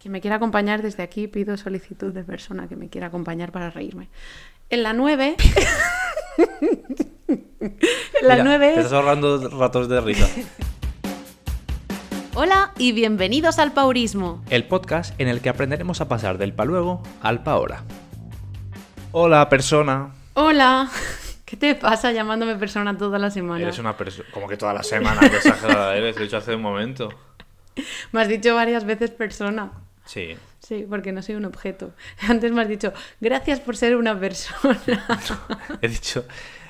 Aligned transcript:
Quien 0.00 0.12
me 0.12 0.20
quiera 0.20 0.36
acompañar 0.36 0.80
desde 0.80 1.02
aquí, 1.02 1.26
pido 1.26 1.56
solicitud 1.56 2.12
de 2.12 2.22
persona 2.22 2.68
que 2.68 2.76
me 2.76 2.88
quiera 2.88 3.08
acompañar 3.08 3.50
para 3.50 3.68
reírme. 3.70 4.08
En 4.70 4.84
la 4.84 4.92
9. 4.92 5.34
en 6.38 8.28
la 8.28 8.34
Mira, 8.34 8.44
9. 8.44 8.74
Te 8.74 8.80
estás 8.80 8.92
ahorrando 8.92 9.48
ratos 9.48 9.88
de 9.88 10.00
risa. 10.00 10.28
Hola 12.36 12.70
y 12.78 12.92
bienvenidos 12.92 13.58
al 13.58 13.72
Paurismo. 13.72 14.44
El 14.50 14.66
podcast 14.66 15.20
en 15.20 15.26
el 15.26 15.40
que 15.40 15.48
aprenderemos 15.48 16.00
a 16.00 16.06
pasar 16.06 16.38
del 16.38 16.52
pa 16.52 16.64
luego 16.64 17.02
al 17.20 17.42
pa 17.42 17.50
ahora. 17.52 17.82
Hola, 19.10 19.48
persona. 19.48 20.12
Hola. 20.34 20.88
¿Qué 21.44 21.56
te 21.56 21.74
pasa 21.74 22.12
llamándome 22.12 22.54
persona 22.54 22.96
toda 22.96 23.18
la 23.18 23.32
semana? 23.32 23.64
Eres 23.64 23.80
una 23.80 23.96
persona. 23.96 24.28
Como 24.32 24.46
que 24.46 24.56
toda 24.56 24.72
la 24.72 24.84
semana, 24.84 25.28
que 25.28 25.38
exagerada 25.38 25.96
eres. 25.96 26.14
Lo 26.14 26.20
he 26.20 26.24
dicho 26.26 26.36
hace 26.36 26.54
un 26.54 26.62
momento. 26.62 27.08
Me 28.12 28.20
has 28.20 28.28
dicho 28.28 28.54
varias 28.54 28.84
veces 28.84 29.10
persona. 29.10 29.72
Sí. 30.08 30.36
Sí, 30.60 30.86
porque 30.88 31.12
no 31.12 31.20
soy 31.22 31.34
un 31.34 31.44
objeto. 31.44 31.92
Antes 32.28 32.50
me 32.50 32.62
has 32.62 32.68
dicho, 32.68 32.92
gracias 33.20 33.60
por 33.60 33.76
ser 33.76 33.94
una 33.94 34.18
persona. 34.18 34.80
He 35.82 35.88
dicho, 35.88 36.24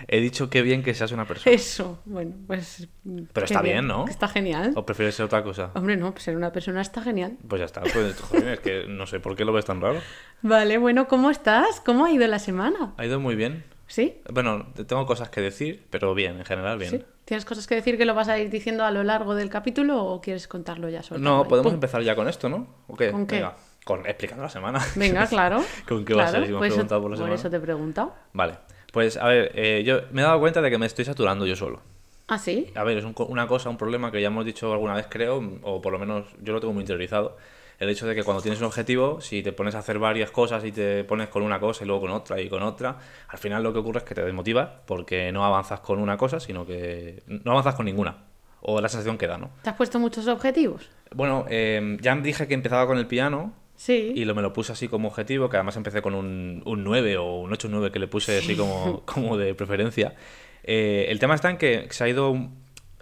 he 0.09 0.21
dicho 0.21 0.51
que 0.51 0.61
bien 0.63 0.83
que 0.83 0.93
seas 0.93 1.13
una 1.13 1.25
persona. 1.25 1.55
Eso, 1.55 2.01
bueno, 2.05 2.35
pues... 2.47 2.89
Pero 3.05 3.29
qué 3.33 3.45
está 3.45 3.63
bien, 3.63 3.87
¿no? 3.87 4.07
Está 4.09 4.27
genial. 4.29 4.73
¿O 4.75 4.85
prefieres 4.85 5.15
ser 5.15 5.27
otra 5.27 5.43
cosa? 5.45 5.71
Hombre, 5.75 5.97
no, 5.97 6.13
ser 6.19 6.37
una 6.37 6.51
persona 6.53 6.81
está 6.83 7.01
genial. 7.01 7.37
Pues 7.49 7.61
ya 7.61 7.67
está. 7.67 7.81
Pues, 7.83 8.21
joder, 8.21 8.49
es 8.49 8.61
que 8.61 8.85
no 8.89 9.07
sé 9.07 9.21
por 9.21 9.37
qué 9.37 9.45
lo 9.45 9.53
ves 9.53 9.65
tan 9.65 9.81
raro. 9.81 10.01
Vale, 10.43 10.79
bueno, 10.79 11.07
¿cómo 11.09 11.31
estás? 11.31 11.81
¿Cómo 11.81 12.05
ha 12.07 12.11
ido 12.11 12.27
la 12.27 12.39
semana? 12.41 12.93
Ha 12.97 13.07
ido 13.07 13.21
muy 13.21 13.37
bien. 13.37 13.65
¿Sí? 13.87 14.21
Bueno, 14.31 14.67
te- 14.75 14.85
tengo 14.85 15.07
cosas 15.07 15.31
que 15.31 15.41
decir, 15.41 15.87
pero 15.91 16.15
bien, 16.15 16.39
en 16.39 16.45
general 16.45 16.77
bien. 16.79 16.91
¿Sí? 16.91 17.05
¿Tienes 17.29 17.45
cosas 17.45 17.67
que 17.67 17.75
decir 17.75 17.99
que 17.99 18.07
lo 18.07 18.15
vas 18.15 18.29
a 18.29 18.39
ir 18.39 18.49
diciendo 18.49 18.87
a 18.87 18.91
lo 18.91 19.05
largo 19.05 19.35
del 19.35 19.51
capítulo 19.51 20.03
o 20.03 20.19
quieres 20.19 20.49
contarlo 20.49 20.89
ya 20.89 21.03
solo? 21.03 21.21
No, 21.21 21.47
podemos 21.47 21.73
Pum. 21.73 21.75
empezar 21.75 22.01
ya 22.01 22.15
con 22.17 22.27
esto, 22.27 22.49
¿no? 22.49 22.67
¿O 22.87 22.97
qué? 22.97 23.11
¿Con 23.11 23.27
qué? 23.27 23.35
Venga, 23.35 23.55
con 23.85 24.07
explicando 24.07 24.45
la 24.45 24.49
semana. 24.49 24.81
Venga, 24.97 25.27
claro. 25.29 25.63
¿Con 25.87 26.07
qué 26.07 26.15
va 26.15 26.23
a 26.23 26.31
claro, 26.31 26.39
ser? 26.39 26.47
Si 26.47 26.53
me 26.53 26.57
has 26.57 26.61
pues 26.61 26.73
preguntado 26.73 27.03
por 27.03 27.11
la 27.11 27.17
semana. 27.19 27.35
eso 27.35 27.51
te 27.51 27.57
he 27.57 27.61
preguntado. 27.61 28.15
Vale, 28.33 28.55
pues 28.95 29.19
a 29.19 29.27
ver, 29.29 29.53
eh, 29.55 29.83
yo 29.85 30.01
me 30.11 30.23
he 30.23 30.25
dado 30.25 30.41
cuenta 30.41 30.63
de 30.63 30.71
que 30.71 30.79
me 30.79 30.87
estoy 30.87 31.05
saturando 31.05 31.45
yo 31.45 31.55
solo. 31.55 31.83
¿Ah, 32.29 32.39
sí? 32.39 32.73
A 32.75 32.83
ver, 32.83 32.97
es 32.97 33.05
un 33.05 33.15
una 33.19 33.47
cosa, 33.47 33.69
un 33.69 33.77
problema 33.77 34.11
que 34.11 34.23
ya 34.23 34.29
hemos 34.29 34.47
dicho 34.47 34.73
alguna 34.73 34.95
vez, 34.95 35.07
creo, 35.11 35.43
o 35.65 35.83
por 35.83 35.93
lo 35.93 35.99
menos 35.99 36.25
yo 36.41 36.55
lo 36.55 36.61
tengo 36.61 36.73
muy 36.73 36.81
interiorizado. 36.81 37.37
El 37.79 37.89
hecho 37.91 38.07
de 38.09 38.15
que 38.15 38.25
cuando 38.25 38.43
tienes 38.43 38.59
un 38.61 38.67
objetivo, 38.67 39.21
si 39.21 39.43
te 39.43 39.53
pones 39.53 39.75
a 39.77 39.79
hacer 39.79 39.99
varias 40.01 40.31
cosas 40.33 40.65
y 40.65 40.73
te 40.73 41.05
pones 41.05 41.29
con 41.29 41.43
una 41.43 41.61
cosa 41.61 41.85
y 41.85 41.87
luego 41.87 42.03
con 42.03 42.11
otra 42.11 42.41
y 42.41 42.49
con 42.49 42.63
otra, 42.63 42.97
al 43.29 43.39
final 43.39 43.63
lo 43.63 43.73
que 43.73 43.79
ocurre 43.79 43.99
es 43.99 44.05
que 44.05 44.15
te 44.17 44.25
desmotivas 44.25 44.69
porque 44.87 45.31
no 45.31 45.45
avanzas 45.45 45.81
con 45.81 46.01
una 46.01 46.17
cosa, 46.17 46.41
sino 46.41 46.67
que 46.67 47.23
no 47.27 47.53
avanzas 47.53 47.75
con 47.77 47.87
ninguna. 47.87 48.25
O 48.61 48.81
la 48.81 48.89
sensación 48.89 49.17
que 49.17 49.29
da, 49.29 49.39
¿no? 49.39 49.51
¿Te 49.63 49.71
has 49.71 49.77
puesto 49.77 50.01
muchos 50.01 50.27
objetivos? 50.27 50.91
Bueno, 51.15 51.45
eh, 51.49 51.97
ya 52.01 52.17
dije 52.17 52.49
que 52.49 52.55
empezaba 52.55 52.87
con 52.89 52.99
el 52.99 53.07
piano, 53.07 53.53
Sí. 53.77 54.13
y 54.17 54.25
lo, 54.25 54.35
me 54.35 54.43
lo 54.43 54.53
puse 54.53 54.73
así 54.73 54.89
como 54.89 55.07
objetivo, 55.07 55.49
que 55.49 55.57
además 55.57 55.77
empecé 55.77 56.03
con 56.03 56.17
un, 56.17 56.63
un 56.67 56.83
9 56.83 57.17
o 57.19 57.37
un 57.39 57.53
8 57.53 57.69
9 57.71 57.93
que 57.93 58.01
le 58.01 58.09
puse 58.09 58.39
así 58.39 58.57
como, 58.57 59.03
como 59.05 59.37
de 59.37 59.55
preferencia. 59.55 60.17
Eh, 60.65 61.07
el 61.11 61.21
tema 61.21 61.37
está 61.37 61.49
en 61.51 61.57
que 61.59 61.87
se 61.91 62.03
ha 62.03 62.09
ido, 62.09 62.37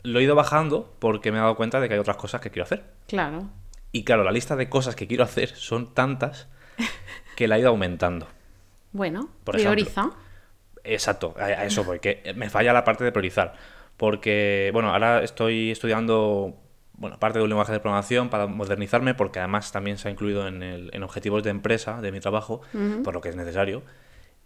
lo 0.03 0.19
he 0.21 0.23
ido 0.23 0.35
bajando 0.35 0.95
porque 0.99 1.33
me 1.33 1.39
he 1.39 1.41
dado 1.41 1.57
cuenta 1.57 1.81
de 1.81 1.89
que 1.89 1.95
hay 1.95 2.01
otras 2.01 2.19
cosas 2.19 2.43
que 2.43 2.51
quiero 2.51 2.65
hacer. 2.65 2.85
Claro. 3.09 3.49
Y 3.97 4.05
claro, 4.05 4.25
la 4.25 4.33
lista 4.33 4.57
de 4.57 4.69
cosas 4.69 4.95
que 4.97 5.07
quiero 5.07 5.25
hacer 5.25 5.49
son 5.49 5.95
tantas 5.95 6.49
que 7.37 7.49
la 7.49 7.57
he 7.57 7.61
ido 7.61 7.71
aumentando. 7.71 8.27
Bueno, 8.93 9.29
Por 9.45 9.55
prioriza. 9.57 10.11
Exacto, 10.85 11.35
a, 11.39 11.65
eso 11.65 11.83
voy, 11.85 11.99
que 11.99 12.33
me 12.37 12.49
falla 12.51 12.73
la 12.73 12.85
parte 12.85 13.05
de 13.05 13.13
priorizar. 13.13 13.55
Porque, 13.97 14.71
bueno, 14.73 14.91
ahora 14.93 15.23
estoy 15.23 15.71
estudiando, 15.71 16.57
bueno, 16.95 17.19
parte 17.19 17.39
de 17.39 17.43
un 17.45 17.49
lenguaje 17.49 17.73
de 17.73 17.81
programación 17.81 18.29
para 18.29 18.47
modernizarme, 18.47 19.15
porque 19.15 19.39
además 19.39 19.73
también 19.73 19.97
se 19.99 20.09
ha 20.09 20.11
incluido 20.11 20.47
en, 20.47 20.63
el- 20.63 20.91
en 20.93 21.03
objetivos 21.03 21.43
de 21.43 21.51
empresa 21.51 22.01
de 22.03 22.13
mi 22.13 22.21
trabajo, 22.21 22.61
por 23.03 23.15
lo 23.15 23.21
que 23.23 23.31
es 23.31 23.37
necesario. 23.37 23.83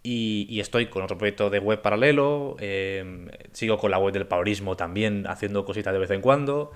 Y, 0.03 0.47
y 0.48 0.61
estoy 0.61 0.87
con 0.87 1.03
otro 1.03 1.19
proyecto 1.19 1.51
de 1.51 1.59
web 1.59 1.83
paralelo, 1.83 2.57
eh, 2.61 3.29
sigo 3.53 3.77
con 3.79 3.91
la 3.91 3.98
web 3.98 4.14
del 4.14 4.27
paurismo 4.27 4.77
también 4.77 5.27
haciendo 5.27 5.64
cositas 5.64 5.92
de 5.92 5.98
vez 5.98 6.11
en 6.13 6.20
cuando, 6.23 6.70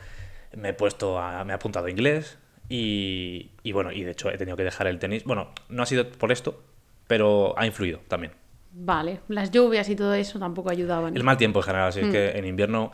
me 0.57 0.71
he 0.71 0.75
puesto 0.75 1.19
a, 1.19 1.43
me 1.45 1.53
he 1.53 1.57
apuntado 1.57 1.87
a 1.87 1.91
inglés 1.91 2.39
y, 2.69 3.51
y 3.63 3.73
bueno, 3.73 3.93
y 3.93 4.03
de 4.03 4.13
hecho 4.13 4.31
he 4.31 4.39
tenido 4.39 4.57
que 4.57 4.65
dejar 4.65 4.87
el 4.87 4.99
tenis. 4.99 5.25
Bueno, 5.25 5.51
no 5.69 5.83
ha 5.83 5.87
sido 5.87 6.09
por 6.11 6.33
esto, 6.33 6.63
pero 7.07 7.55
ha 7.59 7.67
influido 7.67 8.01
también. 8.09 8.33
Vale, 8.73 9.21
las 9.29 9.51
lluvias 9.51 9.89
y 9.89 9.97
todo 9.97 10.15
eso 10.15 10.39
tampoco 10.39 10.71
ayudaban. 10.71 11.17
El 11.17 11.23
mal 11.25 11.37
tiempo 11.37 11.61
en 11.61 11.65
general, 11.65 11.89
así 11.89 12.01
es 12.01 12.07
Mm. 12.09 12.13
que 12.13 12.31
en 12.31 12.45
invierno 12.45 12.91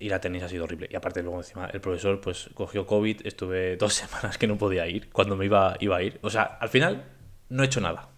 ir 0.00 0.12
a 0.14 0.20
tenis 0.20 0.42
ha 0.42 0.48
sido 0.48 0.64
horrible. 0.64 0.88
Y 0.90 0.96
aparte 0.96 1.22
luego 1.22 1.38
encima 1.38 1.66
el 1.66 1.80
profesor 1.80 2.20
pues 2.20 2.50
cogió 2.54 2.86
COVID, 2.86 3.24
estuve 3.24 3.76
dos 3.78 3.94
semanas 3.94 4.36
que 4.38 4.46
no 4.48 4.58
podía 4.58 4.86
ir 4.88 5.10
cuando 5.10 5.36
me 5.36 5.44
iba, 5.44 5.76
iba 5.78 5.96
a 5.96 6.02
ir. 6.02 6.18
O 6.22 6.30
sea, 6.30 6.42
al 6.42 6.68
final 6.68 7.04
no 7.50 7.62
he 7.62 7.66
hecho 7.66 7.80
nada. 7.80 8.08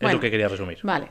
Es 0.00 0.12
lo 0.12 0.20
que 0.20 0.30
quería 0.30 0.48
resumir. 0.48 0.78
Vale, 0.82 1.10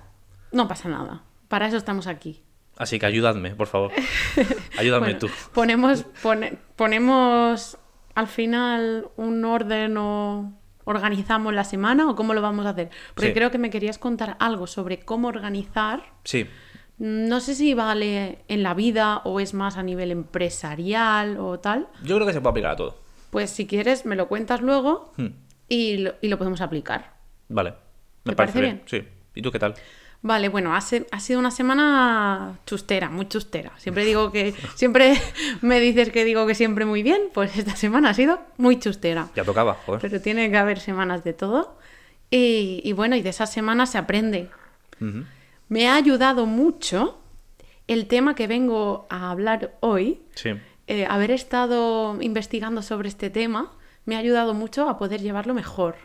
no 0.52 0.68
pasa 0.68 0.90
nada. 0.90 1.24
Para 1.48 1.68
eso 1.68 1.78
estamos 1.78 2.08
aquí. 2.08 2.42
Así 2.78 2.98
que 2.98 3.06
ayúdame, 3.06 3.52
por 3.56 3.68
favor. 3.68 3.92
Ayúdame 4.78 5.06
Bueno, 5.14 5.20
tú. 5.20 5.30
Ponemos, 5.54 6.04
pone- 6.24 6.58
ponemos 6.76 7.78
al 8.16 8.28
final 8.28 9.08
un 9.18 9.44
orden 9.46 9.98
o 9.98 10.54
organizamos 10.86 11.54
la 11.54 11.64
semana 11.64 12.10
o 12.10 12.16
cómo 12.16 12.34
lo 12.34 12.42
vamos 12.42 12.66
a 12.66 12.70
hacer. 12.70 12.90
Porque 13.14 13.30
Sí. 13.30 13.34
creo 13.34 13.52
que 13.52 13.58
me 13.58 13.70
querías 13.70 13.98
contar 13.98 14.36
algo 14.40 14.68
sobre 14.68 15.00
cómo 15.00 15.28
organizar. 15.30 16.04
Sí, 16.24 16.48
No 17.00 17.40
sé 17.40 17.56
si 17.56 17.74
vale 17.74 18.40
en 18.48 18.62
la 18.62 18.74
vida 18.76 19.22
o 19.26 19.40
es 19.40 19.54
más 19.56 19.78
a 19.78 19.84
nivel 19.84 20.12
empresarial 20.12 21.38
o 21.40 21.60
tal. 21.60 21.88
yo 22.04 22.16
creo 22.16 22.28
que 22.28 22.34
se 22.34 22.40
puede 22.42 22.52
aplicar 22.52 22.72
a 22.72 22.76
todo. 22.76 22.98
Pues 23.32 23.50
si 23.50 23.66
quieres 23.66 24.06
me 24.06 24.16
lo 24.16 24.28
cuentas 24.28 24.62
luego 24.62 25.12
Hmm, 25.18 25.28
y 25.68 25.98
lo, 25.98 26.14
y 26.22 26.28
lo 26.28 26.38
podemos 26.38 26.62
aplicar. 26.62 27.14
Vale. 27.50 27.72
Me 28.26 28.32
¿Te 28.32 28.36
parece 28.36 28.54
parece 28.60 28.62
bien. 28.62 28.82
Sí. 28.86 29.08
¿Y 29.36 29.42
tú 29.42 29.52
qué 29.52 29.58
tal? 29.60 29.74
Vale, 30.24 30.48
bueno, 30.48 30.74
ha, 30.74 30.80
sido 30.80 31.38
una 31.38 31.52
semana 31.52 32.58
chustera, 32.66 33.10
muy 33.10 33.28
chustera. 33.28 33.74
Siempre 33.78 34.06
digo 34.06 34.32
que, 34.32 34.56
siempre 34.74 35.20
me 35.62 35.82
dices 35.82 36.12
que 36.12 36.24
digo 36.24 36.48
que 36.48 36.56
siempre 36.56 36.86
muy 36.86 37.04
bien, 37.04 37.24
pues 37.34 37.58
esta 37.58 37.76
semana 37.76 38.12
ha 38.12 38.14
sido 38.14 38.40
muy 38.58 38.80
chustera. 38.80 39.28
Ya 39.36 39.44
tocaba, 39.44 39.74
joder. 39.86 40.00
Pero 40.00 40.22
tiene 40.22 40.50
que 40.50 40.56
haber 40.56 40.80
semanas 40.80 41.26
de 41.26 41.34
todo. 41.34 41.78
Y, 42.32 42.80
y 42.86 42.94
bueno, 42.94 43.18
y 43.18 43.22
de 43.22 43.32
esas 43.32 43.52
semanas 43.52 43.92
se 43.92 43.98
aprende. 43.98 44.50
Me 45.68 45.90
ha 45.90 45.96
ayudado 45.96 46.46
mucho 46.46 47.20
el 47.88 48.08
tema 48.08 48.34
que 48.34 48.48
vengo 48.48 49.06
a 49.10 49.30
hablar 49.30 49.76
hoy. 49.82 50.22
Sí. 50.36 50.52
Eh, 50.88 51.06
haber 51.06 51.32
estado 51.32 52.22
investigando 52.22 52.82
sobre 52.82 53.10
este 53.10 53.30
tema 53.30 53.74
me 54.06 54.16
ha 54.16 54.20
ayudado 54.20 54.54
mucho 54.54 54.88
a 54.88 54.98
poder 54.98 55.22
llevarlo 55.22 55.54
mejor. 55.54 55.96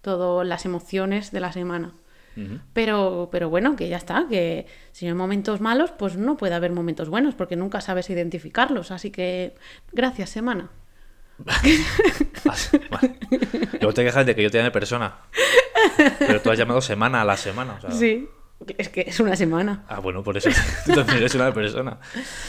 Todas 0.00 0.46
las 0.46 0.64
emociones 0.64 1.32
de 1.32 1.40
la 1.40 1.52
semana. 1.52 1.92
Pero, 2.72 3.28
pero 3.30 3.48
bueno, 3.48 3.76
que 3.76 3.88
ya 3.88 3.96
está, 3.96 4.26
que 4.28 4.66
si 4.92 5.04
no 5.06 5.12
hay 5.12 5.16
momentos 5.18 5.60
malos, 5.60 5.90
pues 5.92 6.16
no 6.16 6.36
puede 6.36 6.54
haber 6.54 6.72
momentos 6.72 7.08
buenos, 7.08 7.34
porque 7.34 7.54
nunca 7.56 7.80
sabes 7.80 8.10
identificarlos. 8.10 8.90
Así 8.90 9.10
que, 9.10 9.54
gracias, 9.92 10.30
semana. 10.30 10.70
Vale. 12.90 13.18
Luego 13.80 13.92
te 13.94 14.04
quejas 14.04 14.26
de 14.26 14.34
que 14.34 14.42
yo 14.42 14.50
te 14.50 14.58
llame 14.58 14.70
persona. 14.70 15.16
Pero 16.18 16.40
tú 16.40 16.50
has 16.50 16.58
llamado 16.58 16.80
semana 16.80 17.22
a 17.22 17.24
la 17.24 17.36
semana. 17.36 17.74
o 17.74 17.80
sea- 17.80 17.90
Sí, 17.90 18.28
es 18.78 18.88
que 18.88 19.02
es 19.02 19.20
una 19.20 19.36
semana. 19.36 19.84
Ah, 19.88 20.00
bueno, 20.00 20.22
por 20.22 20.36
eso 20.36 20.48
tú 20.86 20.92
también 20.94 21.18
eres 21.18 21.34
una 21.34 21.52
persona. 21.52 21.98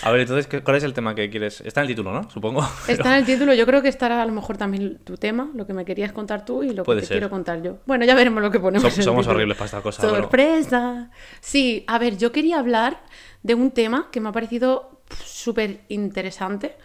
A 0.01 0.11
ver, 0.11 0.21
entonces, 0.21 0.47
¿qué- 0.47 0.61
¿cuál 0.61 0.77
es 0.77 0.83
el 0.83 0.93
tema 0.93 1.13
que 1.15 1.29
quieres? 1.29 1.61
Está 1.61 1.81
en 1.81 1.85
el 1.89 1.95
título, 1.95 2.13
¿no? 2.13 2.29
Supongo. 2.29 2.65
Está 2.87 3.13
en 3.17 3.19
el 3.21 3.25
título, 3.33 3.53
yo 3.53 3.65
creo 3.65 3.81
que 3.81 3.89
estará 3.89 4.21
a 4.21 4.25
lo 4.25 4.31
mejor 4.31 4.57
también 4.57 4.99
tu 5.03 5.17
tema, 5.17 5.49
lo 5.53 5.65
que 5.67 5.73
me 5.73 5.83
querías 5.83 6.13
contar 6.13 6.45
tú 6.45 6.63
y 6.63 6.73
lo 6.73 6.83
Puede 6.83 6.99
que 6.99 7.01
te 7.01 7.07
ser. 7.07 7.17
quiero 7.17 7.29
contar 7.29 7.61
yo. 7.61 7.79
Bueno, 7.85 8.05
ya 8.05 8.15
veremos 8.15 8.41
lo 8.41 8.51
que 8.51 8.59
ponemos. 8.59 8.83
En 8.93 8.97
el 8.99 9.03
somos 9.03 9.21
título. 9.23 9.35
horribles 9.37 9.57
para 9.57 9.65
esta 9.65 9.81
cosa, 9.81 10.01
pero- 10.03 10.15
¡Sorpresa! 10.15 11.11
Sí, 11.41 11.83
a 11.87 11.97
ver, 11.99 12.17
yo 12.17 12.31
quería 12.31 12.59
hablar 12.59 13.01
de 13.43 13.55
un 13.55 13.71
tema 13.71 14.09
que 14.11 14.21
me 14.21 14.29
ha 14.29 14.31
parecido 14.31 15.01
súper 15.23 15.81
interesante, 15.89 16.75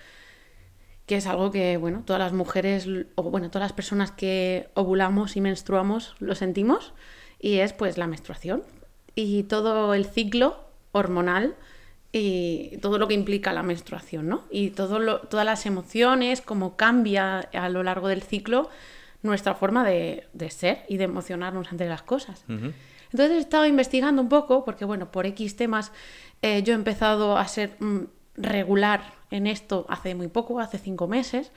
que 1.07 1.17
es 1.17 1.27
algo 1.27 1.51
que, 1.51 1.77
bueno, 1.77 2.03
todas 2.05 2.21
las 2.21 2.33
mujeres, 2.33 2.87
o 3.17 3.23
bueno, 3.25 3.49
todas 3.51 3.65
las 3.67 3.73
personas 3.73 4.11
que 4.13 4.69
ovulamos 4.75 5.37
y 5.37 5.41
menstruamos 5.41 6.15
lo 6.21 6.35
sentimos, 6.35 6.93
y 7.39 7.59
es 7.59 7.73
pues 7.73 7.97
la 7.99 8.07
menstruación 8.07 8.63
y 9.15 9.45
todo 9.45 9.95
el 9.95 10.05
ciclo 10.07 10.57
hormonal 10.93 11.55
y 12.13 12.77
todo 12.79 12.99
lo 12.99 13.07
que 13.07 13.15
implica 13.15 13.53
la 13.53 13.63
menstruación, 13.63 14.29
¿no? 14.29 14.43
Y 14.51 14.71
todo 14.71 14.99
lo- 14.99 15.21
todas 15.21 15.47
las 15.47 15.65
emociones, 15.67 16.41
cómo 16.41 16.77
cambia 16.77 17.39
a 17.53 17.69
lo 17.69 17.83
largo 17.83 18.09
del 18.09 18.23
ciclo 18.23 18.69
nuestra 19.23 19.55
forma 19.55 19.85
de, 19.85 20.27
de 20.33 20.51
ser 20.51 20.85
y 20.89 20.97
de 20.97 21.05
emocionarnos 21.05 21.71
ante 21.71 21.87
las 21.87 22.03
cosas. 22.03 22.45
Entonces 23.13 23.37
he 23.37 23.39
estado 23.39 23.67
investigando 23.67 24.23
un 24.23 24.29
poco, 24.29 24.65
porque 24.65 24.85
bueno, 24.85 25.11
por 25.11 25.27
X 25.27 25.57
temas 25.57 25.93
eh, 26.43 26.63
yo 26.63 26.73
he 26.73 26.77
empezado 26.77 27.37
a 27.37 27.47
ser 27.47 27.77
mm, 27.81 28.05
regular 28.37 29.03
en 29.31 29.47
esto 29.47 29.85
hace 29.89 30.15
muy 30.15 30.29
poco, 30.29 30.59
hace 30.59 30.79
cinco 30.79 31.07
meses, 31.07 31.53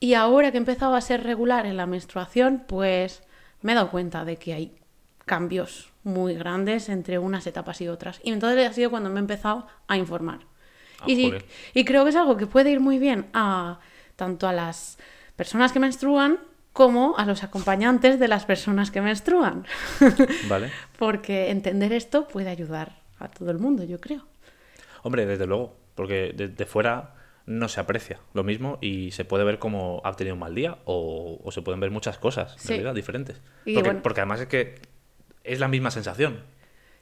y 0.00 0.14
ahora 0.14 0.50
que 0.50 0.56
he 0.56 0.60
empezado 0.60 0.94
a 0.96 1.00
ser 1.00 1.22
regular 1.22 1.66
en 1.66 1.76
la 1.76 1.86
menstruación, 1.86 2.64
pues 2.66 3.22
me 3.60 3.72
he 3.72 3.74
dado 3.76 3.90
cuenta 3.90 4.24
de 4.24 4.36
que 4.36 4.54
hay 4.54 4.72
cambios 5.26 5.92
muy 6.04 6.34
grandes 6.34 6.88
entre 6.88 7.18
unas 7.18 7.46
etapas 7.46 7.80
y 7.80 7.88
otras. 7.88 8.20
Y 8.24 8.32
entonces 8.32 8.68
ha 8.68 8.72
sido 8.72 8.90
cuando 8.90 9.10
me 9.10 9.16
he 9.16 9.20
empezado 9.20 9.66
a 9.88 9.96
informar. 9.96 10.40
Ah, 11.00 11.04
y, 11.06 11.84
creo 11.84 12.04
que 12.04 12.10
es 12.10 12.16
algo 12.16 12.36
que 12.36 12.46
puede 12.46 12.70
ir 12.70 12.80
muy 12.80 12.98
bien 12.98 13.26
a 13.32 13.80
tanto 14.16 14.46
a 14.46 14.52
las 14.52 14.98
personas 15.36 15.72
que 15.72 15.80
menstruan 15.80 16.38
como 16.72 17.16
a 17.18 17.26
los 17.26 17.42
acompañantes 17.42 18.18
de 18.18 18.28
las 18.28 18.44
personas 18.44 18.90
que 18.90 19.00
menstruan. 19.00 19.66
Vale. 20.48 20.70
Porque 20.98 21.50
entender 21.50 21.92
esto 21.92 22.28
puede 22.28 22.50
ayudar 22.50 23.00
a 23.18 23.28
todo 23.28 23.50
el 23.50 23.58
mundo, 23.58 23.84
yo 23.84 24.00
creo. 24.00 24.26
Hombre, 25.02 25.26
desde 25.26 25.46
luego, 25.46 25.76
porque 25.94 26.32
desde 26.34 26.64
fuera 26.66 27.14
no 27.44 27.68
se 27.68 27.80
aprecia 27.80 28.20
lo 28.34 28.44
mismo 28.44 28.78
y 28.80 29.10
se 29.10 29.24
puede 29.24 29.42
ver 29.44 29.58
como 29.58 30.00
ha 30.04 30.12
tenido 30.14 30.34
un 30.34 30.40
mal 30.40 30.54
día 30.54 30.78
o, 30.84 31.40
o 31.42 31.50
se 31.50 31.60
pueden 31.62 31.80
ver 31.80 31.90
muchas 31.90 32.16
cosas, 32.18 32.52
en 32.54 32.58
Sí. 32.60 32.68
realidad, 32.68 32.94
diferentes. 32.94 33.40
Y 33.64 33.74
Porque, 33.74 33.88
bueno. 33.90 34.02
porque 34.02 34.20
además 34.20 34.40
es 34.40 34.46
que 34.46 34.80
es 35.44 35.58
la 35.60 35.68
misma 35.68 35.90
sensación, 35.90 36.40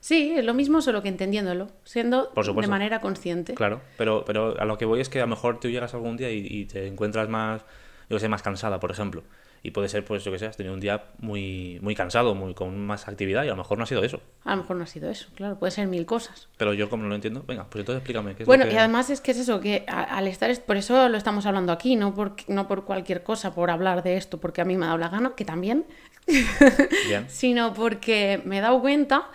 Sí, 0.02 0.32
es 0.34 0.44
lo 0.44 0.54
mismo, 0.54 0.80
solo 0.80 1.02
que 1.02 1.08
entendiéndolo, 1.08 1.68
siendo 1.84 2.30
Por 2.30 2.46
de 2.46 2.66
manera 2.68 3.00
consciente. 3.00 3.52
claro. 3.52 3.82
Pero, 3.98 4.24
pero 4.24 4.58
a 4.58 4.64
lo 4.64 4.78
que 4.78 4.86
voy 4.86 5.00
es 5.00 5.10
que 5.10 5.18
a 5.18 5.24
lo 5.24 5.28
mejor 5.28 5.60
tú 5.60 5.68
llegas 5.68 5.92
algún 5.92 6.16
día 6.16 6.30
y, 6.30 6.38
y 6.48 6.64
te 6.64 6.86
encuentras 6.86 7.28
más, 7.28 7.62
yo 8.08 8.16
que 8.16 8.20
sé, 8.20 8.28
más 8.28 8.42
cansada, 8.42 8.80
por 8.80 8.90
ejemplo. 8.90 9.22
Y 9.62 9.72
puede 9.72 9.90
ser, 9.90 10.02
pues, 10.06 10.24
yo 10.24 10.32
que 10.32 10.38
sé, 10.38 10.46
has 10.46 10.56
tenido 10.56 10.72
un 10.72 10.80
día 10.80 11.04
muy, 11.18 11.78
muy 11.82 11.94
cansado, 11.94 12.34
muy, 12.34 12.54
con 12.54 12.80
más 12.86 13.08
actividad 13.08 13.44
y 13.44 13.48
a 13.48 13.50
lo 13.50 13.56
mejor 13.58 13.76
no 13.76 13.84
ha 13.84 13.86
sido 13.86 14.02
eso. 14.02 14.22
A 14.46 14.52
lo 14.56 14.62
mejor 14.62 14.76
no 14.76 14.84
ha 14.84 14.86
sido 14.86 15.10
eso, 15.10 15.28
claro, 15.34 15.58
puede 15.58 15.70
ser 15.70 15.86
mil 15.86 16.06
cosas. 16.06 16.48
Pero 16.56 16.72
yo 16.72 16.88
como 16.88 17.02
no 17.02 17.10
lo 17.10 17.14
entiendo, 17.14 17.44
venga, 17.46 17.64
pues 17.68 17.82
entonces 17.82 17.98
explícame 18.00 18.34
qué 18.34 18.44
es 18.44 18.46
Bueno, 18.46 18.64
lo 18.64 18.70
que... 18.70 18.76
y 18.76 18.78
además 18.78 19.10
es 19.10 19.20
que 19.20 19.32
es 19.32 19.36
eso, 19.38 19.60
que 19.60 19.84
al 19.86 20.26
estar, 20.28 20.50
por 20.62 20.78
eso 20.78 21.10
lo 21.10 21.18
estamos 21.18 21.44
hablando 21.44 21.72
aquí, 21.72 21.96
no 21.96 22.14
por, 22.14 22.36
no 22.48 22.66
por 22.68 22.86
cualquier 22.86 23.22
cosa, 23.22 23.54
por 23.54 23.70
hablar 23.70 24.02
de 24.02 24.16
esto, 24.16 24.40
porque 24.40 24.62
a 24.62 24.64
mí 24.64 24.78
me 24.78 24.86
ha 24.86 24.88
dado 24.88 24.98
la 24.98 25.10
gana, 25.10 25.34
que 25.36 25.44
también, 25.44 25.84
Bien. 27.06 27.26
sino 27.28 27.74
porque 27.74 28.40
me 28.44 28.58
he 28.58 28.60
dado 28.60 28.80
cuenta 28.80 29.28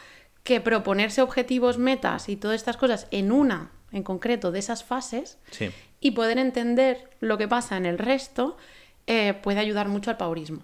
que 0.44 0.62
proponerse 0.62 1.22
objetivos, 1.22 1.78
metas 1.78 2.30
y 2.30 2.36
todas 2.36 2.56
estas 2.56 2.78
cosas 2.78 3.08
en 3.12 3.32
una, 3.32 3.72
en 3.92 4.04
concreto, 4.04 4.52
de 4.52 4.60
esas 4.60 4.84
fases, 4.84 5.38
Sí. 5.52 5.72
y 6.00 6.12
poder 6.12 6.38
entender 6.38 7.10
lo 7.20 7.38
que 7.38 7.48
pasa 7.48 7.78
en 7.78 7.86
el 7.86 7.98
resto, 7.98 8.56
eh, 9.08 9.34
puede 9.34 9.60
ayudar 9.60 9.88
mucho 9.88 10.12
al 10.12 10.18
paurismo. 10.18 10.62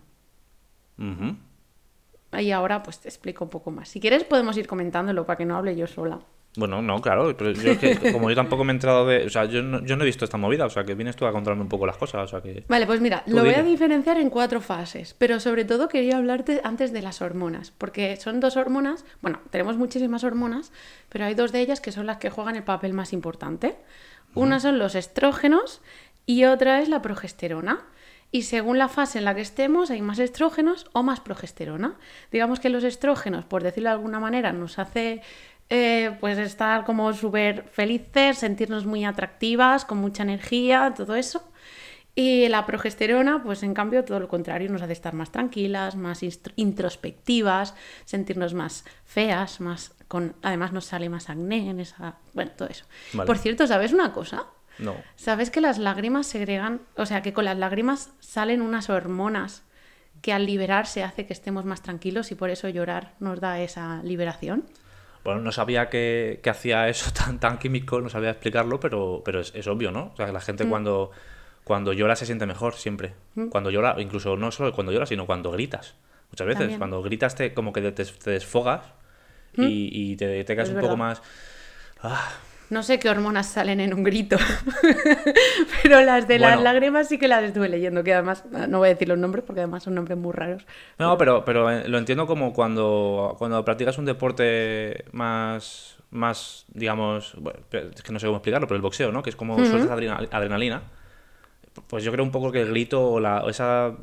Y 2.40 2.52
ahora 2.52 2.84
pues 2.84 3.00
te 3.00 3.10
explico 3.10 3.44
un 3.44 3.50
poco 3.50 3.72
más. 3.72 3.90
Si 3.90 4.00
quieres 4.00 4.24
podemos 4.24 4.56
ir 4.58 4.68
comentándolo 4.68 5.26
para 5.26 5.38
que 5.38 5.46
no 5.46 5.58
hable 5.58 5.76
yo 5.76 5.88
sola. 5.88 6.20
Bueno, 6.58 6.82
no, 6.82 7.00
claro, 7.00 7.36
pero 7.38 7.52
yo 7.52 7.72
es 7.72 7.78
que 7.78 7.96
como 8.12 8.30
yo 8.30 8.36
tampoco 8.36 8.64
me 8.64 8.74
he 8.74 8.76
enterado 8.76 9.06
de... 9.06 9.26
O 9.26 9.30
sea, 9.30 9.46
yo 9.46 9.64
no, 9.64 9.84
yo 9.86 9.96
no 9.96 10.04
he 10.04 10.06
visto 10.06 10.26
esta 10.26 10.38
movida, 10.38 10.66
o 10.66 10.70
sea, 10.70 10.84
que 10.84 10.96
vienes 10.96 11.16
tú 11.16 11.26
a 11.26 11.32
contarme 11.32 11.62
un 11.62 11.70
poco 11.70 11.86
las 11.86 11.98
cosas, 11.98 12.24
o 12.24 12.28
sea, 12.28 12.42
que... 12.42 12.66
Vale, 12.68 12.86
pues 12.86 13.00
mira, 13.00 13.24
lo 13.28 13.44
voy 13.44 13.54
a 13.54 13.64
diferenciar 13.64 14.18
en 14.18 14.30
cuatro 14.30 14.60
fases, 14.60 15.16
pero 15.18 15.40
sobre 15.40 15.64
todo 15.64 15.88
quería 15.88 16.18
hablarte 16.18 16.60
antes 16.64 16.92
de 16.92 17.02
las 17.02 17.22
hormonas, 17.22 17.72
porque 17.72 18.18
son 18.18 18.40
dos 18.42 18.58
hormonas, 18.58 19.06
bueno, 19.22 19.40
tenemos 19.50 19.78
muchísimas 19.78 20.24
hormonas, 20.24 20.74
pero 21.08 21.26
hay 21.26 21.36
dos 21.36 21.54
de 21.54 21.62
ellas 21.62 21.80
que 21.80 21.94
son 21.94 22.06
las 22.06 22.18
que 22.18 22.30
juegan 22.30 22.56
el 22.58 22.64
papel 22.64 22.94
más 22.94 23.14
importante. 23.14 23.78
Una 24.34 24.60
son 24.60 24.78
los 24.78 24.96
estrógenos 24.96 25.82
y 26.26 26.46
otra 26.46 26.82
es 26.82 26.90
la 26.90 27.02
progesterona. 27.02 27.86
Y 28.34 28.44
según 28.44 28.78
la 28.78 28.88
fase 28.88 29.18
en 29.20 29.26
la 29.26 29.36
que 29.36 29.42
estemos, 29.42 29.92
hay 29.92 30.02
más 30.02 30.18
estrógenos 30.18 30.90
o 30.94 31.04
más 31.04 31.20
progesterona. 31.20 31.98
Digamos 32.32 32.62
que 32.62 32.70
los 32.70 32.86
estrógenos, 32.86 33.44
por 33.44 33.62
decirlo 33.62 33.90
de 33.90 33.96
alguna 33.96 34.22
manera, 34.22 34.54
nos 34.54 34.80
hace 34.80 35.22
eh, 35.74 36.18
pues 36.20 36.38
estar 36.38 36.84
como 36.84 37.14
súper 37.14 37.64
felices, 37.72 38.40
sentirnos 38.40 38.86
muy 38.86 39.06
atractivas, 39.06 39.86
con 39.86 40.00
mucha 40.00 40.24
energía, 40.24 40.94
todo 40.94 41.16
eso. 41.16 41.50
Y 42.14 42.50
la 42.50 42.66
progesterona, 42.66 43.42
pues 43.42 43.64
en 43.64 43.74
cambio, 43.74 44.04
todo 44.04 44.20
lo 44.20 44.28
contrario, 44.28 44.70
nos 44.70 44.82
hace 44.82 44.92
estar 44.92 45.14
más 45.14 45.32
tranquilas, 45.32 45.96
más 45.96 46.24
introspectivas, 46.58 47.74
sentirnos 48.04 48.54
más 48.54 48.84
feas, 49.06 49.62
más 49.62 49.96
con. 50.10 50.36
Además, 50.42 50.74
nos 50.74 50.84
sale 50.84 51.08
más 51.08 51.30
acné 51.30 51.70
en 51.70 51.80
esa. 51.80 52.18
Bueno, 52.34 52.52
todo 52.52 52.68
eso. 52.68 52.84
Vale. 53.14 53.26
Por 53.26 53.38
cierto, 53.38 53.66
¿sabes 53.66 53.94
una 53.94 54.12
cosa? 54.12 54.48
No. 54.78 54.94
¿Sabes 55.16 55.52
que 55.52 55.62
las 55.62 55.78
lágrimas 55.78 56.28
segregan, 56.28 56.82
o 56.98 57.06
sea, 57.06 57.22
que 57.22 57.32
con 57.32 57.46
las 57.46 57.58
lágrimas 57.58 58.12
salen 58.20 58.62
unas 58.62 58.90
hormonas 58.90 59.64
que 60.22 60.34
al 60.34 60.46
liberarse 60.46 61.02
hace 61.02 61.26
que 61.26 61.32
estemos 61.32 61.64
más 61.64 61.82
tranquilos 61.82 62.30
y 62.34 62.36
por 62.36 62.50
eso 62.50 62.68
llorar 62.68 63.14
nos 63.22 63.40
da 63.40 63.62
esa 63.62 64.04
liberación? 64.04 64.66
Bueno, 65.24 65.42
no 65.42 65.52
sabía 65.52 65.90
que, 65.90 66.40
que 66.42 66.50
hacía 66.50 66.90
eso 66.90 67.12
tan, 67.14 67.40
tan 67.40 67.58
químico, 67.60 68.02
no 68.02 68.10
sabía 68.10 68.32
explicarlo, 68.32 68.80
pero, 68.80 69.22
pero 69.24 69.40
es, 69.40 69.54
es 69.56 69.68
obvio, 69.68 69.92
¿no? 69.92 70.12
O 70.14 70.16
sea, 70.18 70.26
que 70.26 70.32
la 70.34 70.40
Mm. 70.40 70.44
gente 70.44 70.68
cuando, 70.68 71.12
cuando 71.64 71.94
llora 71.94 72.16
se 72.16 72.26
siente 72.26 72.46
mejor 72.46 72.74
siempre. 72.76 73.14
Cuando 73.50 73.70
llora, 73.72 73.96
incluso 74.00 74.36
no 74.38 74.52
solo 74.52 74.74
cuando 74.74 74.92
lloras, 74.92 75.10
sino 75.10 75.26
cuando 75.26 75.52
gritas. 75.52 75.96
Muchas 76.32 76.48
veces, 76.48 76.60
También. 76.60 76.80
cuando 76.80 77.02
gritas 77.04 77.36
te, 77.36 77.54
como 77.54 77.74
que 77.74 77.82
te, 77.92 78.06
te 78.06 78.32
desfogas 78.32 78.82
y, 79.58 79.90
y 80.12 80.16
te, 80.16 80.44
te 80.44 80.56
quedas 80.56 80.70
Mm. 80.70 80.72
Es 80.72 80.76
un 80.76 80.82
poco 80.82 80.98
más... 80.98 81.22
Ah, 82.02 82.32
No 82.72 82.82
sé 82.84 82.98
qué 83.00 83.10
hormonas 83.10 83.48
salen 83.48 83.80
en 83.80 83.94
un 83.94 84.04
grito, 84.04 84.38
pero 85.84 86.02
las 86.02 86.28
de 86.28 86.40
las 86.40 86.62
lágrimas 86.62 87.08
sí 87.08 87.18
que 87.18 87.28
las 87.28 87.44
estuve 87.44 87.70
leyendo, 87.70 88.04
que 88.04 88.14
además 88.14 88.44
no 88.68 88.80
voy 88.80 88.88
a 88.88 88.94
decir 88.94 89.08
los 89.08 89.18
nombres 89.18 89.44
porque 89.46 89.62
además 89.62 89.84
son 89.84 89.96
nombres 89.96 90.18
muy 90.18 90.32
raros. 90.34 90.66
No, 90.98 91.18
pero, 91.18 91.44
pero 91.46 91.70
eh, 91.70 91.88
lo 91.88 91.98
entiendo 91.98 92.26
como 92.28 92.54
cuando, 92.54 93.36
cuando 93.38 93.64
practicas 93.66 93.98
un 93.98 94.06
deporte 94.06 95.04
más, 95.12 95.98
más 96.12 96.66
digamos, 96.74 97.34
bueno, 97.38 97.60
es 97.72 98.02
que 98.02 98.14
no 98.14 98.20
sé 98.20 98.26
cómo 98.28 98.38
explicarlo, 98.38 98.68
pero 98.68 98.76
el 98.78 98.82
boxeo, 98.82 99.12
¿no? 99.12 99.22
Que 99.22 99.30
es 99.32 99.36
como 99.36 99.58
sueltas 99.66 99.90
adrena- 99.92 100.28
adrenalina. 100.32 100.84
Pues 101.88 102.04
yo 102.04 102.12
creo 102.12 102.24
un 102.26 102.32
poco 102.32 102.52
que 102.52 102.62
el 102.62 102.70
grito 102.70 103.02
o 103.06 103.20
la, 103.20 103.44
o 103.44 103.50
esa, 103.50 103.94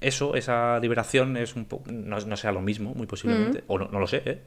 eso, 0.00 0.34
esa 0.34 0.78
liberación 0.80 1.36
es 1.36 1.56
un 1.56 1.66
poco, 1.66 1.90
no, 1.90 2.18
no 2.20 2.36
sea 2.36 2.52
lo 2.52 2.60
mismo, 2.62 2.94
muy 2.94 3.06
posiblemente, 3.06 3.64
o 3.66 3.78
no, 3.78 3.88
no 3.88 4.00
lo 4.00 4.06
sé, 4.06 4.22
¿eh? 4.24 4.38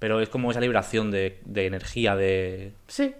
Pero 0.00 0.20
es 0.20 0.28
como 0.28 0.50
esa 0.50 0.60
liberación 0.60 1.10
de, 1.12 1.40
de 1.44 1.66
energía, 1.66 2.16
de... 2.16 2.72
Sí, 2.88 3.14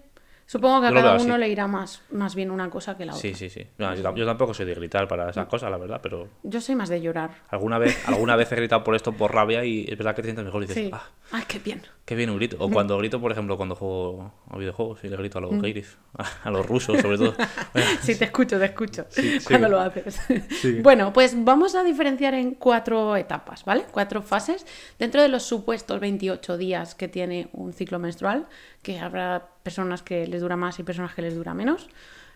supongo 0.46 0.80
que 0.82 0.86
a 0.88 0.92
cada 0.92 1.14
uno 1.14 1.34
así. 1.34 1.40
le 1.40 1.48
irá 1.48 1.66
más, 1.66 2.02
más 2.10 2.34
bien 2.34 2.50
una 2.50 2.68
cosa 2.70 2.96
que 2.96 3.04
la 3.04 3.12
otra. 3.12 3.20
Sí, 3.22 3.34
sí, 3.34 3.48
sí. 3.50 3.66
No, 3.78 3.94
yo, 3.94 4.02
tam- 4.02 4.14
yo 4.16 4.26
tampoco 4.26 4.54
soy 4.54 4.66
de 4.66 4.74
gritar 4.74 5.08
para 5.08 5.30
esas 5.30 5.46
cosas, 5.46 5.70
la 5.70 5.78
verdad, 5.78 6.00
pero 6.02 6.28
Yo 6.42 6.60
soy 6.60 6.74
más 6.74 6.88
de 6.88 7.00
llorar. 7.00 7.30
alguna 7.48 7.78
vez, 7.78 7.96
alguna 8.08 8.36
vez 8.36 8.50
he 8.52 8.56
gritado 8.56 8.84
por 8.84 8.94
esto 8.94 9.12
por 9.12 9.34
rabia 9.34 9.64
y 9.64 9.82
es 9.88 9.96
verdad 9.98 10.14
que 10.14 10.22
te 10.22 10.26
sientes 10.28 10.44
mejor 10.44 10.62
y 10.62 10.66
dices, 10.66 10.84
Sí. 10.84 10.90
ah, 10.92 11.02
Ay, 11.32 11.42
qué 11.48 11.58
bien. 11.58 11.82
Qué 12.04 12.14
bien 12.14 12.28
un 12.28 12.36
grito. 12.36 12.56
O 12.60 12.70
cuando 12.70 12.98
grito, 12.98 13.18
por 13.18 13.32
ejemplo, 13.32 13.56
cuando 13.56 13.74
juego 13.74 14.30
a 14.50 14.58
videojuegos 14.58 15.02
y 15.04 15.08
le 15.08 15.16
grito 15.16 15.38
a 15.38 15.40
los 15.40 15.58
gairis, 15.60 15.96
a 16.44 16.50
los 16.50 16.66
rusos 16.66 17.00
sobre 17.00 17.16
todo. 17.16 17.34
Sí, 18.02 18.14
te 18.18 18.26
escucho, 18.26 18.58
te 18.58 18.66
escucho 18.66 19.06
Sí, 19.08 19.38
cuando 19.48 19.68
sí. 19.68 19.72
lo 19.72 19.80
haces. 19.80 20.20
Bueno, 20.82 21.12
pues 21.14 21.34
vamos 21.42 21.74
a 21.74 21.82
diferenciar 21.82 22.34
en 22.34 22.52
cuatro 22.54 23.16
etapas, 23.16 23.64
¿vale? 23.64 23.84
Cuatro 23.90 24.20
fases. 24.20 24.66
Dentro 24.98 25.22
de 25.22 25.28
los 25.28 25.44
supuestos 25.44 25.98
28 25.98 26.58
días 26.58 26.94
que 26.94 27.08
tiene 27.08 27.48
un 27.52 27.72
ciclo 27.72 27.98
menstrual, 27.98 28.46
que 28.82 28.98
habrá 29.00 29.48
personas 29.64 30.02
que 30.02 30.26
les 30.28 30.40
dura 30.40 30.56
más 30.56 30.78
y 30.78 30.84
personas 30.84 31.14
que 31.14 31.22
les 31.22 31.34
dura 31.34 31.54
menos. 31.54 31.88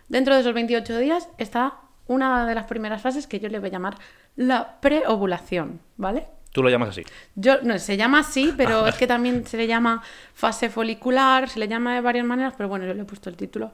Dentro 0.08 0.34
de 0.34 0.40
esos 0.40 0.54
28 0.54 0.98
días 0.98 1.28
está 1.38 1.74
una 2.08 2.46
de 2.46 2.54
las 2.54 2.64
primeras 2.64 3.02
fases 3.02 3.26
que 3.26 3.38
yo 3.38 3.48
le 3.48 3.60
voy 3.60 3.68
a 3.68 3.72
llamar 3.72 3.98
la 4.34 4.80
preovulación, 4.80 5.80
¿vale? 5.96 6.26
Tú 6.50 6.62
lo 6.62 6.70
llamas 6.70 6.88
así. 6.88 7.02
Yo, 7.36 7.60
no, 7.62 7.78
se 7.78 7.98
llama 7.98 8.20
así, 8.20 8.54
pero 8.56 8.86
es 8.86 8.94
que 8.94 9.06
también 9.06 9.46
se 9.46 9.58
le 9.58 9.66
llama 9.66 10.02
fase 10.32 10.70
folicular, 10.70 11.48
se 11.48 11.60
le 11.60 11.68
llama 11.68 11.94
de 11.94 12.00
varias 12.00 12.24
maneras, 12.24 12.54
pero 12.56 12.70
bueno, 12.70 12.86
yo 12.86 12.94
le 12.94 13.02
he 13.02 13.04
puesto 13.04 13.28
el 13.28 13.36
título 13.36 13.72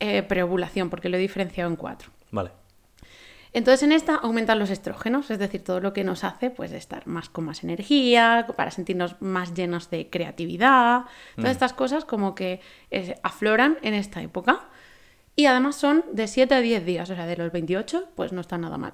eh, 0.00 0.22
preovulación 0.22 0.88
porque 0.88 1.10
lo 1.10 1.18
he 1.18 1.20
diferenciado 1.20 1.70
en 1.70 1.76
cuatro. 1.76 2.10
Vale. 2.30 2.50
Entonces 3.54 3.84
en 3.84 3.92
esta 3.92 4.16
aumentan 4.16 4.58
los 4.58 4.68
estrógenos, 4.68 5.30
es 5.30 5.38
decir, 5.38 5.62
todo 5.62 5.78
lo 5.78 5.92
que 5.92 6.02
nos 6.02 6.24
hace 6.24 6.50
pues 6.50 6.72
estar 6.72 7.06
más 7.06 7.30
con 7.30 7.44
más 7.44 7.62
energía, 7.62 8.46
para 8.56 8.72
sentirnos 8.72 9.22
más 9.22 9.54
llenos 9.54 9.90
de 9.90 10.10
creatividad, 10.10 11.04
todas 11.36 11.52
estas 11.52 11.72
cosas 11.72 12.04
como 12.04 12.34
que 12.34 12.60
eh, 12.90 13.14
afloran 13.22 13.78
en 13.82 13.94
esta 13.94 14.20
época. 14.22 14.68
Y 15.36 15.46
además 15.46 15.76
son 15.76 16.04
de 16.12 16.26
7 16.26 16.52
a 16.52 16.60
10 16.60 16.84
días, 16.84 17.10
o 17.10 17.14
sea, 17.14 17.26
de 17.26 17.36
los 17.36 17.52
28, 17.52 18.08
pues 18.16 18.32
no 18.32 18.40
está 18.40 18.58
nada 18.58 18.76
mal. 18.76 18.92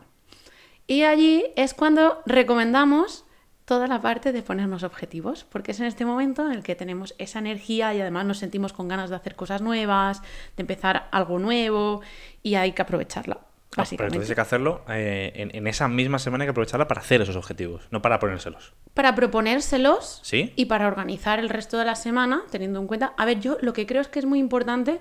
Y 0.86 1.04
allí 1.04 1.44
es 1.56 1.72
cuando 1.72 2.22
recomendamos 2.26 3.24
toda 3.64 3.86
la 3.86 4.02
parte 4.02 4.32
de 4.32 4.42
ponernos 4.42 4.82
objetivos, 4.82 5.44
porque 5.44 5.72
es 5.72 5.80
en 5.80 5.86
este 5.86 6.04
momento 6.04 6.44
en 6.44 6.52
el 6.52 6.62
que 6.62 6.74
tenemos 6.74 7.14
esa 7.16 7.38
energía 7.38 7.94
y 7.94 8.00
además 8.00 8.26
nos 8.26 8.38
sentimos 8.38 8.74
con 8.74 8.88
ganas 8.88 9.08
de 9.08 9.16
hacer 9.16 9.36
cosas 9.36 9.62
nuevas, 9.62 10.20
de 10.56 10.62
empezar 10.62 11.08
algo 11.12 11.38
nuevo 11.38 12.02
y 12.42 12.56
hay 12.56 12.72
que 12.72 12.82
aprovecharla. 12.82 13.49
Ah, 13.76 13.84
pero 13.88 14.06
entonces 14.08 14.28
hay 14.30 14.34
que 14.34 14.40
hacerlo 14.40 14.82
eh, 14.88 15.32
en, 15.36 15.54
en 15.54 15.66
esa 15.68 15.86
misma 15.86 16.18
semana 16.18 16.42
hay 16.42 16.46
que 16.46 16.50
aprovecharla 16.50 16.88
para 16.88 17.02
hacer 17.02 17.20
esos 17.22 17.36
objetivos, 17.36 17.86
no 17.92 18.02
para 18.02 18.18
ponérselos. 18.18 18.72
para 18.94 19.14
proponérselos 19.14 20.20
¿Sí? 20.24 20.52
y 20.56 20.64
para 20.64 20.88
organizar 20.88 21.38
el 21.38 21.48
resto 21.48 21.78
de 21.78 21.84
la 21.84 21.94
semana, 21.94 22.42
teniendo 22.50 22.80
en 22.80 22.88
cuenta, 22.88 23.14
a 23.16 23.24
ver, 23.24 23.38
yo 23.38 23.58
lo 23.60 23.72
que 23.72 23.86
creo 23.86 24.00
es 24.00 24.08
que 24.08 24.18
es 24.18 24.24
muy 24.24 24.40
importante 24.40 25.00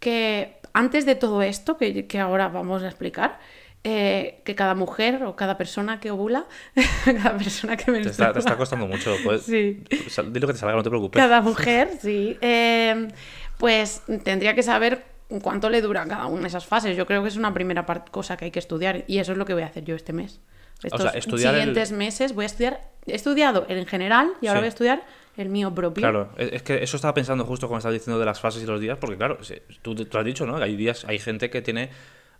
que 0.00 0.58
antes 0.74 1.06
de 1.06 1.14
todo 1.14 1.40
esto, 1.42 1.76
que, 1.78 2.06
que 2.06 2.18
ahora 2.20 2.48
vamos 2.48 2.82
a 2.82 2.88
explicar, 2.88 3.38
eh, 3.84 4.40
que 4.44 4.54
cada 4.54 4.74
mujer 4.74 5.22
o 5.24 5.36
cada 5.36 5.56
persona 5.56 6.00
que 6.00 6.10
ovula, 6.10 6.46
cada 7.04 7.36
persona 7.38 7.76
que 7.76 7.84
Te 7.84 8.00
está, 8.00 8.32
te 8.32 8.38
está 8.38 8.50
menstrua, 8.50 8.56
costando 8.56 8.86
mucho. 8.86 9.16
Puedes, 9.24 9.42
Sí. 9.44 9.82
sal- 10.08 10.32
Di 10.32 10.40
lo 10.40 10.46
que 10.46 10.52
te 10.54 10.58
salga, 10.58 10.74
no 10.76 10.82
te 10.82 10.90
preocupes. 10.90 11.20
cada 11.22 11.40
mujer, 11.40 11.90
sí, 12.00 12.36
eh, 12.42 13.08
pues 13.58 14.02
tendría 14.24 14.54
que 14.54 14.62
saber 14.62 15.13
cuánto 15.42 15.70
le 15.70 15.80
dura 15.80 16.04
cada 16.06 16.26
una 16.26 16.42
de 16.42 16.48
esas 16.48 16.66
fases. 16.66 16.96
Yo 16.96 17.06
creo 17.06 17.22
que 17.22 17.28
es 17.28 17.36
una 17.36 17.52
primera 17.54 17.84
cosa 18.10 18.36
que 18.36 18.46
hay 18.46 18.50
que 18.50 18.58
estudiar 18.58 19.04
y 19.06 19.18
eso 19.18 19.32
es 19.32 19.38
lo 19.38 19.44
que 19.44 19.54
voy 19.54 19.62
a 19.62 19.66
hacer 19.66 19.84
yo 19.84 19.94
este 19.94 20.12
mes. 20.12 20.40
Estos 20.82 21.02
sea, 21.02 21.10
estudiar 21.12 21.54
el- 21.54 21.60
siguientes 21.60 21.92
meses 21.92 22.34
voy 22.34 22.44
a 22.44 22.46
estudiar, 22.46 22.80
he 23.06 23.14
estudiado 23.14 23.64
en 23.68 23.86
general 23.86 24.32
y 24.40 24.48
ahora 24.48 24.58
Sí. 24.58 24.62
voy 24.62 24.66
a 24.66 24.68
estudiar 24.68 25.04
el 25.36 25.48
mío 25.48 25.74
propio. 25.74 26.02
Claro, 26.02 26.30
es 26.36 26.52
es 26.52 26.62
que 26.62 26.82
eso 26.82 26.96
estaba 26.96 27.14
pensando 27.14 27.44
justo 27.44 27.68
cuando 27.68 27.78
estabas 27.78 27.94
diciendo 27.94 28.18
de 28.20 28.26
las 28.26 28.40
fases 28.40 28.62
y 28.62 28.66
los 28.66 28.80
días, 28.80 28.98
porque 29.00 29.16
claro, 29.16 29.38
tú, 29.82 29.94
tú 29.94 30.18
has 30.18 30.24
dicho, 30.24 30.46
¿no? 30.46 30.56
Que 30.58 30.64
hay 30.64 30.76
días, 30.76 31.04
hay 31.08 31.18
gente 31.18 31.48
que 31.50 31.62
tiene 31.62 31.90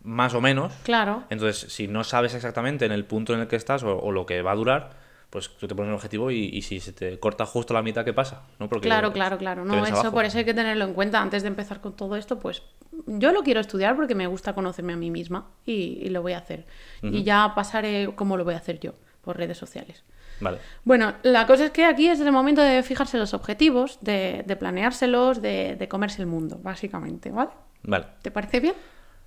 más 0.03 0.35
o 0.35 0.41
menos. 0.41 0.73
Claro. 0.83 1.25
Entonces, 1.31 1.73
si 1.73 1.89
no 1.89 2.05
sabes 2.05 2.35
exactamente 2.35 2.85
en 2.85 2.93
el 2.93 3.05
punto 3.07 3.33
en 3.35 3.41
el 3.41 3.47
que 3.49 3.57
estás 3.57 3.83
o, 3.83 3.97
o 3.99 4.13
lo 4.13 4.27
que 4.27 4.43
va 4.43 4.53
a 4.53 4.57
durar, 4.57 4.91
pues 5.35 5.51
tú 5.59 5.67
te 5.67 5.75
pones 5.75 5.89
un 5.89 5.97
objetivo 5.97 6.31
y, 6.31 6.45
y 6.45 6.63
si 6.63 6.79
se 6.79 6.93
te 6.93 7.19
corta 7.19 7.45
justo 7.45 7.75
la 7.75 7.83
mitad, 7.83 8.05
¿qué 8.05 8.13
pasa? 8.13 8.43
¿No? 8.61 8.69
Porque 8.69 8.87
Claro, 8.87 9.13
claro, 9.13 9.37
claro. 9.37 9.65
No, 9.65 9.85
eso 9.85 9.95
abajo. 9.97 10.13
por 10.13 10.25
eso 10.25 10.39
hay 10.39 10.45
que 10.45 10.55
tenerlo 10.55 10.85
en 10.85 10.95
cuenta 10.95 11.21
antes 11.21 11.43
de 11.43 11.49
empezar 11.49 11.81
con 11.81 11.97
todo 11.97 12.15
esto, 12.15 12.39
pues 12.39 12.63
yo 13.07 13.33
lo 13.33 13.43
quiero 13.43 13.59
estudiar 13.61 13.97
porque 13.97 14.15
me 14.15 14.29
gusta 14.29 14.53
conocerme 14.55 14.93
a 14.93 14.97
mí 14.97 15.11
misma 15.11 15.49
y, 15.67 15.99
y 16.01 16.09
lo 16.11 16.23
voy 16.23 16.35
a 16.35 16.39
hacer. 16.39 16.67
Y 17.03 17.25
ya 17.25 17.53
pasaré 17.57 18.11
cómo 18.15 18.37
lo 18.37 18.45
voy 18.45 18.55
a 18.55 18.59
hacer 18.59 18.79
yo 18.79 18.93
por 19.23 19.37
redes 19.37 19.59
sociales. 19.59 20.05
Vale. 20.41 20.59
Bueno, 20.85 21.15
la 21.25 21.47
cosa 21.49 21.65
es 21.67 21.71
que 21.73 21.85
aquí 21.85 22.07
es 22.09 22.21
el 22.21 22.31
momento 22.31 22.63
de 22.63 22.83
fijarse 22.85 23.19
los 23.19 23.35
objetivos, 23.35 23.99
de, 24.03 24.45
de 24.47 24.55
planeárselos, 24.57 25.43
de, 25.43 25.75
de 25.77 25.89
comerse 25.89 26.23
el 26.23 26.27
mundo, 26.29 26.61
básicamente, 26.63 27.31
¿vale? 27.31 27.51
Vale. 27.83 28.07
¿Te 28.23 28.31
parece 28.31 28.61
bien? 28.61 28.75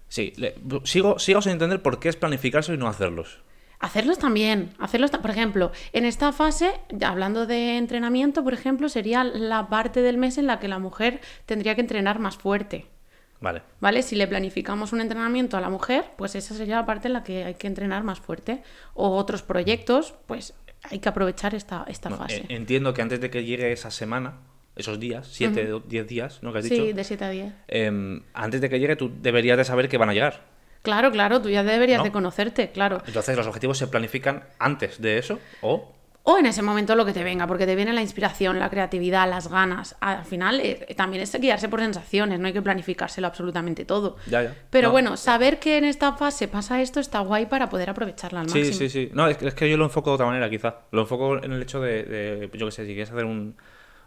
Sí, 0.08 0.32
le- 0.38 0.56
sigo, 0.86 1.20
sigo 1.20 1.42
sin 1.42 1.52
entender 1.52 1.82
por 1.82 2.00
qué 2.00 2.08
es 2.10 2.16
planificarse 2.16 2.74
y 2.74 2.78
no 2.78 2.88
hacerlos. 2.88 3.40
Hacerlos 3.80 4.18
también, 4.18 4.72
hacerlos, 4.80 5.12
por 5.12 5.30
ejemplo, 5.30 5.72
en 5.94 6.06
esta 6.06 6.32
fase, 6.32 6.72
hablando 7.06 7.46
de 7.46 7.78
entrenamiento, 7.78 8.44
por 8.44 8.54
ejemplo, 8.54 8.90
sería 8.90 9.24
la 9.24 9.70
parte 9.70 10.02
del 10.02 10.18
mes 10.18 10.38
en 10.40 10.48
la 10.48 10.60
que 10.60 10.68
la 10.68 10.80
mujer 10.80 11.22
tendría 11.46 11.76
que 11.76 11.82
entrenar 11.82 12.18
más 12.20 12.38
fuerte. 12.38 12.86
Vale. 13.40 13.62
¿Vale? 13.80 14.02
Si 14.02 14.16
le 14.16 14.26
planificamos 14.28 14.94
un 14.94 15.02
entrenamiento 15.02 15.58
a 15.58 15.62
la 15.62 15.70
mujer, 15.70 16.06
pues 16.18 16.34
esa 16.34 16.56
sería 16.56 16.78
la 16.78 16.86
parte 16.88 17.08
en 17.08 17.14
la 17.14 17.24
que 17.24 17.44
hay 17.44 17.54
que 17.54 17.68
entrenar 17.68 18.04
más 18.04 18.20
fuerte. 18.20 18.64
O 18.96 19.16
otros 19.16 19.44
proyectos, 19.44 20.16
pues 20.26 20.56
hay 20.90 20.98
que 20.98 21.10
aprovechar 21.10 21.54
esta, 21.54 21.86
esta 21.88 22.10
No, 22.10 22.18
fase. 22.18 22.38
eh, 22.38 22.46
entiendo 22.50 22.96
que 22.96 23.04
antes 23.04 23.22
de 23.22 23.30
que 23.30 23.44
llegue 23.44 23.72
esa 23.72 23.92
semana, 23.92 24.40
esos 24.76 25.00
días, 25.00 25.28
7 25.32 25.72
o 25.74 25.80
10 25.82 26.08
días, 26.08 26.40
¿no? 26.42 26.52
Que 26.52 26.60
has 26.60 26.64
dicho. 26.64 26.84
sí, 26.84 26.94
de 26.94 27.04
7 27.04 27.26
a 27.26 27.30
10. 27.30 27.54
em, 27.68 28.24
antes 28.34 28.60
de 28.60 28.70
que 28.70 28.80
llegue, 28.80 28.96
tú 28.96 29.12
deberías 29.22 29.58
de 29.58 29.66
saber 29.66 29.88
que 29.88 29.98
van 30.00 30.10
a 30.10 30.14
llegar. 30.14 30.57
Claro, 30.88 31.12
claro, 31.12 31.42
tú 31.42 31.50
ya 31.50 31.64
deberías 31.64 31.98
¿No? 31.98 32.04
de 32.06 32.12
conocerte, 32.14 32.72
claro. 32.72 33.02
Entonces, 33.06 33.36
los 33.36 33.46
objetivos 33.46 33.78
se 33.78 33.88
planifican 33.88 34.46
antes 34.58 35.02
de 35.02 35.18
eso 35.18 35.38
o 35.62 35.94
O 36.24 36.38
en 36.38 36.46
ese 36.46 36.62
momento 36.62 36.96
lo 36.96 37.06
que 37.06 37.12
te 37.14 37.24
venga, 37.26 37.46
porque 37.48 37.66
te 37.66 37.76
viene 37.76 37.92
la 37.94 38.02
inspiración, 38.02 38.58
la 38.60 38.70
creatividad, 38.70 39.30
las 39.30 39.50
ganas. 39.50 39.96
Al 40.00 40.24
final 40.26 40.60
eh, 40.62 40.94
también 40.96 41.24
es 41.24 41.34
guiarse 41.40 41.68
por 41.70 41.80
sensaciones, 41.82 42.40
no 42.40 42.48
hay 42.48 42.54
que 42.54 42.62
planificárselo 42.62 43.28
absolutamente 43.28 43.84
todo. 43.86 44.16
Ya, 44.28 44.44
ya. 44.44 44.56
Pero 44.70 44.88
No. 44.88 44.92
bueno, 44.94 45.18
saber 45.18 45.60
que 45.60 45.78
en 45.78 45.84
esta 45.86 46.14
fase 46.14 46.48
pasa 46.48 46.82
esto 46.82 47.00
está 47.02 47.20
guay 47.20 47.46
para 47.48 47.70
poder 47.70 47.90
aprovecharla 47.90 48.42
al 48.42 48.50
Sí, 48.50 48.60
máximo. 48.60 48.78
sí, 48.78 48.90
sí. 48.90 49.10
No, 49.14 49.28
es 49.28 49.38
que, 49.38 49.48
es 49.48 49.54
que 49.56 49.70
yo 49.70 49.76
lo 49.78 49.86
enfoco 49.86 50.10
de 50.12 50.14
otra 50.16 50.26
manera, 50.26 50.50
quizá. 50.50 50.76
Lo 50.92 51.02
enfoco 51.04 51.38
en 51.44 51.52
el 51.52 51.62
hecho 51.62 51.80
de, 51.82 52.04
de, 52.04 52.50
yo 52.54 52.66
qué 52.66 52.72
sé, 52.72 52.82
si 52.86 52.94
quieres 52.94 53.12
hacer 53.12 53.26
un, 53.26 53.56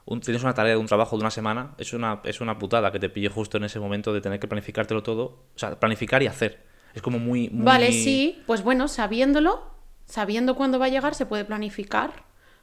un- 0.05 0.21
Tienes 0.21 0.43
una 0.43 0.53
tarea 0.55 0.73
de 0.73 0.79
un 0.79 0.87
trabajo 0.87 1.17
de 1.17 1.21
una 1.23 1.31
semana, 1.31 1.73
es 1.79 1.93
una, 1.95 2.21
es 2.25 2.41
una 2.43 2.59
putada 2.59 2.91
que 2.93 2.99
te 2.99 3.09
pille 3.09 3.29
justo 3.31 3.57
en 3.57 3.65
ese 3.65 3.79
momento 3.81 4.13
de 4.13 4.21
tener 4.21 4.39
que 4.41 4.47
planificártelo 4.49 5.03
todo. 5.03 5.23
O 5.55 5.59
sea, 5.59 5.79
planificar 5.81 6.23
y 6.23 6.27
hacer. 6.27 6.69
Es 6.95 7.03
como 7.03 7.19
muy... 7.19 7.49
muy- 7.51 7.65
Vale, 7.65 7.93
sí, 7.93 8.43
pues 8.47 8.63
bueno, 8.63 8.89
sabiéndolo, 8.89 9.63
sabiendo 10.07 10.55
cuándo 10.57 10.79
va 10.79 10.87
a 10.87 10.89
llegar, 10.89 11.15
se 11.15 11.27
puede 11.27 11.45
planificar 11.45 12.13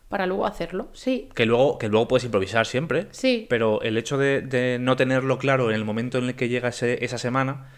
para 0.09 0.25
luego 0.25 0.45
hacerlo. 0.45 0.87
Sí, 0.93 1.29
Que 1.35 1.45
luego, 1.45 1.77
que 1.77 1.89
luego 1.89 2.07
puedes 2.07 2.23
improvisar 2.23 2.65
siempre. 2.65 3.07
Sí. 3.11 3.45
Pero 3.49 3.81
el 3.81 3.97
hecho 3.97 4.17
de, 4.17 4.41
de 4.41 4.79
no 4.79 4.95
tenerlo 4.95 5.37
claro 5.37 5.69
en 5.69 5.75
el 5.75 5.83
momento 5.85 6.17
en 6.17 6.25
el 6.25 6.35
que 6.35 6.47
llega 6.49 6.69
ese- 6.69 7.03
esa 7.03 7.17
semana 7.17 7.71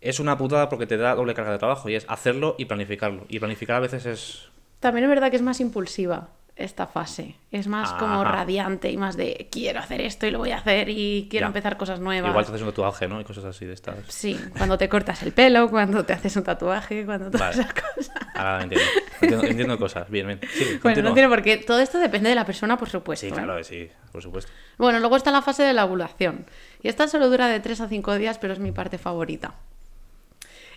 es 0.00 0.20
una 0.20 0.38
putada 0.38 0.68
porque 0.68 0.86
te 0.86 0.96
da 0.96 1.14
doble 1.14 1.34
carga 1.34 1.52
de 1.52 1.58
trabajo 1.58 1.88
y 1.88 1.94
es 1.94 2.04
hacerlo 2.08 2.54
y 2.58 2.64
planificarlo. 2.66 3.26
Y 3.28 3.38
planificar 3.38 3.76
a 3.76 3.80
veces 3.80 4.06
es... 4.06 4.48
también 4.80 5.04
es 5.04 5.10
verdad 5.10 5.30
que 5.30 5.36
es 5.36 5.42
más 5.42 5.60
impulsiva 5.60 6.28
esta 6.58 6.86
fase. 6.86 7.36
Es 7.50 7.66
más 7.68 7.92
como 7.94 8.24
radiante 8.24 8.90
y 8.90 8.96
más 8.96 9.16
de 9.16 9.48
quiero 9.50 9.78
hacer 9.80 10.00
esto 10.00 10.26
y 10.26 10.30
lo 10.30 10.38
voy 10.38 10.50
a 10.50 10.58
hacer 10.58 10.88
y 10.88 11.28
quiero 11.30 11.44
Ya. 11.44 11.46
empezar 11.48 11.76
cosas 11.76 12.00
nuevas. 12.00 12.28
Igual 12.30 12.44
te 12.44 12.50
haces 12.50 12.62
un 12.62 12.68
tatuaje, 12.68 13.08
¿no? 13.08 13.20
Y 13.20 13.24
cosas 13.24 13.44
así 13.44 13.64
de 13.64 13.72
estas. 13.74 13.94
Sí, 14.08 14.38
cuando 14.56 14.76
te 14.76 14.88
cortas 14.88 15.22
el 15.22 15.32
pelo, 15.32 15.70
cuando 15.70 16.04
te 16.04 16.12
haces 16.12 16.36
un 16.36 16.42
tatuaje, 16.42 17.06
cuando 17.06 17.30
todas 17.30 17.56
Vale. 17.56 17.62
esas 17.62 17.72
cosas. 17.74 18.10
Ahora 18.34 18.62
entiendo. 18.64 18.86
Entiendo, 19.20 19.46
entiendo 19.46 19.78
cosas. 19.78 20.10
Bien, 20.10 20.26
bien. 20.26 20.40
Sí, 20.52 20.64
Bueno, 20.64 20.80
continúa. 20.82 21.08
no 21.10 21.14
tiene 21.14 21.28
por 21.28 21.42
qué. 21.42 21.56
Todo 21.58 21.80
esto 21.80 21.98
depende 21.98 22.28
de 22.28 22.34
la 22.34 22.44
persona, 22.44 22.76
por 22.76 22.88
supuesto. 22.90 23.26
Sí, 23.26 23.30
¿eh? 23.32 23.34
claro, 23.34 23.56
que 23.56 23.64
sí, 23.64 23.88
por 24.12 24.22
supuesto. 24.22 24.50
Bueno, 24.76 24.98
luego 25.00 25.16
está 25.16 25.30
la 25.30 25.42
fase 25.42 25.62
de 25.62 25.72
la 25.72 25.84
ovulación. 25.84 26.44
Y 26.82 26.88
esta 26.88 27.08
solo 27.08 27.28
dura 27.30 27.46
de 27.48 27.60
3 27.60 27.80
a 27.80 27.88
5 27.88 28.14
días, 28.16 28.38
pero 28.38 28.52
es 28.52 28.58
mi 28.58 28.72
parte 28.72 28.98
favorita. 28.98 29.54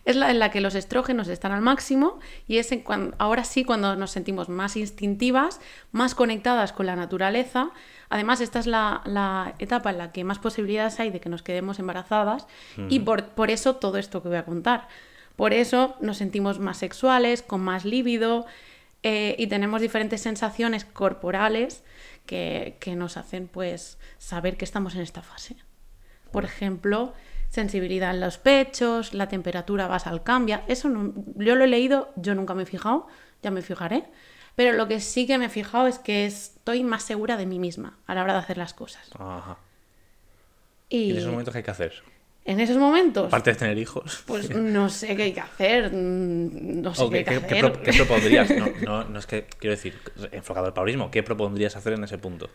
Es 0.04 0.16
la 0.16 0.32
en 0.32 0.40
la 0.40 0.50
que 0.50 0.62
los 0.62 0.74
estrógenos 0.74 1.28
están 1.28 1.52
al 1.52 1.62
máximo 1.62 2.20
y 2.48 2.58
es 2.58 2.72
en 2.72 2.84
cuan- 2.84 3.14
ahora 3.20 3.44
sí 3.44 3.64
cuando 3.64 3.96
nos 3.96 4.10
sentimos 4.12 4.50
más 4.50 4.76
instintivas, 4.76 5.62
más 5.92 6.16
conectadas 6.16 6.74
con 6.74 6.88
la 6.88 6.96
naturaleza. 6.96 7.70
Además, 8.10 8.42
esta 8.42 8.60
es 8.60 8.66
la, 8.66 9.02
la 9.06 9.54
etapa 9.60 9.92
en 9.92 10.00
la 10.00 10.12
que 10.12 10.24
más 10.24 10.40
posibilidades 10.40 11.00
hay 11.00 11.12
de 11.12 11.20
que 11.20 11.30
nos 11.30 11.44
quedemos 11.44 11.78
embarazadas 11.78 12.48
y 12.90 13.00
por, 13.02 13.26
por 13.26 13.52
eso 13.52 13.76
todo 13.76 13.98
esto 14.00 14.24
que 14.24 14.30
voy 14.30 14.38
a 14.38 14.46
contar. 14.46 14.88
Por 15.36 15.54
eso 15.54 15.96
nos 16.02 16.18
sentimos 16.18 16.58
más 16.60 16.78
sexuales, 16.78 17.42
con 17.44 17.62
más 17.62 17.86
líbido 17.86 18.46
eh, 19.04 19.36
y 19.38 19.48
tenemos 19.48 19.82
diferentes 19.82 20.22
sensaciones 20.22 20.84
corporales 20.84 21.84
que, 22.26 22.76
que 22.80 22.96
nos 22.96 23.18
hacen 23.18 23.48
pues 23.48 23.98
saber 24.18 24.58
que 24.58 24.66
estamos 24.66 24.96
en 24.96 25.02
esta 25.02 25.22
fase. 25.22 25.56
Por 26.32 26.44
ejemplo, 26.44 27.14
sensibilidad 27.52 28.10
en 28.16 28.20
los 28.22 28.40
pechos, 28.40 29.14
la 29.14 29.28
temperatura 29.28 29.86
basal 29.86 30.24
cambia. 30.24 30.64
Eso 30.68 30.90
no- 30.90 31.14
yo 31.36 31.56
lo 31.56 31.66
he 31.66 31.68
leído, 31.68 32.10
yo 32.16 32.34
nunca 32.34 32.56
me 32.56 32.64
he 32.64 32.66
fijado, 32.66 33.06
ya 33.44 33.52
me 33.52 33.62
fijaré. 33.62 34.06
Pero 34.56 34.74
lo 34.74 34.88
que 34.88 35.00
sí 35.00 35.28
que 35.28 35.38
me 35.38 35.46
he 35.46 35.50
fijado 35.50 35.86
es 35.88 36.00
que 36.00 36.26
estoy 36.26 36.84
más 36.84 37.04
segura 37.04 37.38
de 37.38 37.46
mí 37.46 37.60
misma 37.60 37.98
a 38.08 38.16
la 38.16 38.24
hora 38.24 38.34
de 38.34 38.40
hacer 38.40 38.58
las 38.58 38.74
cosas. 38.74 39.08
Ajá. 39.18 39.58
Y 40.90 40.98
¿Y 41.04 41.12
en 41.12 41.18
esos 41.18 41.30
momentos 41.32 41.52
qué 41.54 41.60
hay 41.60 41.64
que 41.64 41.72
hacer? 41.72 41.94
en 42.44 42.60
esos 42.60 42.78
momentos, 42.78 43.28
Aparte 43.28 43.52
de 43.52 43.56
tener 43.56 43.78
hijos. 43.78 44.24
pues 44.26 44.50
no 44.56 44.90
sé 44.90 45.16
qué 45.16 45.24
hay 45.24 45.34
que 45.34 45.42
hacer. 45.42 45.92
mm, 45.94 46.82
No 46.82 46.96
sé 46.96 47.04
¿O 47.04 47.10
qué 47.10 47.18
hay 47.20 47.24
que 47.24 47.40
qué- 47.40 47.48
qué 47.48 47.60
hacer. 47.60 47.72
pro- 47.74 47.84
qué 47.84 47.94
propondrías? 47.94 48.50
No, 48.58 48.68
no, 48.86 49.04
no 49.06 49.20
es 49.20 49.28
que, 49.28 49.46
quiero 49.60 49.76
decir, 49.76 49.98
enfocado 50.32 50.66
al 50.68 50.74
paulismo, 50.74 51.12
¿qué 51.12 51.22
propondrías 51.22 51.76
hacer 51.76 51.94
en 51.94 52.04
ese 52.04 52.18
punto? 52.18 52.50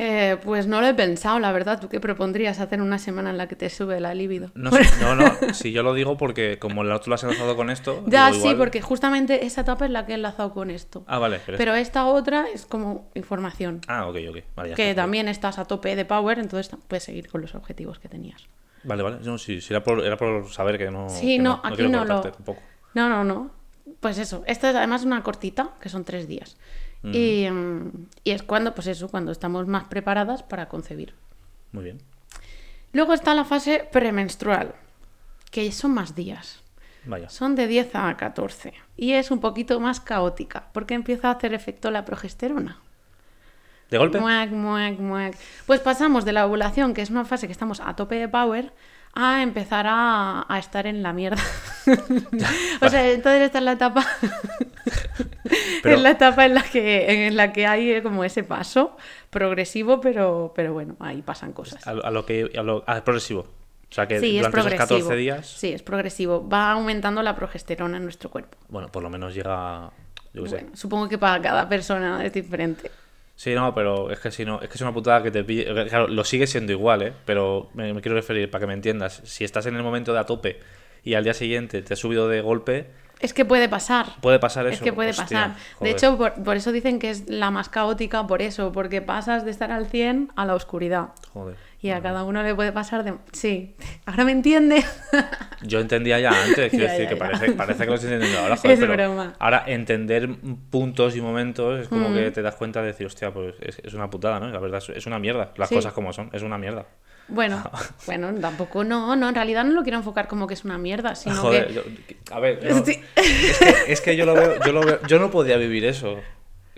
Eh, 0.00 0.36
pues 0.44 0.68
no 0.68 0.80
lo 0.80 0.86
he 0.86 0.94
pensado, 0.94 1.40
la 1.40 1.50
verdad. 1.50 1.80
¿Tú 1.80 1.88
qué 1.88 1.98
propondrías 1.98 2.60
hacer 2.60 2.80
una 2.80 3.00
semana 3.00 3.30
en 3.30 3.36
la 3.36 3.48
que 3.48 3.56
te 3.56 3.68
sube 3.68 3.98
la 3.98 4.14
libido? 4.14 4.52
No, 4.54 4.70
sé, 4.70 4.82
no, 5.00 5.16
no, 5.16 5.32
si 5.52 5.72
yo 5.72 5.82
lo 5.82 5.92
digo 5.92 6.16
porque 6.16 6.60
como 6.60 6.82
el 6.82 6.92
otro 6.92 7.10
lo 7.10 7.16
has 7.16 7.24
enlazado 7.24 7.56
con 7.56 7.68
esto. 7.68 8.04
Ya, 8.06 8.30
sí, 8.32 8.38
igual- 8.38 8.58
porque 8.58 8.80
justamente 8.80 9.44
esa 9.44 9.62
etapa 9.62 9.86
es 9.86 9.90
la 9.90 10.06
que 10.06 10.12
he 10.12 10.14
enlazado 10.14 10.54
con 10.54 10.70
esto. 10.70 11.02
Ah, 11.08 11.18
vale. 11.18 11.40
Pero, 11.44 11.58
Pero 11.58 11.74
esta 11.74 12.06
otra 12.06 12.46
es 12.54 12.64
como 12.64 13.10
información. 13.16 13.80
Ah, 13.88 14.06
ok, 14.06 14.16
ok. 14.30 14.36
Vale, 14.54 14.74
que 14.74 14.94
también 14.94 15.26
estás 15.26 15.58
a 15.58 15.64
tope 15.64 15.96
de 15.96 16.04
power, 16.04 16.38
entonces 16.38 16.72
puedes 16.86 17.02
seguir 17.02 17.28
con 17.28 17.40
los 17.40 17.56
objetivos 17.56 17.98
que 17.98 18.08
tenías. 18.08 18.46
Vale, 18.84 19.02
vale. 19.02 19.16
No, 19.24 19.36
sí, 19.36 19.60
sí, 19.60 19.72
era, 19.74 19.82
por, 19.82 20.04
era 20.04 20.16
por 20.16 20.48
saber 20.48 20.78
que 20.78 20.92
no. 20.92 21.08
Sí, 21.08 21.38
que 21.38 21.42
no, 21.42 21.60
aquí 21.64 21.88
no 21.88 22.04
lo- 22.04 22.20
tampoco. 22.20 22.62
No, 22.94 23.08
no, 23.08 23.24
no. 23.24 23.50
Pues 23.98 24.18
eso. 24.18 24.44
Esta 24.46 24.70
es 24.70 24.76
además 24.76 25.02
una 25.04 25.24
cortita, 25.24 25.70
que 25.80 25.88
son 25.88 26.04
tres 26.04 26.28
días. 26.28 26.56
Y, 27.02 27.48
mm, 27.48 28.06
y 28.24 28.30
es 28.30 28.42
cuando, 28.42 28.74
pues 28.74 28.86
eso, 28.86 29.08
cuando 29.08 29.32
estamos 29.32 29.66
más 29.66 29.84
preparadas 29.84 30.42
para 30.42 30.68
concebir. 30.68 31.14
Muy 31.72 31.84
bien. 31.84 31.98
Luego 32.92 33.12
está 33.12 33.34
la 33.34 33.44
fase 33.44 33.86
premenstrual, 33.92 34.74
que 35.50 35.70
son 35.72 35.92
más 35.92 36.14
días. 36.14 36.62
Vaya. 37.04 37.28
Son 37.28 37.54
de 37.54 37.66
10 37.66 37.94
a 37.94 38.16
14. 38.16 38.74
Y 38.96 39.12
es 39.12 39.30
un 39.30 39.40
poquito 39.40 39.78
más 39.80 40.00
caótica, 40.00 40.68
porque 40.72 40.94
empieza 40.94 41.28
a 41.28 41.32
hacer 41.32 41.54
efecto 41.54 41.90
la 41.90 42.04
progesterona. 42.04 42.78
¿De 43.90 43.96
golpe? 43.96 44.20
Muac, 44.20 44.50
muac, 44.50 44.98
muac. 44.98 45.36
Pues 45.66 45.80
pasamos 45.80 46.24
de 46.24 46.32
la 46.32 46.46
ovulación, 46.46 46.92
que 46.92 47.02
es 47.02 47.10
una 47.10 47.24
fase 47.24 47.46
que 47.46 47.52
estamos 47.52 47.80
a 47.80 47.96
tope 47.96 48.16
de 48.16 48.28
power, 48.28 48.72
a 49.14 49.42
empezar 49.42 49.86
a, 49.88 50.44
a 50.48 50.58
estar 50.58 50.86
en 50.86 51.02
la 51.02 51.12
mierda. 51.12 51.42
o 52.80 52.88
sea, 52.88 53.10
entonces 53.10 53.42
esta 53.42 53.58
es 53.58 53.64
la 53.64 53.72
etapa. 53.72 54.06
Pero- 55.82 55.96
es 55.96 56.02
la 56.02 56.10
etapa 56.10 56.44
en 56.46 56.54
la 56.54 56.62
que, 56.62 57.26
en 57.26 57.36
la 57.36 57.52
que 57.52 57.66
hay 57.66 58.02
como 58.02 58.24
ese 58.24 58.44
paso 58.44 58.96
progresivo, 59.30 60.00
pero, 60.00 60.52
pero 60.54 60.72
bueno, 60.72 60.96
ahí 61.00 61.22
pasan 61.22 61.52
cosas. 61.52 61.86
A, 61.86 61.94
lo- 61.94 62.04
a 62.04 62.10
lo 62.10 62.24
que. 62.26 62.50
A 62.56 62.62
lo, 62.62 62.84
ah, 62.86 62.96
es 62.96 63.02
progresivo. 63.02 63.40
O 63.90 63.94
sea 63.94 64.06
que 64.06 64.20
Sí, 64.20 64.36
es 64.36 64.42
durante 64.42 64.58
esos 64.58 64.68
progresivo. 64.76 64.98
14 65.08 65.16
días. 65.16 65.46
Sí, 65.46 65.72
es 65.72 65.82
progresivo. 65.82 66.46
Va 66.48 66.72
aumentando 66.72 67.22
la 67.22 67.34
progesterona 67.34 67.96
en 67.96 68.02
nuestro 68.04 68.30
cuerpo. 68.30 68.58
Bueno, 68.68 68.88
por 68.88 69.02
lo 69.02 69.08
menos 69.10 69.34
llega. 69.34 69.90
Yo 70.34 70.42
qué 70.44 70.48
sé. 70.50 70.54
Bueno, 70.56 70.70
supongo 70.76 71.08
que 71.08 71.16
para 71.16 71.40
cada 71.40 71.68
persona 71.68 72.22
es 72.24 72.32
diferente. 72.32 72.90
Sí, 73.38 73.54
no, 73.54 73.72
pero 73.72 74.10
es 74.10 74.18
que 74.18 74.32
si 74.32 74.44
no, 74.44 74.60
es 74.60 74.68
que 74.68 74.74
es 74.74 74.80
una 74.80 74.92
putada 74.92 75.22
que 75.22 75.30
te 75.30 75.44
pille. 75.44 75.64
Claro, 75.88 76.08
lo 76.08 76.24
sigue 76.24 76.48
siendo 76.48 76.72
igual, 76.72 77.02
¿eh? 77.02 77.12
Pero 77.24 77.70
me, 77.72 77.94
me 77.94 78.00
quiero 78.00 78.16
referir, 78.16 78.50
para 78.50 78.62
que 78.62 78.66
me 78.66 78.74
entiendas. 78.74 79.20
Si 79.24 79.44
estás 79.44 79.64
en 79.66 79.76
el 79.76 79.84
momento 79.84 80.12
de 80.12 80.18
a 80.18 80.26
tope 80.26 80.58
y 81.04 81.14
al 81.14 81.22
día 81.22 81.34
siguiente 81.34 81.80
te 81.82 81.94
has 81.94 82.00
subido 82.00 82.26
de 82.26 82.40
golpe, 82.40 82.90
Es 83.20 83.32
que 83.32 83.44
puede 83.44 83.68
pasar. 83.68 84.06
puede 84.20 84.40
pasar 84.40 84.66
eso. 84.66 84.74
Es 84.74 84.80
que 84.82 84.92
puede 84.92 85.10
Hostia, 85.10 85.24
pasar. 85.24 85.56
De 85.80 85.90
hecho, 85.90 86.18
por, 86.18 86.34
por 86.42 86.56
eso 86.56 86.72
dicen 86.72 86.98
que 86.98 87.10
es 87.10 87.28
la 87.28 87.52
más 87.52 87.68
caótica, 87.68 88.26
por 88.26 88.42
eso, 88.42 88.72
porque 88.72 89.02
pasas 89.02 89.44
de 89.44 89.52
estar 89.52 89.70
al 89.70 89.86
100 89.86 90.32
a 90.34 90.44
la 90.44 90.56
oscuridad. 90.56 91.10
Joder. 91.32 91.54
Y 91.80 91.90
a 91.90 92.02
cada 92.02 92.24
uno 92.24 92.42
le 92.42 92.54
puede 92.56 92.72
pasar 92.72 93.04
de... 93.04 93.14
Sí, 93.32 93.76
ahora 94.04 94.24
me 94.24 94.32
entiende. 94.32 94.84
Yo 95.62 95.78
entendía 95.78 96.18
ya 96.18 96.30
antes, 96.30 96.70
quiero 96.70 96.86
Ya, 96.86 96.90
decir 96.92 97.04
ya, 97.04 97.08
que 97.10 97.14
ya. 97.14 97.18
parece, 97.20 97.52
parece 97.52 97.84
que 97.84 97.86
lo 97.90 97.94
estoy 97.94 98.12
entendiendo 98.12 98.40
ahora, 98.42 98.56
joder, 98.60 98.72
Es 98.72 98.80
pero 98.80 98.92
broma. 98.94 99.34
ahora 99.38 99.62
entender 99.66 100.28
puntos 100.70 101.14
y 101.14 101.20
momentos 101.20 101.80
es 101.80 101.88
como 101.88 102.08
Mm. 102.08 102.14
que 102.14 102.30
te 102.32 102.42
das 102.42 102.56
cuenta 102.56 102.80
de 102.80 102.88
decir, 102.88 103.06
hostia, 103.06 103.30
pues 103.32 103.54
es, 103.60 103.78
es 103.84 103.94
una 103.94 104.10
putada, 104.10 104.40
¿no? 104.40 104.48
La 104.48 104.58
verdad 104.58 104.82
es, 104.92 105.06
una 105.06 105.20
mierda, 105.20 105.52
las 105.56 105.68
Sí. 105.68 105.76
cosas 105.76 105.92
como 105.92 106.12
son, 106.12 106.30
es 106.32 106.42
una 106.42 106.58
mierda. 106.58 106.84
Bueno, 107.28 107.62
bueno, 108.06 108.34
tampoco 108.40 108.82
no, 108.82 109.14
no, 109.14 109.28
en 109.28 109.34
realidad 109.36 109.62
no 109.64 109.70
lo 109.72 109.82
quiero 109.84 109.98
enfocar 109.98 110.26
como 110.26 110.48
que 110.48 110.54
es 110.54 110.64
una 110.64 110.78
mierda, 110.78 111.14
sino 111.14 111.36
Joder, 111.36 111.68
que... 111.68 111.74
yo- 111.74 111.82
a 112.32 112.40
ver, 112.40 112.60
yo- 112.66 112.84
Sí. 112.84 113.00
es, 113.14 113.58
que, 113.58 113.92
es 113.92 114.00
que 114.00 114.16
yo 114.16 114.26
lo 114.26 114.34
veo, 114.34 114.58
yo 114.66 114.72
lo 114.72 114.80
veo, 114.80 114.98
yo 115.06 115.20
no 115.20 115.30
podía 115.30 115.56
vivir 115.58 115.84
eso. 115.84 116.18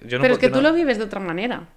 Yo 0.05 0.19
no 0.19 0.23
Pero 0.23 0.35
es 0.35 0.41
que 0.41 0.51
tú 0.51 0.61
lo 0.61 0.73
vives 0.75 0.99
de 0.99 1.05
otra 1.05 1.21
manera. 1.21 1.69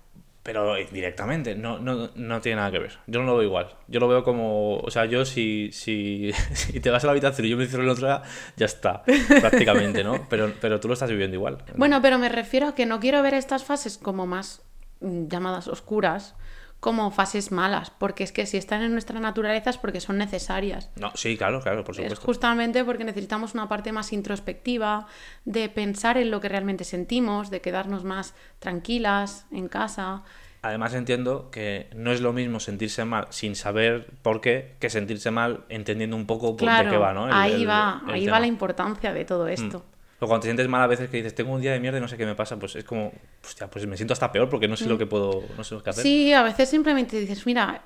Pero 0.43 0.75
directamente, 0.91 1.55
no, 1.55 1.79
no, 1.79 2.09
no 2.15 2.41
tiene 2.41 2.57
nada 2.57 2.69
que 2.69 2.79
ver. 2.79 2.99
Yo 3.07 3.21
no 3.21 3.25
lo 3.25 3.37
veo 3.37 3.47
igual. 3.47 3.69
Yo 3.87 4.01
lo 4.01 4.09
veo 4.09 4.25
como. 4.25 4.77
O 4.77 4.91
sea, 4.91 5.05
yo 5.05 5.23
si, 5.23 5.69
si, 5.71 6.31
si 6.53 6.81
te 6.81 6.89
vas 6.89 7.03
a 7.03 7.07
la 7.07 7.11
habitación 7.11 7.47
y 7.47 7.49
yo 7.49 7.57
me 7.57 7.65
cierro 7.65 7.83
en 7.83 7.89
otra, 7.89 8.23
ya 8.57 8.65
está, 8.65 9.03
prácticamente, 9.39 10.03
¿no? 10.03 10.25
Pero, 10.29 10.51
pero 10.59 10.79
tú 10.79 10.87
lo 10.87 10.95
estás 10.95 11.09
viviendo 11.09 11.35
igual. 11.35 11.59
Bueno, 11.75 12.01
pero 12.01 12.17
me 12.17 12.27
refiero 12.27 12.67
a 12.67 12.75
que 12.75 12.85
no 12.85 12.99
quiero 12.99 13.21
ver 13.21 13.33
estas 13.35 13.63
fases 13.63 13.97
como 13.97 14.25
más 14.25 14.61
mm, 14.99 15.27
llamadas 15.27 15.67
oscuras, 15.67 16.35
como 16.83 17.11
fases 17.11 17.49
malas, 17.53 17.91
porque 17.91 18.25
es 18.25 18.33
que 18.33 18.45
si 18.45 18.57
están 18.57 18.81
en 18.81 18.91
nuestra 18.91 19.17
naturaleza 19.21 19.69
es 19.69 19.77
porque 19.77 20.01
son 20.01 20.17
necesarias. 20.17 20.89
No, 20.97 21.11
sí, 21.15 21.37
claro, 21.37 21.61
claro, 21.61 21.85
por 21.85 21.95
Es 21.95 22.01
supuesto. 22.01 22.25
justamente 22.25 22.83
porque 22.83 23.05
necesitamos 23.05 23.53
una 23.53 23.69
parte 23.69 23.93
más 23.93 24.11
introspectiva, 24.11 25.07
de 25.45 25.69
pensar 25.69 26.17
en 26.17 26.29
lo 26.29 26.41
que 26.41 26.49
realmente 26.49 26.83
sentimos, 26.83 27.49
de 27.49 27.61
quedarnos 27.61 28.03
más 28.03 28.33
tranquilas 28.59 29.45
en 29.51 29.69
casa. 29.69 30.23
Además 30.61 30.93
entiendo 30.93 31.49
que 31.51 31.87
no 31.95 32.11
es 32.11 32.19
lo 32.19 32.33
mismo 32.33 32.59
sentirse 32.59 33.05
mal 33.05 33.27
sin 33.29 33.55
saber 33.55 34.07
por 34.21 34.41
qué 34.41 34.75
que 34.79 34.89
sentirse 34.89 35.31
mal 35.31 35.63
entendiendo 35.69 36.17
un 36.17 36.25
poco 36.25 36.57
por 36.57 36.67
Claro, 36.67 36.83
de 36.83 36.89
qué 36.89 36.97
va, 36.97 37.13
¿no? 37.13 37.27
El- 37.27 37.33
ahí 37.33 37.61
el- 37.63 37.69
va, 37.69 38.01
el 38.07 38.13
ahí 38.13 38.25
tema. 38.25 38.33
va 38.33 38.39
la 38.41 38.47
importancia 38.47 39.13
de 39.13 39.23
todo 39.23 39.47
esto. 39.47 39.85
O 40.23 40.27
cuando 40.27 40.41
te 40.41 40.47
sientes 40.47 40.67
mal 40.69 40.81
a 40.81 40.87
veces 40.87 41.09
que 41.09 41.17
dices, 41.17 41.35
tengo 41.35 41.51
un 41.51 41.61
día 41.61 41.71
de 41.73 41.79
mierda 41.79 41.97
y 41.97 42.01
no 42.01 42.07
sé 42.07 42.15
qué 42.17 42.25
me 42.25 42.35
pasa, 42.35 42.57
pues 42.57 42.75
es 42.75 42.83
como, 42.85 43.11
hostia, 43.43 43.69
pues 43.69 43.85
me 43.87 43.97
siento 43.97 44.13
hasta 44.13 44.31
peor 44.31 44.49
porque 44.49 44.67
no 44.67 44.75
sé 44.77 44.87
lo 44.87 44.97
que 44.97 45.05
puedo, 45.05 45.43
no 45.57 45.63
sé 45.63 45.75
lo 45.75 45.83
que 45.83 45.89
hacer. 45.89 46.03
Mm. 46.03 46.07
Sí, 46.07 46.33
a 46.33 46.43
veces 46.43 46.69
simplemente 46.69 47.19
dices, 47.19 47.45
mira, 47.45 47.83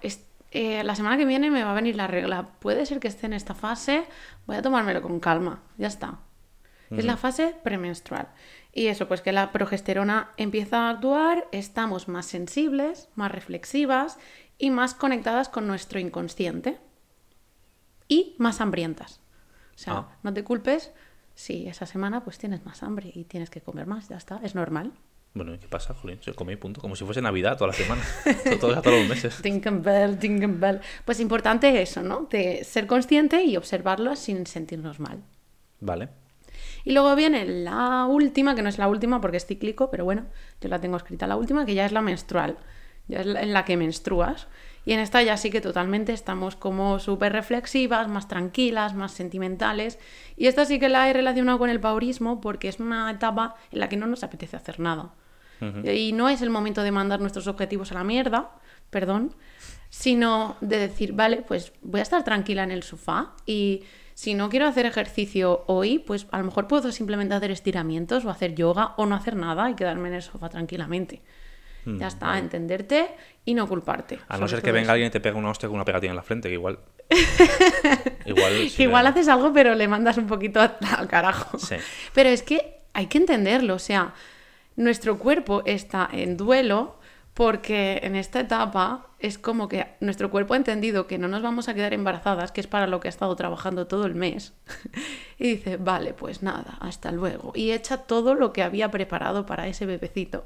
eh, 0.51 0.83
la 0.83 0.95
semana 0.95 1.17
que 1.17 1.25
viene 1.25 1.49
me 1.49 1.63
va 1.63 1.71
a 1.71 1.75
venir 1.75 1.95
la 1.95 2.07
regla. 2.07 2.49
Puede 2.59 2.85
ser 2.85 2.99
que 2.99 3.07
esté 3.07 3.25
en 3.25 3.33
esta 3.33 3.53
fase, 3.55 4.05
voy 4.45 4.55
a 4.55 4.61
tomármelo 4.61 5.01
con 5.01 5.19
calma. 5.19 5.63
Ya 5.77 5.87
está. 5.87 6.19
Es 6.89 7.03
la 7.03 7.17
fase 7.17 7.53
premenstrual. 7.63 8.29
Y 8.71 8.87
eso, 8.87 9.09
pues 9.09 9.21
que 9.21 9.33
la 9.33 9.51
progesterona 9.51 10.29
empieza 10.37 10.87
a 10.87 10.91
actuar, 10.91 11.47
estamos 11.51 12.07
más 12.07 12.27
sensibles, 12.27 13.09
más 13.15 13.29
reflexivas 13.31 14.17
y 14.57 14.69
más 14.69 14.93
conectadas 14.93 15.49
con 15.49 15.67
nuestro 15.67 15.99
inconsciente. 15.99 16.77
Y 18.07 18.35
más 18.37 18.61
hambrientas. 18.61 19.19
O 19.75 19.79
sea, 19.79 19.93
Ah. 19.93 20.17
no 20.23 20.33
te 20.33 20.43
culpes 20.43 20.91
si 21.37 21.67
esa 21.67 21.85
semana 21.85 22.23
pues 22.23 22.39
tienes 22.39 22.65
más 22.65 22.81
hambre 22.81 23.11
y 23.13 23.25
tienes 23.25 23.51
que 23.51 23.61
comer 23.61 23.85
más, 23.85 24.09
ya 24.09 24.17
está, 24.17 24.41
es 24.43 24.55
normal. 24.55 24.91
Bueno, 25.35 25.53
¿y 25.53 25.59
qué 25.59 25.67
pasa, 25.67 25.93
Jolín? 25.93 26.17
Se 26.19 26.33
come 26.33 26.53
y 26.53 26.55
punto. 26.55 26.81
Como 26.81 26.95
si 26.95 27.05
fuese 27.05 27.21
Navidad 27.21 27.55
toda 27.55 27.67
la 27.67 27.73
semana. 27.73 28.01
todos, 28.59 28.81
todos 28.81 28.99
los 28.99 29.07
meses. 29.07 29.39
Tinkerbell, 29.43 30.17
Tinkerbell. 30.17 30.81
Pues 31.05 31.19
importante 31.19 31.79
eso, 31.79 32.01
¿no? 32.01 32.27
De 32.31 32.63
ser 32.63 32.87
consciente 32.87 33.43
y 33.43 33.55
observarlo 33.55 34.15
sin 34.15 34.47
sentirnos 34.47 34.99
mal. 34.99 35.21
Vale. 35.79 36.09
Y 36.83 36.93
luego 36.93 37.15
viene 37.15 37.45
la 37.45 38.07
última, 38.07 38.55
que 38.55 38.63
no 38.63 38.69
es 38.69 38.79
la 38.79 38.87
última 38.87 39.21
porque 39.21 39.37
es 39.37 39.45
cíclico, 39.45 39.91
pero 39.91 40.05
bueno, 40.05 40.25
yo 40.59 40.69
la 40.69 40.81
tengo 40.81 40.97
escrita 40.97 41.27
la 41.27 41.35
última, 41.35 41.67
que 41.67 41.75
ya 41.75 41.85
es 41.85 41.91
la 41.91 42.01
menstrual. 42.01 42.57
Ya 43.07 43.21
es 43.21 43.27
en 43.27 43.53
la 43.53 43.65
que 43.65 43.77
menstruas. 43.77 44.47
Y 44.85 44.93
en 44.93 44.99
esta 44.99 45.21
ya 45.21 45.35
sí 45.35 45.49
que 45.49 45.59
totalmente 45.59 46.13
estamos 46.13 46.55
como 46.55 46.99
súper 46.99 47.33
reflexivas, 47.33 48.07
más 48.07 48.27
tranquilas, 48.27 48.93
más 48.93 49.11
sentimentales. 49.11 49.99
Y 50.37 50.47
esta 50.47 50.65
sí 50.65 50.79
que 50.79 50.87
la 50.87 51.09
he 51.09 51.13
relacionado 51.13 51.59
con 51.59 51.69
el 51.69 51.79
paurismo 51.79 52.39
porque 52.39 52.69
es 52.69 52.79
una 52.79 53.11
etapa 53.11 53.55
en 53.71 53.79
la 53.79 53.89
que 53.89 53.97
no 53.97 54.07
nos 54.07 54.23
apetece 54.23 54.55
hacer 54.55 54.79
nada. 54.79 55.13
Y 55.83 56.13
no 56.13 56.29
es 56.29 56.43
el 56.43 56.51
momento 56.51 56.83
de 56.83 56.91
mandar 56.91 57.19
nuestros 57.19 57.47
objetivos 57.47 57.91
a 57.91 57.95
la 57.95 58.03
mierda, 58.03 58.51
perdón, 58.91 59.33
sino 59.89 60.55
de 60.61 60.77
decir, 60.77 61.13
vale, 61.13 61.37
pues 61.37 61.73
voy 61.81 61.99
a 61.99 62.03
estar 62.03 62.23
tranquila 62.23 62.63
en 62.63 62.71
el 62.71 62.83
sofá 62.83 63.33
y 63.45 63.83
si 64.13 64.33
no 64.33 64.49
quiero 64.49 64.67
hacer 64.67 64.85
ejercicio 64.85 65.63
hoy, 65.67 65.99
pues 65.99 66.27
a 66.31 66.39
lo 66.39 66.45
mejor 66.45 66.67
puedo 66.67 66.91
simplemente 66.91 67.35
hacer 67.35 67.51
estiramientos 67.51 68.25
o 68.25 68.29
hacer 68.29 68.55
yoga 68.55 68.93
o 68.97 69.05
no 69.05 69.15
hacer 69.15 69.35
nada 69.35 69.69
y 69.69 69.75
quedarme 69.75 70.09
en 70.09 70.15
el 70.15 70.21
sofá 70.21 70.49
tranquilamente. 70.49 71.21
Mm, 71.87 71.99
ya 71.99 72.07
está, 72.07 72.37
entenderte 72.37 73.07
y 73.45 73.53
no 73.53 73.67
culparte. 73.67 74.19
A 74.27 74.37
no 74.37 74.47
ser 74.47 74.61
que 74.61 74.71
venga 74.71 74.83
eso. 74.87 74.91
alguien 74.93 75.07
y 75.07 75.11
te 75.11 75.19
pegue 75.21 75.37
una 75.37 75.49
hostia 75.49 75.69
con 75.69 75.75
una 75.75 75.85
pegatina 75.85 76.11
en 76.11 76.15
la 76.17 76.23
frente, 76.23 76.49
que 76.49 76.55
igual. 76.55 76.79
igual. 78.25 78.53
Igual 78.77 79.03
le- 79.05 79.09
haces 79.09 79.27
algo, 79.27 79.53
pero 79.53 79.75
le 79.75 79.87
mandas 79.87 80.17
un 80.17 80.27
poquito 80.27 80.59
a- 80.61 80.77
al 80.97 81.07
carajo. 81.07 81.57
Sí. 81.57 81.75
Pero 82.13 82.29
es 82.29 82.43
que 82.43 82.81
hay 82.93 83.07
que 83.07 83.17
entenderlo, 83.19 83.75
o 83.75 83.79
sea, 83.79 84.13
nuestro 84.75 85.17
cuerpo 85.17 85.63
está 85.65 86.09
en 86.11 86.35
duelo 86.37 86.99
porque 87.33 87.99
en 88.03 88.15
esta 88.15 88.39
etapa 88.41 89.06
es 89.19 89.37
como 89.37 89.67
que 89.67 89.87
nuestro 89.99 90.29
cuerpo 90.29 90.53
ha 90.53 90.57
entendido 90.57 91.07
que 91.07 91.17
no 91.17 91.27
nos 91.27 91.41
vamos 91.41 91.67
a 91.69 91.73
quedar 91.73 91.93
embarazadas, 91.93 92.51
que 92.51 92.61
es 92.61 92.67
para 92.67 92.85
lo 92.85 92.99
que 92.99 93.07
ha 93.07 93.09
estado 93.09 93.35
trabajando 93.35 93.87
todo 93.87 94.05
el 94.05 94.15
mes. 94.15 94.53
Y 95.39 95.51
dice, 95.51 95.77
vale, 95.77 96.15
pues 96.15 96.41
nada, 96.41 96.79
hasta 96.79 97.11
luego. 97.11 97.51
Y 97.53 97.69
echa 97.69 97.97
todo 97.97 98.33
lo 98.33 98.53
que 98.53 98.63
había 98.63 98.89
preparado 98.89 99.45
para 99.45 99.67
ese 99.67 99.85
bebecito. 99.85 100.45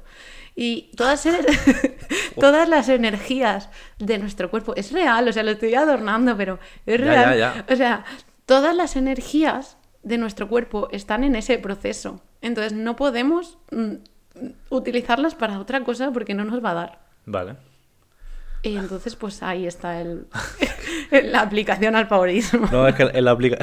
Y 0.54 0.90
todas, 0.98 1.26
todas 2.38 2.68
las 2.68 2.90
energías 2.90 3.70
de 3.98 4.18
nuestro 4.18 4.50
cuerpo, 4.50 4.74
es 4.76 4.92
real, 4.92 5.26
o 5.26 5.32
sea, 5.32 5.44
lo 5.44 5.52
estoy 5.52 5.74
adornando, 5.74 6.36
pero 6.36 6.58
es 6.84 7.00
real. 7.00 7.38
ya, 7.38 7.54
ya. 7.54 7.66
O 7.72 7.74
sea, 7.74 8.04
todas 8.44 8.76
las 8.76 8.96
energías 8.96 9.78
de 10.02 10.18
nuestro 10.18 10.46
cuerpo 10.46 10.88
están 10.92 11.24
en 11.24 11.36
ese 11.36 11.58
proceso. 11.58 12.20
Entonces 12.42 12.74
no 12.74 12.94
podemos 12.96 13.56
mm, 13.70 13.94
utilizarlas 14.68 15.34
para 15.34 15.58
otra 15.58 15.82
cosa 15.84 16.10
porque 16.12 16.34
no 16.34 16.44
nos 16.44 16.62
va 16.62 16.72
a 16.72 16.74
dar. 16.74 16.98
Vale. 17.24 17.56
Y 18.64 18.76
entonces, 18.76 19.16
pues 19.16 19.42
ahí 19.42 19.66
está 19.66 20.00
el, 20.00 20.26
la 21.10 21.40
aplicación 21.40 21.96
al 21.96 22.06
paurismo. 22.08 22.68
No, 22.70 22.86
es 22.86 22.94
que 22.94 23.02
en 23.12 23.24
la, 23.24 23.32
aplica- 23.32 23.58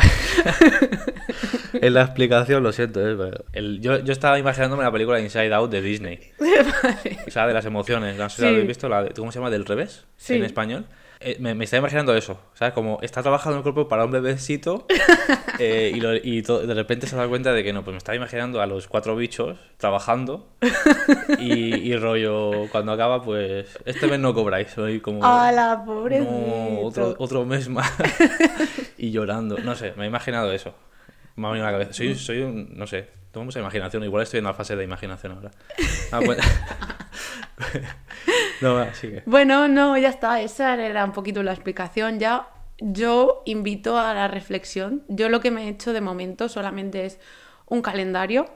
en 1.74 1.94
la 1.94 2.02
explicación, 2.04 2.64
lo 2.64 2.72
siento. 2.72 3.00
eh, 3.00 3.16
pero 3.18 3.46
el- 3.54 3.80
yo, 3.82 4.00
yo 4.04 4.12
estaba 4.12 4.38
imaginándome 4.40 4.84
la 4.84 4.92
película 4.92 5.20
Inside 5.20 5.54
Out 5.54 5.72
de 5.72 5.82
Disney. 5.82 6.20
O 7.28 7.32
sea, 7.32 7.46
de 7.48 7.54
las 7.54 7.66
emociones. 7.66 8.18
No 8.18 8.28
sé 8.30 8.38
si 8.38 8.42
la 8.42 8.48
Sí. 8.50 8.54
habéis 8.56 8.68
visto. 8.68 8.90
La 8.90 9.04
de- 9.04 9.12
¿Cómo 9.12 9.32
se 9.32 9.40
llama? 9.40 9.50
¿Del 9.52 9.66
revés? 9.66 10.06
Sí. 10.18 10.36
En 10.36 10.44
español. 10.44 10.86
Eh, 11.22 11.36
me, 11.40 11.54
me 11.54 11.66
estaba 11.66 11.80
imaginando 11.80 12.16
eso. 12.16 12.40
¿Sabes? 12.54 12.74
Como 12.74 13.00
está 13.02 13.22
trabajando 13.22 13.58
el 13.58 13.64
cuerpo 13.64 13.90
para 13.90 14.06
un 14.06 14.12
bebecito 14.12 14.86
eh, 15.60 15.92
y, 15.94 16.00
lo- 16.00 16.16
y 16.16 16.42
to- 16.44 16.66
de 16.66 16.74
repente 16.74 17.08
se 17.08 17.16
da 17.18 17.28
cuenta 17.28 17.52
de 17.52 17.62
que 17.64 17.74
no, 17.74 17.84
pues 17.84 17.92
me 17.94 17.98
estaba 17.98 18.16
imaginando 18.16 18.62
a 18.62 18.66
los 18.68 18.88
cuatro 18.88 19.16
bichos 19.18 19.58
trabajando 19.78 20.48
y, 21.40 21.76
y 21.76 21.96
rollo, 21.98 22.70
cuando 22.72 22.94
acaba, 22.94 23.22
pues 23.22 23.78
este 23.86 24.08
mes 24.08 24.20
no 24.20 24.34
cobráis. 24.34 24.70
Soy 24.72 25.02
como. 25.02 25.26
¡Hala, 25.26 25.84
pobrecito! 25.86 26.32
No, 26.32 26.80
otro, 26.82 27.16
otro 27.18 27.46
mes 27.46 27.68
más. 27.68 27.92
y 28.98 29.12
llorando. 29.12 29.58
No 29.58 29.76
sé, 29.76 29.94
me 29.98 30.06
he 30.06 30.08
imaginado 30.08 30.52
eso. 30.54 30.74
Me 31.36 31.48
ha 31.48 31.52
venido 31.52 31.68
a 31.68 31.72
la 31.72 31.78
cabeza. 31.80 31.94
Soy, 31.94 32.16
soy 32.16 32.42
un. 32.44 32.78
No 32.78 32.88
sé, 32.88 33.10
tengo 33.32 33.46
mucha 33.46 33.60
imaginación. 33.60 34.04
Igual 34.04 34.24
estoy 34.24 34.40
en 34.40 34.46
la 34.46 34.54
fase 34.54 34.76
de 34.76 34.84
imaginación 34.84 35.34
ahora. 35.34 35.52
Ah, 36.12 36.20
pues- 36.26 36.40
no, 38.62 38.94
sigue. 38.94 39.24
Bueno, 39.26 39.68
no, 39.68 39.98
ya 39.98 40.10
está. 40.10 40.42
Esa 40.42 40.76
era 40.76 41.06
un 41.06 41.12
poquito 41.12 41.44
la 41.44 41.52
explicación. 41.52 42.20
Ya 42.20 42.48
yo 42.80 43.44
invito 43.46 44.00
a 44.00 44.14
la 44.14 44.28
reflexión. 44.28 45.04
Yo 45.08 45.30
lo 45.30 45.40
que 45.40 45.52
me 45.52 45.66
he 45.66 45.70
hecho 45.70 45.94
de 45.94 46.02
momento 46.02 46.50
solamente 46.50 47.06
es 47.06 47.20
un 47.68 47.82
calendario 47.82 48.48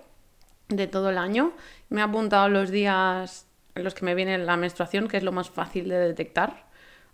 de 0.70 0.88
todo 0.88 1.10
el 1.10 1.18
año. 1.18 1.54
Me 1.90 2.02
he 2.02 2.04
apuntado 2.04 2.50
los 2.50 2.72
días 2.72 3.48
en 3.76 3.84
los 3.84 3.94
que 3.94 4.06
me 4.06 4.16
viene 4.16 4.38
la 4.38 4.58
menstruación, 4.58 5.08
que 5.08 5.18
es 5.18 5.24
lo 5.24 5.32
más 5.32 5.50
fácil 5.50 5.90
de 5.90 5.98
detectar. 6.00 6.66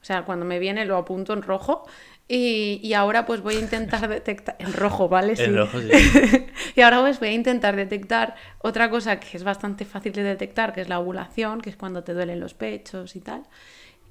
O 0.02 0.06
sea, 0.06 0.24
cuando 0.24 0.46
me 0.46 0.60
viene 0.60 0.86
lo 0.86 0.98
apunto 0.98 1.34
en 1.34 1.42
rojo. 1.42 1.86
Y, 2.32 2.80
y 2.84 2.94
ahora 2.94 3.26
pues 3.26 3.42
voy 3.42 3.56
a 3.56 3.60
intentar 3.60 4.08
detectar... 4.08 4.56
En 4.60 4.72
rojo, 4.74 5.10
¿vale? 5.10 5.34
En 5.38 5.58
rojo, 5.58 5.80
sí. 5.82 5.90
y 6.76 6.82
ahora 6.82 7.02
pues 7.02 7.20
voy 7.20 7.30
a 7.30 7.34
intentar 7.34 7.76
detectar 7.76 8.36
otra 8.60 8.92
cosa 8.92 9.20
que 9.20 9.36
es 9.36 9.44
bastante 9.44 9.84
fácil 9.84 10.14
de 10.14 10.22
detectar, 10.22 10.72
que 10.72 10.82
es 10.82 10.90
la 10.90 11.00
ovulación, 11.00 11.60
que 11.60 11.72
es 11.72 11.76
cuando 11.76 12.04
te 12.04 12.14
duelen 12.14 12.40
los 12.40 12.54
pechos 12.54 13.16
y 13.16 13.20
tal. 13.22 13.42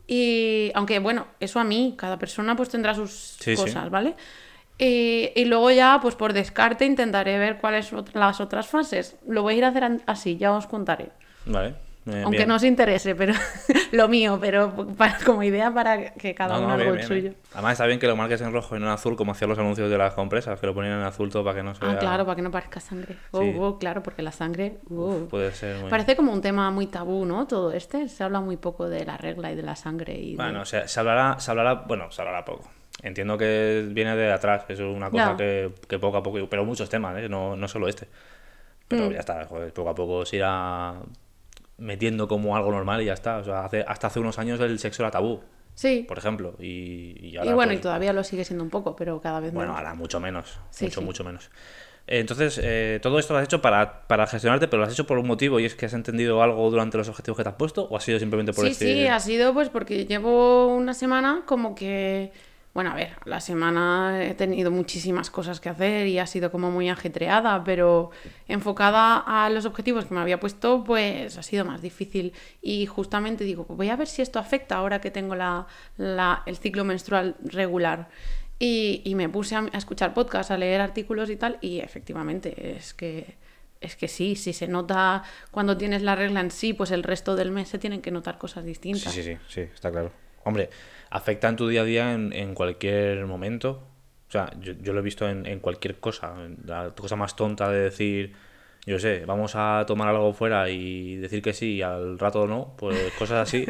Y 0.09 0.73
aunque 0.75 0.99
bueno, 0.99 1.29
eso 1.39 1.61
a 1.61 1.65
mí, 1.65 1.95
cada 1.97 2.19
persona 2.19 2.57
pues 2.57 2.71
tendrá 2.71 2.93
sus 2.93 3.37
Sí, 3.39 3.55
sí. 3.55 3.63
cosas, 3.63 3.89
¿vale? 3.89 4.17
Y, 4.79 5.31
y 5.37 5.45
luego 5.45 5.71
ya, 5.71 6.01
pues 6.03 6.17
por 6.17 6.33
descarte, 6.33 6.87
intentaré 6.87 7.39
ver 7.39 7.59
cuáles 7.59 7.87
son 7.87 8.05
las 8.15 8.41
otras 8.41 8.67
fases. 8.67 9.17
Lo 9.29 9.43
voy 9.43 9.55
a 9.55 9.59
ir 9.59 9.65
a 9.65 9.69
hacer 9.69 10.01
así, 10.07 10.37
ya 10.37 10.53
os 10.53 10.67
contaré. 10.67 11.11
Vale. 11.47 11.75
Eh, 12.09 12.23
Aunque 12.23 12.39
bien. 12.39 12.49
no 12.49 12.55
os 12.55 12.65
interese, 12.65 13.15
pero 13.15 13.35
lo 13.93 14.09
mío, 14.09 14.39
pero 14.41 14.73
para- 14.97 15.19
como 15.25 15.43
idea 15.43 15.71
para 15.73 16.13
que 16.15 16.35
cada 16.35 16.55
No, 16.55 16.61
uno 16.67 16.69
no, 16.77 16.83
haga 16.83 16.85
el 16.91 17.03
suyo. 17.03 17.33
Además 17.53 17.73
está 17.73 17.87
bien 17.87 17.99
que 17.99 18.07
lo 18.07 18.17
marques 18.17 18.41
en 18.41 18.53
rojo 18.53 18.77
y 18.77 18.81
no 18.81 18.87
en 18.87 18.93
azul, 18.93 19.15
como 19.17 19.33
hacían 19.33 19.51
los 19.51 19.59
anuncios 19.59 19.91
de 19.91 19.99
las 19.99 20.15
compresas, 20.15 20.59
que 20.59 20.67
lo 20.67 20.75
ponían 20.75 20.95
en 21.01 21.05
azul 21.05 21.29
todo 21.31 21.45
para 21.45 21.57
que 21.57 21.63
no 21.63 21.75
se 21.75 21.85
Ah, 21.85 21.89
vea. 21.89 21.99
claro, 21.99 22.25
para 22.25 22.37
que 22.37 22.43
no 22.43 22.51
parezca 22.51 22.81
sangre. 22.81 23.17
Oh, 23.33 23.43
Sí. 23.43 23.55
oh, 23.59 23.79
claro, 23.79 24.03
porque 24.03 24.23
la 24.23 24.33
sangre. 24.33 24.79
oh. 24.91 25.27
Puede 25.29 25.53
ser 25.53 25.81
muy... 25.81 25.91
Parece 25.91 26.17
como 26.17 26.33
un 26.33 26.41
tema 26.41 26.71
muy 26.71 26.87
tabú, 26.87 27.25
¿no? 27.25 27.47
Todo 27.47 27.73
este. 27.73 28.09
Se 28.09 28.25
habla 28.25 28.41
muy 28.41 28.57
poco 28.57 28.89
de 28.89 29.05
la 29.05 29.17
regla 29.17 29.53
y 29.53 29.57
de 29.57 29.63
la 29.63 29.77
sangre. 29.77 30.15
Y 30.15 30.31
de- 30.31 30.37
Bueno, 30.37 30.65
se, 30.65 30.89
se 30.89 31.01
hablará, 31.01 31.39
se 31.41 31.51
hablará, 31.51 31.75
bueno, 31.75 32.11
se 32.11 32.23
hablará 32.23 32.45
poco. 32.45 32.69
Entiendo 33.03 33.39
que 33.39 33.87
viene 33.91 34.17
de 34.17 34.33
atrás, 34.33 34.65
que 34.65 34.73
es 34.73 34.81
una 34.81 35.11
cosa 35.11 35.37
que 35.37 35.71
poco 36.01 36.17
a 36.17 36.23
poco, 36.23 36.39
pero 36.51 36.65
muchos 36.65 36.89
temas, 36.89 37.17
¿eh? 37.19 37.29
no, 37.29 37.55
no 37.55 37.69
solo 37.69 37.87
este. 37.87 38.09
Pero 38.89 39.07
Mm. 39.11 39.13
ya 39.13 39.19
está, 39.21 39.45
joder, 39.45 39.73
poco 39.73 39.91
a 39.91 39.95
poco 39.95 40.25
se 40.27 40.37
irá 40.37 40.95
metiendo 41.79 42.29
como 42.29 42.57
algo 42.57 42.71
normal 42.71 43.01
y 43.03 43.07
ya 43.07 43.15
está. 43.15 43.39
O 43.39 43.45
sea, 43.45 43.65
hace- 43.65 43.85
hasta 43.87 44.09
hace 44.09 44.21
unos 44.21 44.39
años 44.39 44.61
el 44.61 44.79
sexo 44.79 45.03
era 45.03 45.11
tabú, 45.11 45.41
Sí. 45.75 46.05
por 46.07 46.19
ejemplo. 46.19 46.55
Y, 46.59 47.17
y 47.21 47.29
y 47.31 47.37
ahora, 47.37 47.55
bueno, 47.55 47.71
pues, 47.71 47.79
y 47.79 47.83
todavía 47.83 48.13
lo 48.13 48.23
sigue 48.25 48.45
siendo 48.45 48.63
un 48.65 48.71
poco, 48.71 48.95
pero 48.97 49.21
cada 49.21 49.41
vez 49.41 49.53
Bueno, 49.53 49.73
menos. 49.73 49.79
ahora 49.79 49.95
mucho 49.95 50.21
menos. 50.21 50.59
Sí, 50.71 50.85
mucho, 50.87 51.01
sí. 51.01 51.07
mucho 51.07 51.25
menos. 51.25 51.51
Entonces, 52.11 52.59
eh, 52.63 53.01
todo 53.03 53.19
esto 53.19 53.35
lo 53.35 53.39
has 53.41 53.45
hecho 53.45 53.61
para, 53.61 54.07
para 54.09 54.27
gestionarte, 54.27 54.67
pero 54.67 54.81
lo 54.81 54.87
has 54.87 54.93
hecho 54.95 55.07
por 55.07 55.19
un 55.19 55.27
motivo 55.27 55.61
y 55.61 55.67
es 55.67 55.75
que 55.75 55.85
has 55.87 55.93
entendido 55.93 56.43
algo 56.43 56.71
durante 56.71 56.97
los 56.97 57.07
objetivos 57.11 57.37
que 57.37 57.43
te 57.43 57.51
has 57.51 57.57
puesto 57.57 57.85
o 57.85 57.97
ha 57.99 58.01
sido 58.01 58.19
simplemente 58.19 58.55
por 58.55 58.65
Sí, 58.65 58.71
este... 58.71 58.85
sí, 58.87 59.07
ha 59.07 59.21
sido 59.21 59.53
pues 59.53 59.69
porque 59.69 60.07
llevo 60.07 60.75
una 60.75 60.95
semana 60.95 61.43
como 61.45 61.75
que, 61.75 62.33
bueno, 62.79 62.93
a 62.93 62.95
ver, 62.95 63.17
la 63.25 63.41
semana 63.41 64.23
he 64.25 64.35
tenido 64.35 64.71
muchísimas 64.71 65.31
cosas 65.31 65.59
que 65.59 65.69
hacer 65.69 66.07
y 66.07 66.21
ha 66.21 66.27
sido 66.29 66.53
como 66.53 66.71
muy 66.71 66.89
ajetreada, 66.89 67.65
pero 67.65 68.13
enfocada 68.47 69.17
a 69.27 69.51
los 69.51 69.65
objetivos 69.67 70.05
que 70.05 70.15
me 70.15 70.21
había 70.21 70.39
puesto, 70.39 70.85
pues 70.85 71.37
ha 71.37 71.43
sido 71.43 71.65
más 71.65 71.83
difícil. 71.83 72.33
Y 72.63 72.87
justamente 72.87 73.43
digo, 73.43 73.67
voy 73.69 73.89
a 73.89 73.97
ver 73.97 74.07
si 74.07 74.23
esto 74.23 74.39
afecta 74.39 74.77
ahora 74.77 75.01
que 75.01 75.11
tengo 75.11 75.35
la, 75.35 75.67
la- 75.97 76.45
el 76.47 76.57
ciclo 76.57 76.85
menstrual 76.85 77.35
regular. 77.43 78.11
Y, 78.61 79.03
y 79.05 79.17
me 79.17 79.29
puse 79.29 79.57
a, 79.57 79.67
a 79.73 79.77
escuchar 79.79 80.15
podcasts, 80.15 80.53
a 80.53 80.57
leer 80.57 80.81
artículos 80.81 81.31
y 81.31 81.37
tal, 81.37 81.59
y 81.61 81.81
efectivamente 81.81 82.77
es 82.77 82.95
que 82.95 83.35
es 83.81 83.97
que 83.97 84.07
sí, 84.07 84.37
si 84.37 84.53
se 84.53 84.69
nota 84.69 85.25
cuando 85.51 85.77
tienes 85.77 86.03
la 86.03 86.15
regla 86.15 86.41
en 86.41 86.53
sí, 86.53 86.75
pues 86.75 86.93
el 86.93 87.03
resto 87.03 87.35
del 87.35 87.51
mes 87.51 87.69
se 87.69 87.79
tienen 87.79 88.03
que 88.03 88.13
notar 88.13 88.39
cosas 88.39 88.63
Sí, 88.63 88.69
distintas. 88.71 89.13
sí, 89.13 89.23
sí, 89.25 89.37
sí, 89.49 89.61
está 89.63 89.91
claro. 89.91 90.13
Hombre, 90.45 90.71
afecta 91.11 91.49
en 91.49 91.57
tu 91.57 91.69
día 91.69 91.83
a 91.83 91.85
día 91.85 92.13
en, 92.13 92.55
cualquier 92.55 93.25
momento. 93.27 93.83
O 94.29 94.31
sea, 94.31 94.51
yo, 94.61 94.73
yo 94.81 94.93
lo 94.93 95.01
he 95.01 95.03
visto 95.03 95.29
en, 95.29 95.47
en 95.47 95.61
cualquier 95.61 95.99
cosa. 96.01 96.35
La 96.65 96.91
cosa 96.91 97.17
más 97.17 97.35
tonta 97.37 97.71
de 97.71 97.81
decir, 97.81 98.35
yo 98.87 98.99
sé, 98.99 99.25
vamos 99.27 99.53
a 99.55 99.85
tomar 99.87 100.09
algo 100.09 100.33
fuera 100.33 100.69
y 100.69 101.17
decir 101.17 101.43
que 101.43 101.53
sí 101.53 101.77
y 101.77 101.83
al 101.83 102.19
rato 102.19 102.47
no, 102.47 102.75
pues 102.77 102.97
cosas 103.19 103.49
así, 103.49 103.67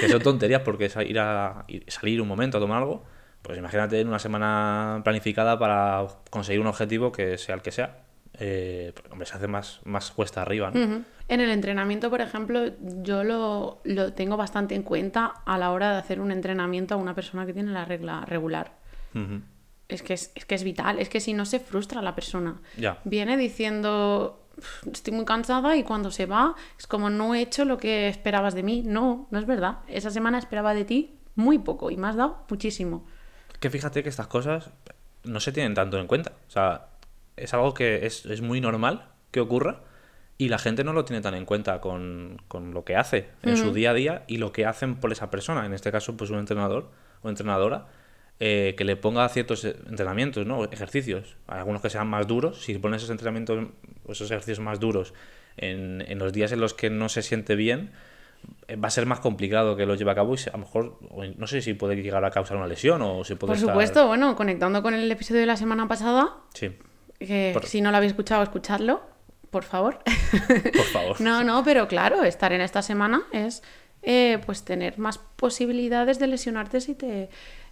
que 0.00 0.08
son 0.08 0.22
tonterías 0.22 0.62
porque 0.62 0.86
es 0.86 0.96
ir 0.96 1.18
a 1.18 1.64
ir- 1.68 1.84
salir 1.88 2.20
un 2.22 2.28
momento 2.28 2.58
a 2.58 2.60
tomar 2.60 2.78
algo. 2.78 3.04
Pues 3.42 3.56
imagínate 3.58 4.00
en 4.00 4.08
una 4.08 4.18
semana 4.18 5.00
planificada 5.04 5.58
para 5.58 6.06
conseguir 6.30 6.60
un 6.60 6.66
objetivo 6.66 7.12
que 7.12 7.38
sea 7.38 7.54
el 7.54 7.62
que 7.62 7.70
sea. 7.70 7.98
Eh, 8.40 8.92
pues, 8.94 9.10
hombre, 9.12 9.26
se 9.26 9.36
hace 9.36 9.46
más, 9.48 9.80
más 9.84 10.10
cuesta 10.10 10.42
arriba, 10.42 10.70
¿no? 10.70 10.80
En 11.28 11.40
el 11.40 11.50
entrenamiento, 11.50 12.08
por 12.08 12.22
ejemplo, 12.22 12.70
yo 13.02 13.22
lo, 13.22 13.80
lo 13.84 14.12
tengo 14.14 14.36
bastante 14.38 14.74
en 14.74 14.82
cuenta 14.82 15.26
a 15.44 15.58
la 15.58 15.70
hora 15.72 15.92
de 15.92 15.98
hacer 15.98 16.20
un 16.20 16.32
entrenamiento 16.32 16.94
a 16.94 16.96
una 16.96 17.14
persona 17.14 17.44
que 17.44 17.52
tiene 17.52 17.70
la 17.70 17.84
regla 17.84 18.24
regular. 18.24 18.72
Ujú. 19.14 19.42
Es 19.88 20.02
que 20.02 20.14
es, 20.14 20.32
es 20.34 20.44
que 20.46 20.54
es 20.54 20.64
vital, 20.64 20.98
es 20.98 21.08
que 21.10 21.20
si 21.20 21.34
no 21.34 21.44
se 21.44 21.60
frustra 21.60 22.00
la 22.00 22.14
persona. 22.14 22.60
Ya. 22.78 22.98
Viene 23.04 23.36
diciendo, 23.36 24.46
"Uf, 24.56 24.86
estoy 24.92 25.12
muy 25.14 25.26
cansada 25.26 25.76
y 25.76 25.82
cuando 25.82 26.10
se 26.10 26.24
va 26.26 26.54
es 26.78 26.86
como 26.86 27.10
no 27.10 27.34
he 27.34 27.42
hecho 27.42 27.64
lo 27.66 27.76
que 27.78 28.08
esperabas 28.08 28.54
de 28.54 28.62
mí. 28.62 28.82
No, 28.84 29.28
no 29.30 29.38
es 29.38 29.46
verdad. 29.46 29.78
Esa 29.86 30.10
semana 30.10 30.38
esperaba 30.38 30.72
de 30.74 30.84
ti 30.84 31.18
muy 31.34 31.58
poco 31.58 31.90
y 31.90 31.96
me 31.98 32.08
has 32.08 32.16
dado 32.16 32.44
muchísimo. 32.48 33.06
Que 33.60 33.70
fíjate 33.70 34.02
que 34.02 34.08
estas 34.08 34.26
cosas 34.28 34.70
no 35.24 35.40
se 35.40 35.52
tienen 35.52 35.74
tanto 35.74 35.98
en 35.98 36.06
cuenta. 36.06 36.32
O 36.48 36.50
sea, 36.50 36.88
es 37.36 37.52
algo 37.54 37.74
que 37.74 38.06
es, 38.06 38.24
es 38.26 38.40
muy 38.40 38.60
normal 38.60 39.08
que 39.30 39.40
ocurra 39.40 39.82
y 40.38 40.48
la 40.48 40.58
gente 40.58 40.84
no 40.84 40.92
lo 40.92 41.04
tiene 41.04 41.20
tan 41.20 41.34
en 41.34 41.44
cuenta 41.44 41.80
con, 41.80 42.40
con 42.48 42.72
lo 42.72 42.84
que 42.84 42.94
hace 42.96 43.28
en 43.42 43.56
su 43.56 43.72
día 43.72 43.90
a 43.90 43.94
día 43.94 44.22
y 44.28 44.36
lo 44.38 44.52
que 44.52 44.64
hacen 44.66 44.94
por 44.96 45.10
esa 45.12 45.30
persona. 45.30 45.66
En 45.66 45.72
este 45.74 45.90
caso, 45.92 46.16
pues 46.16 46.30
un 46.30 46.38
entrenador 46.38 46.90
o 47.22 47.28
entrenadora 47.28 47.86
eh, 48.38 48.74
que 48.78 48.84
le 48.84 48.94
ponga 48.94 49.28
ciertos 49.28 49.64
entrenamientos, 49.64 50.46
¿no? 50.46 50.64
Ejercicios. 50.70 51.36
Algunos 51.48 51.82
que 51.82 51.90
sean 51.90 52.06
más 52.06 52.28
duros. 52.28 52.62
Si 52.62 52.78
pones 52.78 52.98
esos 53.02 53.10
entrenamientos, 53.10 53.66
o 54.06 54.12
esos 54.12 54.30
ejercicios 54.30 54.60
más 54.60 54.78
duros 54.78 55.12
en, 55.56 56.04
en 56.06 56.18
los 56.20 56.32
días 56.32 56.52
en 56.52 56.60
los 56.60 56.72
que 56.72 56.88
no 56.88 57.08
se 57.08 57.22
siente 57.22 57.56
bien, 57.56 57.90
eh, 58.68 58.76
va 58.76 58.86
a 58.86 58.90
ser 58.92 59.06
más 59.06 59.18
complicado 59.18 59.74
que 59.74 59.86
lo 59.86 59.96
lleve 59.96 60.12
a 60.12 60.14
cabo 60.14 60.36
y 60.36 60.38
a 60.48 60.52
lo 60.52 60.58
mejor, 60.58 60.98
no 61.36 61.46
sé 61.48 61.62
si 61.62 61.74
puede 61.74 61.96
llegar 61.96 62.24
a 62.24 62.30
causar 62.30 62.56
una 62.58 62.68
lesión 62.68 63.02
o 63.02 63.24
si 63.24 63.34
puede 63.34 63.48
Por 63.54 63.56
estar- 63.56 63.70
supuesto, 63.72 64.06
bueno, 64.06 64.36
conectando 64.36 64.84
con 64.84 64.94
el 64.94 65.10
episodio 65.10 65.40
de 65.40 65.46
la 65.46 65.56
semana 65.56 65.88
pasada, 65.88 66.36
Sí, 66.54 66.70
que 67.18 67.50
Por- 67.52 67.66
si 67.66 67.80
no 67.80 67.90
lo 67.90 67.96
habéis 67.96 68.12
escuchado, 68.12 68.44
escuchadlo, 68.44 69.02
por 69.50 69.64
favor. 69.64 69.98
por 70.72 70.84
favor. 70.92 71.20
No, 71.20 71.42
no, 71.44 71.62
pero 71.64 71.88
claro, 71.88 72.24
estar 72.24 72.52
en 72.52 72.60
esta 72.60 72.82
semana 72.82 73.22
es 73.32 73.62
eh, 74.02 74.38
pues 74.46 74.64
tener 74.64 74.98
más 74.98 75.18
posibilidades 75.18 76.18
de 76.18 76.26
lesionarte 76.28 76.80
si 76.80 76.94
te, 76.94 77.28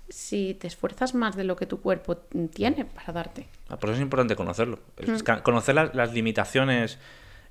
si 0.08 0.54
te 0.54 0.66
esfuerzas 0.66 1.14
más 1.14 1.36
de 1.36 1.44
lo 1.44 1.56
que 1.56 1.66
tu 1.66 1.80
cuerpo 1.80 2.16
tiene 2.52 2.84
para 2.84 3.12
darte. 3.12 3.46
Ah, 3.68 3.76
Por 3.78 3.90
eso 3.90 3.96
es 3.98 4.02
importante 4.02 4.34
conocerlo. 4.36 4.78
Mm. 5.06 5.12
Es 5.14 5.22
Conocer 5.42 5.74
las, 5.74 5.94
las 5.94 6.12
limitaciones, 6.12 6.98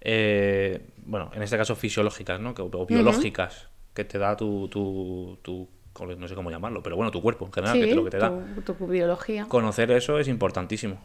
eh, 0.01 0.85
bueno, 1.05 1.31
en 1.33 1.41
este 1.43 1.57
caso 1.57 1.75
fisiológicas, 1.75 2.39
¿no? 2.39 2.53
Que- 2.53 2.61
o 2.61 2.85
biológicas 2.85 3.67
que 3.93 4.03
te 4.03 4.17
da 4.17 4.35
tu, 4.35 4.67
tu, 4.67 5.39
tu- 5.41 5.69
no 6.17 6.27
sé 6.27 6.35
cómo 6.35 6.51
llamarlo, 6.51 6.83
pero 6.83 6.97
bueno, 6.97 7.09
tu 7.11 7.21
cuerpo 7.21 7.45
en 7.45 7.53
general, 7.53 7.79
que 7.79 7.87
te- 7.87 7.95
lo 7.95 8.03
que 8.03 8.09
te 8.11 8.17
da. 8.17 8.29
tu, 8.65 8.73
tu 8.73 8.87
biología. 8.87 9.45
Conocer 9.47 9.89
eso 9.91 10.19
es 10.19 10.27
importantísimo. 10.27 10.99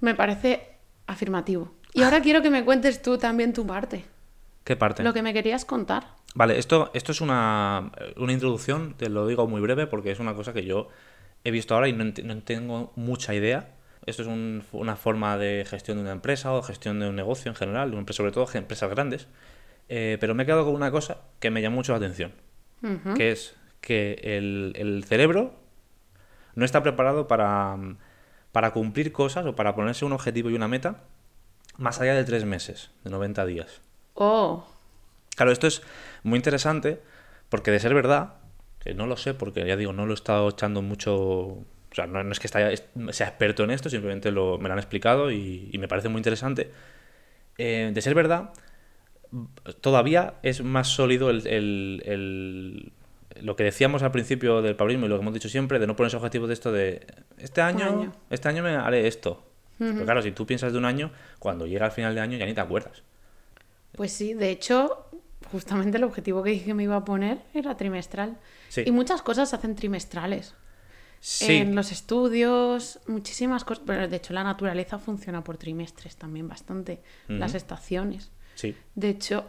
Me 0.00 0.14
parece 0.14 0.76
afirmativo. 1.06 1.72
Y 1.96 2.02
ahora 2.02 2.20
quiero 2.20 2.42
que 2.42 2.50
me 2.50 2.64
cuentes 2.64 3.00
tú 3.02 3.18
también 3.18 3.52
tu 3.52 3.66
parte, 3.66 4.04
¿Qué 4.64 4.76
parte? 4.76 5.02
lo 5.02 5.12
que 5.14 5.22
me 5.22 5.32
querías 5.32 5.64
contar. 5.64 6.08
Vale, 6.34 6.58
esto, 6.58 6.90
esto 6.92 7.12
es 7.12 7.20
una, 7.20 7.90
una 8.16 8.32
introducción, 8.32 8.94
te 8.96 9.08
lo 9.08 9.26
digo 9.26 9.46
muy 9.46 9.60
breve 9.60 9.86
porque 9.86 10.10
es 10.10 10.18
una 10.20 10.34
cosa 10.34 10.52
que 10.52 10.64
yo 10.64 10.88
he 11.44 11.50
visto 11.50 11.74
ahora 11.74 11.88
y 11.88 11.92
no, 11.92 12.04
no 12.04 12.42
tengo 12.42 12.92
mucha 12.96 13.34
idea. 13.34 13.70
Esto 14.04 14.22
es 14.22 14.28
un- 14.28 14.62
una 14.72 14.96
forma 14.96 15.38
de 15.38 15.64
gestión 15.68 15.96
de 15.96 16.02
una 16.02 16.12
empresa 16.12 16.52
o 16.52 16.62
gestión 16.62 17.00
de 17.00 17.08
un 17.08 17.16
negocio 17.16 17.50
en 17.50 17.54
general, 17.56 18.04
sobre 18.10 18.32
todo 18.32 18.46
empresas 18.54 18.90
grandes. 18.90 19.28
Eh, 19.88 20.18
pero 20.20 20.34
me 20.34 20.42
he 20.42 20.46
quedado 20.46 20.64
con 20.66 20.74
una 20.74 20.90
cosa 20.90 21.18
que 21.40 21.50
me 21.50 21.62
llama 21.62 21.76
mucho 21.76 21.92
la 21.92 21.98
atención, 21.98 22.32
que 23.16 23.30
es 23.30 23.54
que 23.80 24.20
el, 24.22 24.72
el 24.76 25.04
cerebro 25.04 25.54
no 26.54 26.64
está 26.64 26.82
preparado 26.82 27.26
para, 27.28 27.76
para 28.52 28.72
cumplir 28.72 29.12
cosas 29.12 29.46
o 29.46 29.54
para 29.56 29.74
ponerse 29.74 30.04
un 30.04 30.12
objetivo 30.12 30.50
y 30.50 30.54
una 30.54 30.68
meta 30.68 31.04
más 31.78 32.00
allá 32.00 32.14
de 32.14 32.24
tres 32.24 32.44
meses, 32.44 32.90
de 33.04 33.10
90 33.10 33.44
días. 33.46 33.80
Oh, 34.14 34.66
Claro, 35.36 35.52
esto 35.52 35.66
es 35.66 35.82
muy 36.22 36.38
interesante 36.38 37.00
porque 37.50 37.70
de 37.70 37.78
ser 37.80 37.92
verdad, 37.92 38.34
que 38.80 38.94
no 38.94 39.06
lo 39.06 39.16
sé 39.18 39.34
porque 39.34 39.66
ya 39.66 39.76
digo, 39.76 39.92
no 39.92 40.06
lo 40.06 40.12
he 40.12 40.14
estado 40.14 40.48
echando 40.48 40.80
mucho... 40.82 41.14
O 41.16 41.64
sea, 41.94 42.06
no, 42.06 42.22
no 42.24 42.32
es 42.32 42.40
que 42.40 42.46
está- 42.46 42.70
sea 43.12 43.28
experto 43.28 43.64
en 43.64 43.70
esto, 43.70 43.88
simplemente 43.90 44.30
lo, 44.30 44.58
me 44.58 44.68
lo 44.68 44.72
han 44.74 44.78
explicado 44.78 45.30
y, 45.30 45.68
y 45.72 45.78
me 45.78 45.88
parece 45.88 46.08
muy 46.08 46.18
interesante. 46.20 46.70
Eh, 47.58 47.90
de 47.92 48.02
ser 48.02 48.14
verdad, 48.14 48.50
todavía 49.80 50.34
es 50.42 50.62
más 50.62 50.88
sólido 50.88 51.30
el, 51.30 51.46
el- 51.46 52.02
el- 52.06 52.92
lo 53.44 53.54
que 53.56 53.64
decíamos 53.64 54.02
al 54.02 54.12
principio 54.12 54.62
del 54.62 54.76
paulismo 54.76 55.06
y 55.06 55.08
lo 55.08 55.16
que 55.16 55.22
hemos 55.22 55.34
dicho 55.34 55.48
siempre, 55.48 55.78
de 55.78 55.86
no 55.86 55.96
ponerse 55.96 56.16
objetivos 56.16 56.48
de 56.48 56.54
esto 56.54 56.72
de 56.72 57.06
este 57.38 57.60
año, 57.60 57.84
año. 57.86 58.12
este 58.30 58.48
año 58.48 58.62
me 58.62 58.70
haré 58.76 59.06
esto. 59.06 59.42
Pero 59.78 60.04
claro, 60.04 60.22
si 60.22 60.32
tú 60.32 60.46
piensas 60.46 60.72
de 60.72 60.78
un 60.78 60.84
año, 60.84 61.10
cuando 61.38 61.66
llega 61.66 61.84
al 61.86 61.92
final 61.92 62.14
de 62.14 62.20
año 62.20 62.38
ya 62.38 62.46
ni 62.46 62.54
te 62.54 62.60
acuerdas. 62.60 63.02
Pues 63.92 64.12
sí, 64.12 64.34
de 64.34 64.50
hecho, 64.50 65.06
justamente 65.50 65.98
el 65.98 66.04
objetivo 66.04 66.42
que 66.42 66.50
dije 66.50 66.66
que 66.66 66.74
me 66.74 66.82
iba 66.84 66.96
a 66.96 67.04
poner 67.04 67.38
era 67.54 67.76
trimestral. 67.76 68.38
Sí. 68.68 68.84
Y 68.86 68.90
muchas 68.90 69.22
cosas 69.22 69.50
se 69.50 69.56
hacen 69.56 69.74
trimestrales. 69.74 70.54
Sí, 71.20 71.56
En 71.56 71.74
los 71.74 71.92
estudios, 71.92 73.00
muchísimas 73.06 73.64
cosas. 73.64 73.82
Pero 73.86 74.06
de 74.08 74.16
hecho, 74.16 74.32
la 74.32 74.44
naturaleza 74.44 74.98
funciona 74.98 75.42
por 75.42 75.56
trimestres 75.56 76.16
también 76.16 76.46
bastante. 76.48 77.02
Las 77.28 77.54
estaciones. 77.54 78.30
sí. 78.54 78.74
De 78.94 79.08
hecho, 79.10 79.46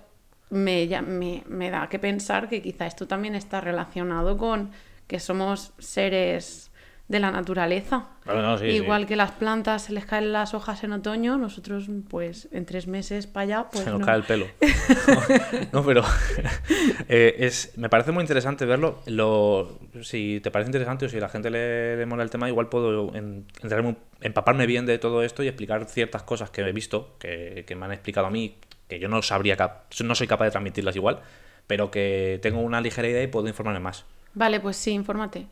me, 0.50 0.88
ya- 0.88 1.02
me, 1.02 1.44
me 1.48 1.70
da 1.70 1.88
que 1.90 2.00
pensar 2.00 2.48
que 2.50 2.62
quizá 2.62 2.86
esto 2.88 3.06
también 3.08 3.36
está 3.36 3.60
relacionado 3.62 4.38
con 4.38 4.72
que 5.08 5.20
somos 5.20 5.74
seres 5.78 6.72
de 7.08 7.20
la 7.22 7.32
naturaleza. 7.32 8.08
Claro, 8.24 8.42
no, 8.42 8.58
sí, 8.58 8.66
Igual 8.66 9.04
sí. 9.04 9.08
que 9.08 9.16
las 9.16 9.32
plantas 9.32 9.84
se 9.84 9.94
les 9.94 10.06
caen 10.06 10.34
las 10.34 10.54
hojas 10.54 10.84
en 10.84 10.92
otoño, 10.92 11.38
nosotros, 11.38 11.86
pues, 12.10 12.50
en 12.52 12.66
tres 12.66 12.86
meses 12.88 13.28
para 13.28 13.44
allá, 13.44 13.70
pues. 13.72 13.86
Se 13.86 13.90
nos 13.92 14.02
no. 14.02 14.06
cae 14.06 14.18
el 14.18 14.24
pelo. 14.24 14.46
no, 15.72 15.86
pero 15.86 16.04
eh, 17.08 17.36
es, 17.40 17.74
me 17.78 17.90
parece 17.90 18.12
muy 18.12 18.22
interesante 18.22 18.66
verlo. 18.66 19.00
Lo, 19.06 19.80
si 20.02 20.40
te 20.42 20.52
parece 20.52 20.68
interesante 20.70 21.06
o 21.06 21.10
si 21.10 21.18
a 21.18 21.22
la 21.22 21.30
gente 21.30 21.50
le, 21.50 21.96
le 21.98 22.06
mola 22.06 22.24
el 22.24 22.30
tema, 22.30 22.50
igual 22.50 22.68
puedo 22.70 23.16
en- 23.16 23.46
entrarme 23.62 23.96
empaparme 24.22 24.66
bien 24.66 24.86
de 24.86 24.98
todo 24.98 25.24
esto 25.24 25.44
y 25.44 25.48
explicar 25.48 25.86
ciertas 25.86 26.24
cosas 26.24 26.50
que 26.50 26.62
he 26.62 26.72
visto, 26.74 27.16
que, 27.20 27.64
que 27.68 27.76
me 27.76 27.86
han 27.86 27.92
explicado 27.94 28.28
a 28.28 28.32
mí, 28.32 28.58
que 28.90 29.00
yo 29.00 29.08
no 29.08 29.22
sabría, 29.22 29.56
no 30.04 30.16
soy 30.16 30.28
capaz 30.28 30.46
de 30.46 30.52
transmitirlas 30.52 30.96
igual, 30.96 31.20
pero 31.68 31.92
que 31.92 32.40
tengo 32.42 32.60
una 32.62 32.82
ligera 32.82 33.08
idea 33.08 33.24
y 33.24 33.28
puedo 33.28 33.48
informarme 33.48 33.80
más. 33.80 34.06
Vale, 34.34 34.60
pues 34.60 34.76
sí, 34.78 34.92
infórmate. 34.92 35.48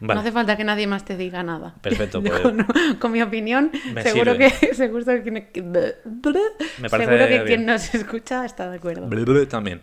No 0.00 0.12
hace 0.12 0.30
falta 0.30 0.56
que 0.56 0.62
nadie 0.64 0.86
más 0.86 1.04
te 1.04 1.16
diga 1.16 1.42
nada. 1.42 1.74
Perfecto, 1.82 2.22
pues- 2.22 2.40
con, 2.40 2.66
con 3.00 3.12
mi 3.12 3.20
opinión, 3.22 3.72
Me 3.92 4.02
seguro 4.02 4.32
sirve. 4.32 4.52
que, 4.60 4.74
seguro 4.74 5.04
que, 5.04 5.30
Me 6.78 6.88
seguro 6.88 7.26
que 7.28 7.42
quien 7.44 7.66
nos 7.66 7.94
escucha 7.94 8.44
está 8.44 8.70
de 8.70 8.76
acuerdo. 8.76 9.08
También. 9.48 9.80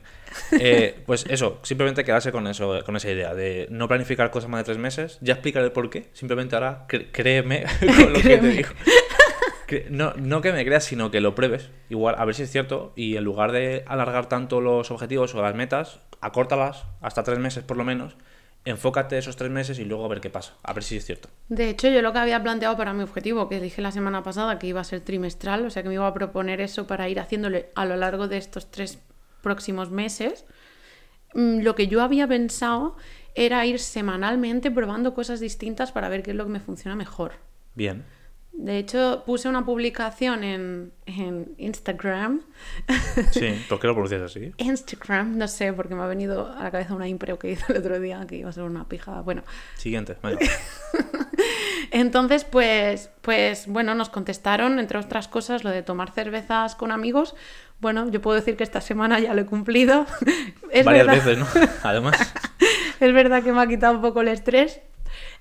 Eh, 0.59 1.01
pues 1.05 1.25
eso, 1.29 1.59
simplemente 1.63 2.03
quedarse 2.03 2.31
con 2.31 2.47
eso, 2.47 2.83
con 2.85 2.95
esa 2.95 3.09
idea 3.09 3.33
de 3.33 3.67
no 3.69 3.88
planificar 3.88 4.31
cosas 4.31 4.49
más 4.49 4.61
de 4.61 4.63
tres 4.65 4.77
meses. 4.77 5.17
Ya 5.21 5.33
explicaré 5.33 5.65
el 5.65 5.71
por 5.71 5.89
qué. 5.89 6.09
Simplemente 6.13 6.55
ahora 6.55 6.85
créeme 6.88 7.65
con 7.79 8.13
lo 8.13 8.21
que 8.21 8.38
te 8.38 8.47
digo. 8.47 8.69
No, 9.89 10.13
no 10.15 10.41
que 10.41 10.53
me 10.53 10.63
creas, 10.63 10.83
sino 10.83 11.09
que 11.11 11.19
lo 11.21 11.35
pruebes. 11.35 11.69
Igual, 11.89 12.15
a 12.17 12.25
ver 12.25 12.35
si 12.35 12.43
es 12.43 12.51
cierto. 12.51 12.93
Y 12.95 13.17
en 13.17 13.23
lugar 13.23 13.51
de 13.51 13.83
alargar 13.88 14.27
tanto 14.29 14.61
los 14.61 14.91
objetivos 14.91 15.33
o 15.35 15.41
las 15.41 15.55
metas, 15.55 15.99
acórtalas 16.21 16.85
hasta 17.01 17.23
tres 17.23 17.39
meses 17.39 17.63
por 17.63 17.75
lo 17.77 17.83
menos. 17.83 18.15
Enfócate 18.65 19.17
esos 19.17 19.36
tres 19.36 19.51
meses 19.51 19.78
y 19.78 19.86
luego 19.86 20.06
a 20.06 20.08
ver 20.08 20.21
qué 20.21 20.32
pasa. 20.32 20.56
A 20.63 20.73
ver 20.73 20.84
si 20.84 20.97
es 20.97 21.06
cierto. 21.06 21.30
De 21.49 21.69
hecho, 21.69 21.88
yo 21.88 22.01
lo 22.01 22.12
que 22.12 22.19
había 22.19 22.41
planteado 22.41 22.75
para 22.75 22.93
mi 22.93 23.04
objetivo, 23.04 23.47
que 23.47 23.60
dije 23.60 23.82
la 23.82 23.91
semana 23.91 24.23
pasada 24.23 24.58
que 24.58 24.65
iba 24.65 24.82
a 24.82 24.84
ser 24.84 25.01
trimestral, 25.01 25.65
o 25.65 25.69
sea 25.69 25.84
que 25.84 25.89
me 25.89 25.95
iba 25.95 26.08
a 26.08 26.13
proponer 26.13 26.60
eso 26.62 26.88
para 26.88 27.08
ir 27.08 27.19
haciéndole 27.19 27.69
a 27.75 27.86
lo 27.86 27.95
largo 27.95 28.28
de 28.28 28.38
estos 28.38 28.71
tres 28.71 28.99
próximos 29.43 29.91
meses, 29.91 30.45
mm, 31.36 31.60
lo 31.60 31.75
que 31.75 31.88
yo 31.88 32.01
había 32.01 32.28
pensado 32.28 32.95
era 33.36 33.63
ir 33.67 33.80
semanalmente 33.80 34.71
probando 34.71 35.13
cosas 35.13 35.39
distintas 35.39 35.91
para 35.91 36.10
ver 36.10 36.23
qué 36.23 36.32
es 36.32 36.38
lo 36.38 36.45
que 36.45 36.51
me 36.51 36.60
funciona 36.60 36.95
mejor. 36.95 37.34
Bien. 37.75 38.04
De 38.57 38.77
hecho, 38.77 39.23
puse 39.25 39.49
una 39.49 39.65
publicación 39.65 40.43
en, 40.43 40.93
en 41.05 41.53
Instagram. 41.57 42.41
Sí, 43.31 43.65
¿por 43.67 43.79
qué 43.79 43.87
lo 43.87 43.93
pronuncias 43.93 44.21
así? 44.21 44.53
Instagram, 44.57 45.37
no 45.37 45.47
sé, 45.47 45.73
porque 45.73 45.93
me 45.93 46.03
ha 46.03 46.07
venido 46.07 46.51
a 46.51 46.63
la 46.63 46.71
cabeza 46.71 46.95
una 46.95 47.07
impro 47.07 47.37
que 47.37 47.51
hice 47.51 47.65
el 47.73 47.79
otro 47.79 47.99
día, 47.99 48.25
que 48.27 48.37
iba 48.37 48.49
a 48.49 48.53
ser 48.53 48.63
una 48.63 48.87
pija. 48.87 49.21
Bueno, 49.21 49.43
Siguiente. 49.75 50.15
venga. 50.23 50.39
Entonces, 51.91 52.45
pues, 52.45 53.09
pues, 53.21 53.67
bueno, 53.67 53.93
nos 53.93 54.09
contestaron, 54.09 54.79
entre 54.79 54.99
otras 54.99 55.27
cosas, 55.27 55.63
lo 55.63 55.69
de 55.69 55.83
tomar 55.83 56.11
cervezas 56.11 56.75
con 56.75 56.91
amigos. 56.91 57.35
Bueno, 57.79 58.09
yo 58.09 58.21
puedo 58.21 58.35
decir 58.35 58.55
que 58.55 58.63
esta 58.63 58.81
semana 58.81 59.19
ya 59.19 59.33
lo 59.33 59.41
he 59.41 59.45
cumplido. 59.45 60.05
Es 60.71 60.83
Varias 60.85 61.07
verdad, 61.07 61.25
veces, 61.25 61.37
¿no? 61.39 61.47
Además. 61.83 62.33
es 62.99 63.13
verdad 63.13 63.43
que 63.43 63.53
me 63.53 63.61
ha 63.61 63.67
quitado 63.67 63.95
un 63.95 64.01
poco 64.01 64.21
el 64.21 64.27
estrés. 64.27 64.81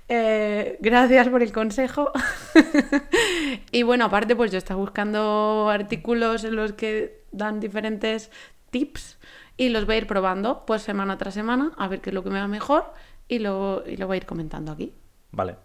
Eh, 0.09 0.77
gracias 0.81 1.29
por 1.29 1.43
el 1.43 1.53
consejo. 1.53 2.11
y 3.73 3.83
bueno, 3.83 4.05
aparte, 4.07 4.37
pues 4.37 4.51
yo 4.53 4.59
estaba 4.59 4.81
buscando 4.81 5.69
artículos 5.71 6.45
en 6.45 6.57
los 6.57 6.73
que 6.73 7.23
dan 7.33 7.61
diferentes 7.61 8.31
tips 8.71 9.19
y 9.57 9.69
los 9.71 9.87
voy 9.87 9.95
a 9.95 9.99
ir 9.99 10.07
probando, 10.07 10.64
pues 10.67 10.83
semana 10.83 11.17
tras 11.17 11.35
semana, 11.35 11.73
a 11.79 11.88
ver 11.88 12.01
qué 12.01 12.11
es 12.11 12.14
lo 12.14 12.23
que 12.23 12.31
me 12.31 12.40
va 12.40 12.49
mejor 12.49 12.93
y 13.29 13.38
lo, 13.38 13.83
y 13.87 13.97
lo 13.97 14.07
voy 14.07 14.14
a 14.14 14.19
ir 14.19 14.27
comentando 14.27 14.73
aquí. 14.73 14.93
Vale. 15.31 15.57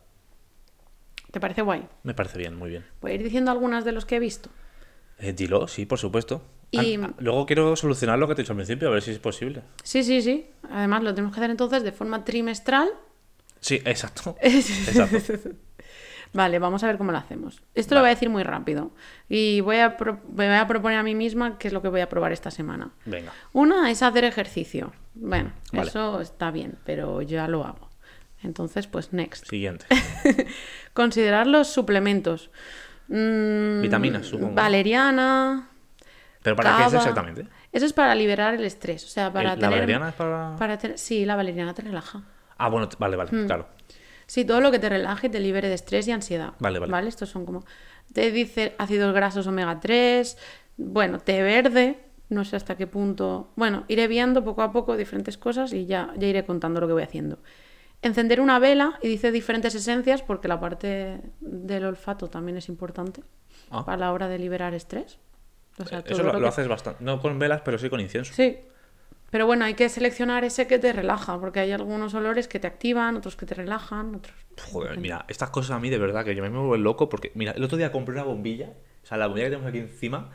¿Te 1.31 1.39
parece 1.39 1.61
guay? 1.61 1.87
Me 2.03 2.13
parece 2.13 2.37
bien, 2.37 2.55
muy 2.55 2.69
bien. 2.69 2.85
Voy 3.01 3.11
a 3.11 3.15
ir 3.15 3.23
diciendo 3.23 3.51
algunas 3.51 3.85
de 3.85 3.91
los 3.91 4.05
que 4.05 4.15
he 4.15 4.19
visto. 4.19 4.49
Eh, 5.19 5.33
dilo, 5.33 5.67
sí, 5.67 5.85
por 5.85 5.99
supuesto. 5.99 6.41
Y- 6.71 6.95
Ah, 6.97 7.07
ah, 7.09 7.13
luego 7.19 7.45
quiero 7.45 7.75
solucionar 7.75 8.17
lo 8.17 8.27
que 8.27 8.35
te 8.35 8.41
he 8.41 8.43
dicho 8.43 8.53
al 8.53 8.57
principio, 8.57 8.87
a 8.87 8.91
ver 8.91 9.01
si 9.01 9.11
es 9.11 9.19
posible. 9.19 9.63
Sí, 9.83 10.03
sí, 10.03 10.21
sí. 10.21 10.47
Además, 10.71 11.03
lo 11.03 11.13
tenemos 11.13 11.33
que 11.33 11.39
hacer 11.41 11.51
entonces 11.51 11.83
de 11.83 11.91
forma 11.91 12.23
trimestral. 12.23 12.89
Sí, 13.59 13.81
exacto. 13.85 14.35
Exacto. 14.41 15.49
Vale, 16.31 16.59
vamos 16.59 16.83
a 16.83 16.87
ver 16.87 16.97
cómo 16.99 17.11
lo 17.11 17.17
hacemos. 17.17 17.63
Esto 17.73 17.95
lo 17.95 18.01
voy 18.01 18.09
a 18.09 18.13
decir 18.13 18.29
muy 18.29 18.43
rápido. 18.43 18.91
Y 19.27 19.61
voy 19.61 19.77
a, 19.79 19.97
pro- 19.97 20.19
me 20.31 20.47
voy 20.47 20.57
a 20.57 20.67
proponer 20.67 20.99
a 20.99 21.03
mí 21.03 21.15
misma 21.15 21.57
qué 21.57 21.67
es 21.69 21.73
lo 21.73 21.81
que 21.81 21.87
voy 21.87 22.01
a 22.01 22.09
probar 22.09 22.31
esta 22.31 22.51
semana. 22.51 22.91
Venga. 23.05 23.31
Una 23.51 23.89
es 23.89 24.03
hacer 24.03 24.23
ejercicio. 24.25 24.93
Bueno, 25.15 25.51
Vale. 25.73 25.89
eso 25.89 26.21
está 26.21 26.51
bien, 26.51 26.77
pero 26.85 27.23
ya 27.23 27.47
lo 27.47 27.63
hago. 27.65 27.89
Entonces, 28.43 28.85
pues 28.85 29.11
next. 29.11 29.47
Siguiente. 29.49 29.87
Considerar 30.93 31.47
los 31.47 31.67
suplementos. 31.67 32.51
Mm, 33.07 33.81
Vitaminas, 33.81 34.27
supongo. 34.27 34.53
Valeriana. 34.53 35.67
¿Pero 36.43 36.55
para 36.55 36.77
qué 36.77 36.83
es 36.85 36.93
exactamente? 36.93 37.47
Eso 37.71 37.85
es 37.87 37.93
para 37.93 38.13
liberar 38.15 38.53
el 38.53 38.63
estrés. 38.65 39.03
O 39.03 39.07
sea, 39.07 39.33
para 39.33 39.53
¿El- 39.53 39.59
¿La 39.59 39.67
tener. 39.67 39.79
valeriana 39.79 40.09
es 40.09 40.15
para...? 40.15 40.55
para 40.57 40.77
Sí, 40.97 41.25
la 41.25 41.35
valeriana 41.35 41.73
te 41.73 41.81
relaja. 41.81 42.21
Ah, 42.59 42.69
bueno, 42.69 42.87
vale, 42.99 43.15
vale, 43.17 43.31
Mm. 43.31 43.45
claro. 43.47 43.67
Sí, 44.27 44.45
todo 44.45 44.61
lo 44.61 44.69
que 44.69 44.77
te 44.77 44.89
relaje 44.89 45.25
y 45.27 45.29
te 45.31 45.39
libere 45.39 45.67
de 45.69 45.73
estrés 45.73 46.07
y 46.07 46.11
ansiedad. 46.11 46.53
Vale, 46.59 46.77
vale. 46.79 47.07
Estos 47.07 47.29
son 47.29 47.45
como. 47.45 47.65
Te 48.13 48.31
dice 48.31 48.75
ácidos 48.77 49.13
grasos 49.13 49.47
omega 49.47 49.79
3, 49.79 50.37
bueno, 50.77 51.19
té 51.19 51.41
verde, 51.41 51.99
no 52.29 52.45
sé 52.45 52.55
hasta 52.55 52.75
qué 52.77 52.85
punto. 52.85 53.51
Bueno, 53.55 53.85
iré 53.87 54.07
viendo 54.07 54.43
poco 54.43 54.61
a 54.61 54.71
poco 54.71 54.95
diferentes 54.97 55.37
cosas 55.37 55.73
y 55.73 55.87
ya, 55.87 56.13
ya 56.17 56.27
iré 56.27 56.45
contando 56.45 56.79
lo 56.79 56.85
que 56.87 56.93
voy 56.93 57.03
haciendo. 57.03 57.39
Encender 58.01 58.39
una 58.39 58.59
vela 58.59 58.97
y 59.01 59.07
dice 59.09 59.31
diferentes 59.31 59.73
esencias 59.75 60.21
porque 60.21 60.47
la 60.47 60.59
parte 60.59 61.21
del 61.41 61.85
olfato 61.85 62.29
también 62.29 62.57
es 62.57 62.69
importante 62.69 63.23
Ah. 63.71 63.83
para 63.83 63.97
la 63.97 64.11
hora 64.13 64.27
de 64.27 64.37
liberar 64.39 64.73
estrés. 64.73 65.17
O 65.79 65.85
sea, 65.85 66.01
todo 66.03 66.13
Eso 66.13 66.23
lo, 66.23 66.29
lo 66.29 66.39
lo 66.39 66.45
que- 66.45 66.47
haces 66.49 66.67
bastante. 66.67 67.03
No 67.03 67.19
con 67.19 67.37
velas, 67.39 67.61
pero 67.65 67.77
sí 67.77 67.89
con 67.89 67.99
incienso. 67.99 68.33
Sí. 68.33 68.57
Pero 69.31 69.45
bueno, 69.45 69.65
hay 69.65 69.75
que 69.75 69.89
seleccionar 69.89 70.43
ese 70.43 70.67
que 70.67 70.79
te 70.79 70.91
relaja, 70.93 71.39
porque 71.39 71.59
hay 71.59 71.71
algunos 71.71 72.13
olores 72.13 72.47
que 72.47 72.59
te 72.59 72.67
activan, 72.67 73.15
otros 73.15 73.35
que 73.35 73.45
te 73.45 73.55
relajan, 73.55 74.15
otros. 74.15 74.35
Joder, 74.71 74.97
mira, 74.97 75.25
estas 75.27 75.49
cosas 75.49 75.71
a 75.71 75.79
mí 75.79 75.89
de 75.89 75.97
verdad 75.97 76.25
que 76.25 76.35
yo 76.35 76.41
me 76.41 76.49
vuelvo 76.49 76.77
loco 76.77 77.09
porque, 77.09 77.31
mira, 77.35 77.51
el 77.51 77.63
otro 77.63 77.77
día 77.77 77.91
compré 77.91 78.13
una 78.13 78.23
bombilla, 78.23 78.73
o 79.03 79.05
sea, 79.05 79.17
la 79.17 79.27
bombilla 79.27 79.45
que 79.45 79.51
tenemos 79.51 79.69
aquí 79.69 79.79
encima, 79.79 80.31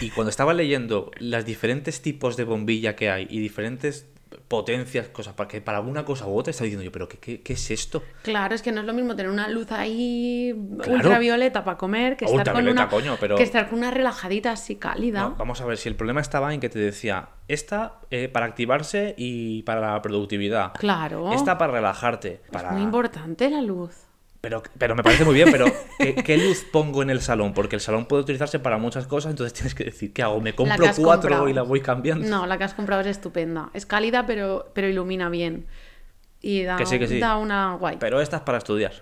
y 0.00 0.10
cuando 0.10 0.30
estaba 0.30 0.52
leyendo 0.52 1.10
los 1.18 1.44
diferentes 1.44 2.02
tipos 2.02 2.36
de 2.36 2.44
bombilla 2.44 2.94
que 2.94 3.10
hay 3.10 3.26
y 3.30 3.40
diferentes 3.40 4.06
potencias, 4.48 5.08
cosas, 5.08 5.34
para 5.34 5.48
que 5.48 5.60
para 5.60 5.80
una 5.80 6.04
cosa 6.04 6.26
u 6.26 6.36
otra, 6.36 6.50
estaba 6.50 6.64
diciendo 6.66 6.84
yo, 6.84 6.92
pero 6.92 7.08
¿qué, 7.08 7.18
qué, 7.18 7.40
qué 7.42 7.52
es 7.54 7.70
esto? 7.70 8.02
Claro, 8.22 8.54
es 8.54 8.62
que 8.62 8.72
no 8.72 8.80
es 8.80 8.86
lo 8.86 8.92
mismo 8.92 9.14
tener 9.16 9.30
una 9.30 9.48
luz 9.48 9.70
ahí 9.72 10.54
Claro. 10.78 10.94
ultravioleta 10.94 11.64
para 11.64 11.76
comer 11.76 12.16
que 12.16 12.24
estar, 12.24 12.52
con 12.52 12.66
una, 12.68 12.88
coño, 12.88 13.16
pero- 13.20 13.36
que 13.36 13.42
estar 13.42 13.68
con 13.68 13.78
una 13.78 13.90
relajadita 13.90 14.52
así 14.52 14.76
cálida. 14.76 15.20
No, 15.20 15.36
vamos 15.36 15.60
a 15.60 15.64
ver, 15.66 15.78
si 15.78 15.88
el 15.88 15.96
problema 15.96 16.20
estaba 16.20 16.52
en 16.54 16.60
que 16.60 16.68
te 16.68 16.78
decía, 16.78 17.30
esta 17.48 18.00
eh, 18.10 18.28
para 18.28 18.46
activarse 18.46 19.14
y 19.16 19.62
para 19.62 19.80
la 19.80 20.02
productividad. 20.02 20.72
Claro. 20.74 21.32
Esta 21.32 21.58
para 21.58 21.72
relajarte. 21.72 22.40
Para... 22.52 22.68
Es 22.68 22.74
muy 22.74 22.82
importante 22.82 23.48
la 23.50 23.60
luz. 23.62 24.07
Pero, 24.40 24.62
pero 24.78 24.94
me 24.94 25.02
parece 25.02 25.24
muy 25.24 25.34
bien, 25.34 25.48
pero 25.50 25.66
¿qué, 25.98 26.14
qué 26.14 26.38
luz 26.38 26.64
pongo 26.70 27.02
en 27.02 27.10
el 27.10 27.20
salón? 27.20 27.54
Porque 27.54 27.74
el 27.76 27.80
salón 27.82 28.06
puede 28.06 28.22
utilizarse 28.22 28.58
para 28.60 28.78
muchas 28.78 29.06
cosas, 29.08 29.30
entonces 29.30 29.52
tienes 29.52 29.74
que 29.74 29.84
decir, 29.84 30.12
¿qué 30.12 30.22
hago? 30.22 30.40
¿Me 30.40 30.54
compro 30.54 30.76
cuatro 30.96 31.28
comprado. 31.28 31.48
y 31.48 31.52
la 31.52 31.62
voy 31.62 31.80
cambiando? 31.80 32.26
No, 32.28 32.46
la 32.46 32.56
que 32.56 32.64
has 32.64 32.74
comprado 32.74 33.00
es 33.00 33.08
estupenda. 33.08 33.70
Es 33.74 33.84
cálida, 33.84 34.26
pero, 34.26 34.70
pero 34.74 34.86
ilumina 34.88 35.28
bien. 35.28 35.66
Y 36.40 36.62
da, 36.62 36.76
Que 36.76 36.86
sí, 36.86 36.98
que 37.00 37.08
sí. 37.08 37.18
da 37.18 37.36
una 37.36 37.74
guay. 37.74 37.96
Pero 37.98 38.20
esta 38.20 38.36
es 38.36 38.42
para 38.42 38.58
estudiar. 38.58 38.92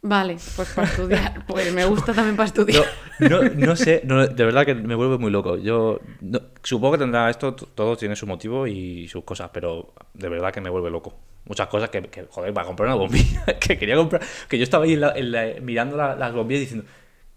Vale, 0.00 0.36
pues 0.54 0.68
para 0.72 0.88
estudiar. 0.88 1.44
Pues 1.46 1.72
me 1.74 1.84
gusta 1.84 2.14
también 2.14 2.36
para 2.36 2.46
estudiar. 2.46 2.84
no, 3.18 3.42
no 3.42 3.76
sé, 3.76 4.02
no, 4.04 4.26
de 4.26 4.44
verdad 4.44 4.64
que 4.64 4.74
me 4.74 4.94
vuelve 4.94 5.18
muy 5.18 5.30
loco. 5.30 5.58
Yo 5.58 6.00
no- 6.22 6.40
supongo 6.62 6.92
que 6.92 6.98
tendrá 7.00 7.28
esto, 7.28 7.54
todo 7.54 7.94
tiene 7.96 8.16
su 8.16 8.26
motivo 8.26 8.66
y 8.66 9.06
sus 9.08 9.24
cosas, 9.24 9.50
pero 9.52 9.92
de 10.14 10.28
verdad 10.30 10.50
que 10.52 10.60
me 10.62 10.70
vuelve 10.70 10.90
loco. 10.90 11.14
Muchas 11.46 11.68
cosas 11.68 11.90
que, 11.90 12.02
que, 12.02 12.24
joder, 12.28 12.52
para 12.52 12.66
comprar 12.66 12.88
una 12.88 12.96
bombilla, 12.96 13.44
que 13.60 13.78
quería 13.78 13.96
comprar, 13.96 14.20
que 14.48 14.58
yo 14.58 14.64
estaba 14.64 14.84
ahí 14.84 14.94
en 14.94 15.00
la- 15.00 15.12
en 15.16 15.32
la- 15.32 15.60
mirando 15.62 15.96
la- 15.96 16.14
las 16.16 16.32
bombillas 16.32 16.60
diciendo, 16.60 16.86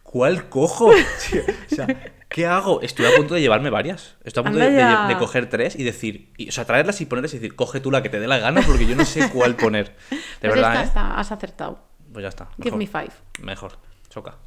¿cuál 0.04 0.50
cojo? 0.50 0.92
Tío, 1.32 1.42
o 1.72 1.76
sea, 1.76 1.88
¿qué 2.28 2.48
hago? 2.48 2.82
Estoy 2.82 3.06
a 3.06 3.16
punto 3.16 3.36
de 3.36 3.42
llevarme 3.42 3.70
varias. 3.70 4.16
Estoy 4.24 4.42
a 4.42 4.44
punto 4.46 4.60
de, 4.60 4.76
ya. 4.76 5.16
coger 5.20 5.48
tres 5.50 5.76
y 5.76 5.84
decir, 5.84 6.34
y, 6.38 6.50
o 6.50 6.52
sea, 6.52 6.66
traerlas 6.66 7.00
y 7.02 7.06
ponerlas 7.06 7.34
y 7.34 7.38
decir, 7.40 7.56
coge 7.56 7.80
tú 7.80 7.92
la 7.92 8.02
que 8.02 8.10
te 8.10 8.20
dé 8.20 8.28
la 8.28 8.40
gana 8.40 8.62
porque 8.66 8.88
yo 8.88 8.96
no 8.96 9.06
sé 9.06 9.30
cuál 9.30 9.56
poner. 9.56 9.96
De 10.10 10.18
Pues 10.42 10.54
verdad, 10.56 10.72
esta 10.74 10.82
¿eh? 10.82 10.86
está, 10.88 11.20
has 11.20 11.32
acertado. 11.32 11.80
Pues 12.12 12.24
ya 12.24 12.30
está. 12.30 12.50
Give 12.62 12.76
me 12.76 12.88
five. 12.88 13.12
Mejor. 13.44 13.74
Choca. 14.10 14.38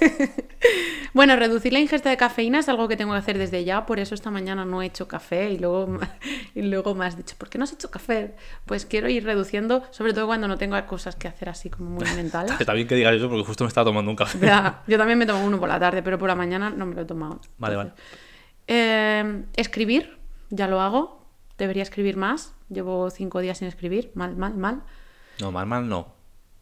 Bueno, 1.16 1.34
reducir 1.36 1.72
la 1.72 1.78
ingesta 1.78 2.10
de 2.10 2.18
cafeína 2.18 2.58
es 2.58 2.68
algo 2.68 2.88
que 2.88 2.96
tengo 2.98 3.12
que 3.12 3.18
hacer 3.18 3.38
desde 3.38 3.64
ya, 3.64 3.86
por 3.86 3.98
eso 3.98 4.14
esta 4.14 4.30
mañana 4.30 4.66
no 4.66 4.82
he 4.82 4.86
hecho 4.86 5.08
café 5.08 5.50
y 5.50 5.58
luego, 5.58 5.98
y 6.54 6.60
luego 6.60 6.94
me 6.94 7.06
has 7.06 7.16
dicho, 7.16 7.36
¿por 7.38 7.48
qué 7.48 7.56
no 7.56 7.64
has 7.64 7.72
hecho 7.72 7.90
café? 7.90 8.34
Pues 8.66 8.84
quiero 8.84 9.08
ir 9.08 9.24
reduciendo, 9.24 9.82
sobre 9.92 10.12
todo 10.12 10.26
cuando 10.26 10.46
no 10.46 10.58
tengo 10.58 10.76
cosas 10.86 11.16
que 11.16 11.26
hacer 11.26 11.48
así 11.48 11.70
como 11.70 11.88
muy 11.88 12.04
mentales. 12.16 12.52
Está 12.60 12.74
bien 12.74 12.86
que 12.86 12.96
digas 12.96 13.14
eso 13.14 13.30
porque 13.30 13.46
justo 13.46 13.64
me 13.64 13.68
estaba 13.68 13.86
tomando 13.86 14.10
un 14.10 14.16
café. 14.16 14.38
Ya, 14.44 14.82
yo 14.86 14.98
también 14.98 15.18
me 15.18 15.24
tomo 15.24 15.42
uno 15.42 15.58
por 15.58 15.70
la 15.70 15.80
tarde, 15.80 16.02
pero 16.02 16.18
por 16.18 16.28
la 16.28 16.34
mañana 16.34 16.68
no 16.68 16.84
me 16.84 16.94
lo 16.94 17.00
he 17.00 17.06
tomado. 17.06 17.40
Vale, 17.56 17.76
vale. 17.76 17.92
Eh, 18.66 19.44
escribir, 19.54 20.18
ya 20.50 20.68
lo 20.68 20.82
hago, 20.82 21.24
debería 21.56 21.82
escribir 21.82 22.18
más, 22.18 22.54
llevo 22.68 23.08
cinco 23.08 23.40
días 23.40 23.56
sin 23.56 23.68
escribir, 23.68 24.10
mal, 24.14 24.36
mal, 24.36 24.54
mal. 24.54 24.82
No, 25.40 25.50
mal, 25.50 25.64
mal 25.64 25.88
no. 25.88 26.15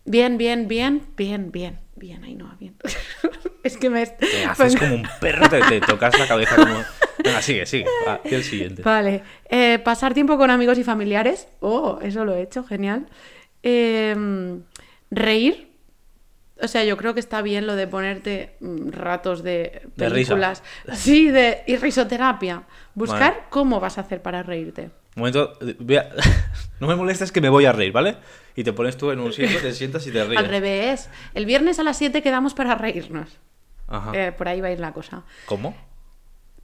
Bien, 0.05 0.37
bien, 0.37 0.69
bien, 0.69 1.03
bien, 1.17 1.51
bien, 1.51 1.79
bien, 1.97 2.25
ahí 2.25 2.35
no, 2.35 2.55
bien. 2.59 2.77
es 3.62 3.77
que 3.77 3.88
me... 3.90 4.07
Te 4.07 4.45
haces 4.45 4.77
como 4.77 4.95
un 4.97 5.09
perro, 5.21 5.49
te, 5.49 5.61
te 5.62 5.81
tocas 5.81 6.19
la 6.19 6.27
cabeza 6.29 6.57
como... 6.57 6.83
Venga, 7.25 7.40
sigue, 7.40 7.64
sigue. 7.64 7.87
Va, 8.07 8.21
y 8.25 8.35
el 8.35 8.45
siguiente. 8.45 8.83
Vale. 8.83 9.23
Eh, 9.49 9.79
pasar 9.79 10.12
tiempo 10.12 10.37
con 10.37 10.51
amigos 10.51 10.77
y 10.79 10.85
familiares. 10.85 11.49
Oh, 11.61 11.99
eso 12.03 12.25
lo 12.27 12.35
he 12.35 12.43
hecho, 12.43 12.64
genial. 12.64 13.07
Eh, 13.62 14.14
reír. 15.11 15.71
O 16.61 16.69
sea, 16.69 16.85
yo 16.85 16.97
creo 16.99 17.14
que 17.14 17.21
está 17.21 17.40
bien 17.40 17.67
lo 17.67 17.77
de 17.77 17.87
ponerte 17.87 18.57
mm, 18.61 18.90
ratos 18.90 19.43
de 19.43 19.83
De 19.97 20.09
risa. 20.09 20.35
películas. 20.35 20.62
Sí, 20.93 21.31
de 21.31 21.62
y 21.67 21.77
risoterapia. 21.77 22.64
Buscar 22.95 23.33
Vale. 23.33 23.45
cómo 23.49 23.81
vas 23.81 23.97
a 23.97 24.03
hacer 24.03 24.21
para 24.21 24.43
reírte. 24.43 24.90
Un 25.16 25.20
momento, 25.20 25.53
eh, 25.61 25.98
a- 25.98 26.09
no 26.81 26.87
me 26.88 26.96
molestes 26.96 27.31
que 27.33 27.40
me 27.40 27.48
voy 27.48 27.64
a 27.66 27.72
reír, 27.72 27.92
¿vale? 27.92 28.16
Y 28.57 28.64
te 28.64 28.72
pones 28.72 28.96
tú 28.96 29.11
en 29.11 29.20
un 29.20 29.33
sitio, 29.33 29.61
te 29.61 29.72
sientas 29.72 30.07
y 30.07 30.12
te 30.12 30.24
ríes. 30.24 30.38
Al 30.38 30.48
revés. 30.48 31.09
El 31.35 31.46
viernes 31.46 31.79
a 31.79 31.83
las 31.85 31.96
7 31.98 32.22
quedamos 32.22 32.55
para 32.55 32.74
reírnos. 32.74 33.29
Ajá. 33.87 34.12
Eh, 34.14 34.33
por 34.33 34.48
ahí 34.48 34.61
va 34.61 34.68
a 34.68 34.72
ir 34.72 34.81
la 34.81 34.92
cosa. 34.92 35.22
¿Cómo? 35.46 35.77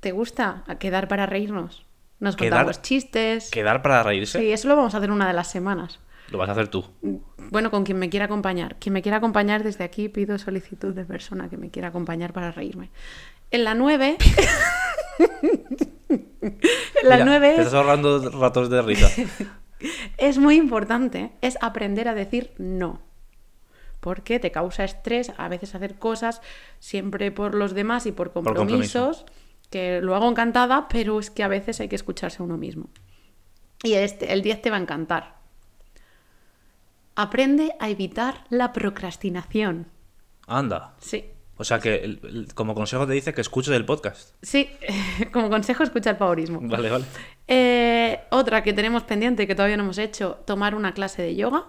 ¿Te 0.00 0.12
gusta 0.12 0.64
quedar 0.78 1.08
para 1.08 1.26
reírnos? 1.26 1.84
Nos 2.18 2.36
Quedar- 2.36 2.50
contamos 2.64 2.82
chistes. 2.82 3.50
¿Quedar 3.50 3.82
para 3.82 4.02
reírse? 4.02 4.38
Sí, 4.38 4.52
eso 4.52 4.68
lo 4.68 4.76
vamos 4.76 4.94
a 4.94 4.98
hacer 4.98 5.10
una 5.10 5.26
de 5.28 5.32
las 5.34 5.50
semanas. 5.50 6.00
Lo 6.30 6.38
vas 6.38 6.48
a 6.48 6.52
hacer 6.52 6.68
tú. 6.68 6.84
Bueno, 7.50 7.70
con 7.70 7.84
quien 7.84 7.98
me 7.98 8.08
quiera 8.08 8.26
acompañar. 8.26 8.76
Quien 8.76 8.92
me 8.92 9.02
quiera 9.02 9.18
acompañar 9.18 9.62
desde 9.64 9.84
aquí 9.84 10.08
pido 10.08 10.38
solicitud 10.38 10.94
de 10.94 11.04
persona 11.04 11.48
que 11.50 11.56
me 11.56 11.70
quiera 11.70 11.88
acompañar 11.88 12.32
para 12.32 12.50
reírme. 12.52 12.90
En 13.50 13.64
la 13.64 13.74
9... 13.74 14.16
la 17.02 17.16
Mira, 17.16 17.24
9 17.24 17.48
Te 17.48 17.52
es, 17.54 17.58
estás 17.58 17.74
ahorrando 17.74 18.30
ratos 18.30 18.70
de 18.70 18.82
risa. 18.82 19.08
es 20.18 20.38
muy 20.38 20.56
importante, 20.56 21.32
es 21.40 21.56
aprender 21.60 22.08
a 22.08 22.14
decir 22.14 22.52
no. 22.58 23.00
Porque 24.00 24.38
te 24.38 24.50
causa 24.50 24.84
estrés 24.84 25.32
a 25.36 25.48
veces 25.48 25.74
hacer 25.74 25.98
cosas 25.98 26.40
siempre 26.78 27.30
por 27.30 27.54
los 27.54 27.74
demás 27.74 28.06
y 28.06 28.12
por 28.12 28.32
compromiso. 28.32 28.60
compromisos, 28.60 29.26
que 29.68 30.00
lo 30.00 30.16
hago 30.16 30.28
encantada, 30.28 30.88
pero 30.88 31.20
es 31.20 31.30
que 31.30 31.42
a 31.42 31.48
veces 31.48 31.80
hay 31.80 31.88
que 31.88 31.96
escucharse 31.96 32.42
a 32.42 32.44
uno 32.44 32.56
mismo. 32.56 32.88
Y 33.82 33.94
este, 33.94 34.32
el 34.32 34.42
10 34.42 34.62
te 34.62 34.70
va 34.70 34.76
a 34.76 34.80
encantar. 34.80 35.36
Aprende 37.14 37.74
a 37.78 37.90
evitar 37.90 38.44
la 38.48 38.72
procrastinación. 38.72 39.86
Anda. 40.46 40.94
Sí. 40.98 41.30
O 41.60 41.64
sea 41.64 41.78
que 41.78 42.18
como 42.54 42.74
consejo 42.74 43.06
te 43.06 43.12
dice 43.12 43.34
que 43.34 43.42
escuches 43.42 43.74
el 43.74 43.84
podcast. 43.84 44.30
Sí, 44.40 44.70
como 45.30 45.50
consejo 45.50 45.82
escucha 45.82 46.08
el 46.08 46.16
favorismo. 46.16 46.58
Vale, 46.62 46.88
vale. 46.88 47.04
Eh, 47.46 48.18
otra 48.30 48.62
que 48.62 48.72
tenemos 48.72 49.02
pendiente 49.02 49.46
que 49.46 49.54
todavía 49.54 49.76
no 49.76 49.82
hemos 49.82 49.98
hecho, 49.98 50.38
tomar 50.46 50.74
una 50.74 50.94
clase 50.94 51.20
de 51.20 51.36
yoga. 51.36 51.66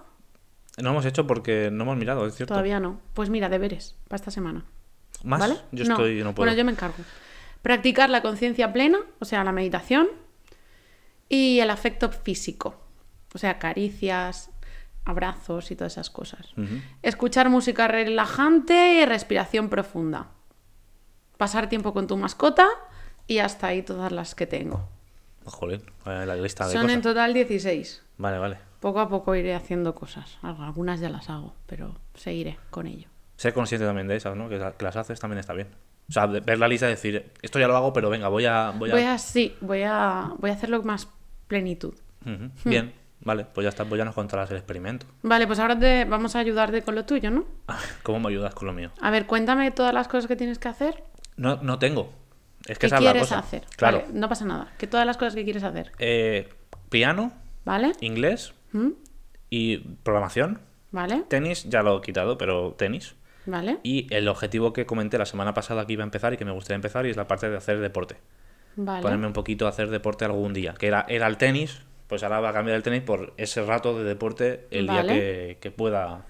No 0.82 0.92
hemos 0.92 1.06
hecho 1.06 1.28
porque 1.28 1.70
no 1.74 1.84
hemos 1.84 1.98
mirado, 1.98 2.26
es 2.26 2.36
cierto. 2.36 2.54
Todavía 2.54 2.80
no. 2.80 3.02
Pues 3.14 3.30
mira, 3.30 3.50
deberes 3.50 3.98
para 4.08 4.16
esta 4.16 4.32
semana. 4.32 4.64
¿Más? 5.26 5.42
¿Vale? 5.42 5.58
Yo 5.74 5.84
estoy, 5.84 6.20
no 6.20 6.34
puedo. 6.34 6.46
Bueno, 6.46 6.54
yo 6.54 6.64
me 6.64 6.72
encargo. 6.72 6.96
Practicar 7.62 8.10
la 8.10 8.22
conciencia 8.22 8.72
plena, 8.72 9.00
o 9.20 9.26
sea, 9.26 9.44
la 9.44 9.52
meditación. 9.52 10.08
Y 11.28 11.60
el 11.60 11.70
afecto 11.70 12.10
físico, 12.10 12.80
o 13.34 13.38
sea, 13.38 13.60
caricias, 13.60 14.51
abrazos 15.06 15.72
y 15.72 15.76
todas 15.76 15.94
esas 15.94 16.10
cosas. 16.10 16.54
Escuchar 17.02 17.50
música 17.50 17.88
relajante 17.88 19.02
y 19.02 19.06
respiración 19.06 19.70
profunda. 19.70 20.28
Pasar 21.38 21.70
tiempo 21.70 21.94
con 21.94 22.08
tu 22.08 22.18
mascota 22.18 22.68
y 23.28 23.40
hasta 23.40 23.68
ahí 23.68 23.82
todas 23.82 24.12
las 24.12 24.36
que 24.36 24.46
tengo. 24.48 24.88
Joder, 25.46 25.82
vaya 26.06 26.26
la 26.26 26.36
lista 26.36 26.68
de 26.68 26.74
Son 26.74 26.84
cosas. 26.84 26.96
en 26.96 27.02
total 27.02 27.34
16. 27.34 28.04
Vale, 28.18 28.38
vale. 28.38 28.58
Poco 28.80 29.00
a 29.00 29.10
poco 29.10 29.34
iré 29.36 29.56
haciendo 29.56 29.96
cosas. 29.96 30.38
Algunas 30.44 31.00
ya 31.00 31.10
las 31.10 31.30
hago, 31.30 31.56
pero 31.66 31.96
seguiré 32.14 32.58
con 32.70 32.86
ello. 32.88 33.08
Ser 33.38 33.54
consciente 33.54 33.86
también 33.88 34.08
de 34.08 34.16
esas, 34.18 34.36
¿no? 34.36 34.50
Que, 34.50 34.58
la- 34.58 34.74
que 34.74 34.86
las 34.86 34.96
haces 34.96 35.20
también 35.20 35.40
está 35.40 35.54
bien. 35.54 35.68
O 36.10 36.14
sea, 36.14 36.26
ver 36.28 36.60
la 36.60 36.68
lista 36.68 36.88
y 36.88 36.90
decir, 36.92 37.32
esto 37.42 37.58
ya 37.60 37.68
lo 37.68 37.76
hago, 37.76 37.94
pero 37.94 38.10
venga, 38.10 38.28
voy 38.28 38.46
a... 38.46 38.72
Voy 38.78 38.92
a... 38.92 38.94
Voy 38.94 39.04
a, 39.04 39.18
sí, 39.18 39.56
voy 39.62 39.82
a, 39.84 40.32
voy 40.38 40.50
a 40.52 40.54
hacerlo 40.54 40.78
con 40.80 40.88
más 40.88 41.08
plenitud. 41.48 41.94
Ujú. 42.24 42.52
Bien, 42.66 42.94
vale, 43.24 43.46
pues 43.46 43.64
ya 43.64 43.70
está, 43.70 43.86
pues 43.86 43.98
ya 44.00 44.06
nos 44.06 44.16
contarás 44.16 44.50
el 44.52 44.58
experimento. 44.58 45.06
Vale, 45.24 45.48
pues 45.48 45.60
ahora 45.60 45.78
te 45.78 46.06
vamos 46.06 46.36
a 46.36 46.40
ayudarte 46.40 46.82
con 46.82 46.96
lo 46.96 47.06
tuyo, 47.06 47.32
¿no? 47.32 47.46
¿Cómo 48.04 48.20
me 48.20 48.30
ayudas 48.30 48.54
con 48.56 48.68
lo 48.68 48.74
mío? 48.74 48.92
A 49.02 49.12
ver, 49.12 49.26
cuéntame 49.26 49.72
todas 49.72 49.94
las 49.94 50.08
cosas 50.08 50.28
que 50.28 50.36
tienes 50.36 50.60
que 50.60 50.68
hacer. 50.68 51.04
No, 51.38 51.58
no 51.62 51.80
tengo. 51.80 52.12
Es 52.68 52.78
que 52.78 52.82
¿Qué 52.82 52.86
esa 52.88 52.98
es 52.98 53.02
la 53.04 53.12
quieres 53.12 53.30
cosa. 53.30 53.40
hacer? 53.40 53.66
Claro. 53.76 54.02
Vale, 54.02 54.14
no 54.14 54.30
pasa 54.30 54.46
nada. 54.46 54.72
Que 54.78 54.86
todas 54.88 55.06
las 55.06 55.18
cosas 55.18 55.34
que 55.36 55.44
quieres 55.44 55.64
hacer. 55.64 55.92
Eh, 56.00 56.50
piano, 56.90 57.32
¿Vale? 57.66 57.94
inglés 58.02 58.54
¿Mm? 58.72 58.90
y 59.50 59.78
programación. 60.04 60.60
¿Vale? 60.92 61.24
Tenis 61.30 61.64
ya 61.70 61.82
lo 61.82 61.98
he 61.98 62.02
quitado, 62.02 62.38
pero 62.38 62.74
tenis. 62.74 63.16
¿Vale? 63.46 63.80
Y 63.82 64.14
el 64.14 64.28
objetivo 64.28 64.74
que 64.74 64.86
comenté 64.86 65.18
la 65.18 65.26
semana 65.26 65.54
pasada 65.54 65.88
que 65.88 65.94
iba 65.94 66.04
a 66.04 66.06
empezar 66.06 66.34
y 66.34 66.38
que 66.38 66.46
me 66.46 66.52
gustaría 66.52 66.76
empezar 66.76 67.06
y 67.06 67.10
es 67.10 67.18
la 67.18 67.28
parte 67.28 67.50
de 67.50 67.58
hacer 67.58 67.80
deporte. 67.80 68.18
Vale. 68.76 69.02
Ponerme 69.02 69.26
un 69.26 69.34
poquito 69.34 69.66
a 69.66 69.70
hacer 69.70 69.90
deporte 69.90 70.26
algún 70.26 70.54
día. 70.54 70.74
Que 70.78 70.88
era, 70.88 71.06
era 71.10 71.28
el 71.28 71.38
tenis, 71.38 71.82
pues 72.12 72.24
ahora 72.24 72.42
va 72.42 72.50
a 72.50 72.54
cambiar 72.54 72.76
el 72.76 72.84
tenis 72.84 73.04
por 73.04 73.34
ese 73.38 73.64
rato 73.64 73.98
de 73.98 74.04
deporte 74.04 74.68
el 74.70 74.86
Vale. 74.86 75.02
día 75.02 75.14
que, 75.14 75.58
que 75.62 75.72
pueda 75.72 76.26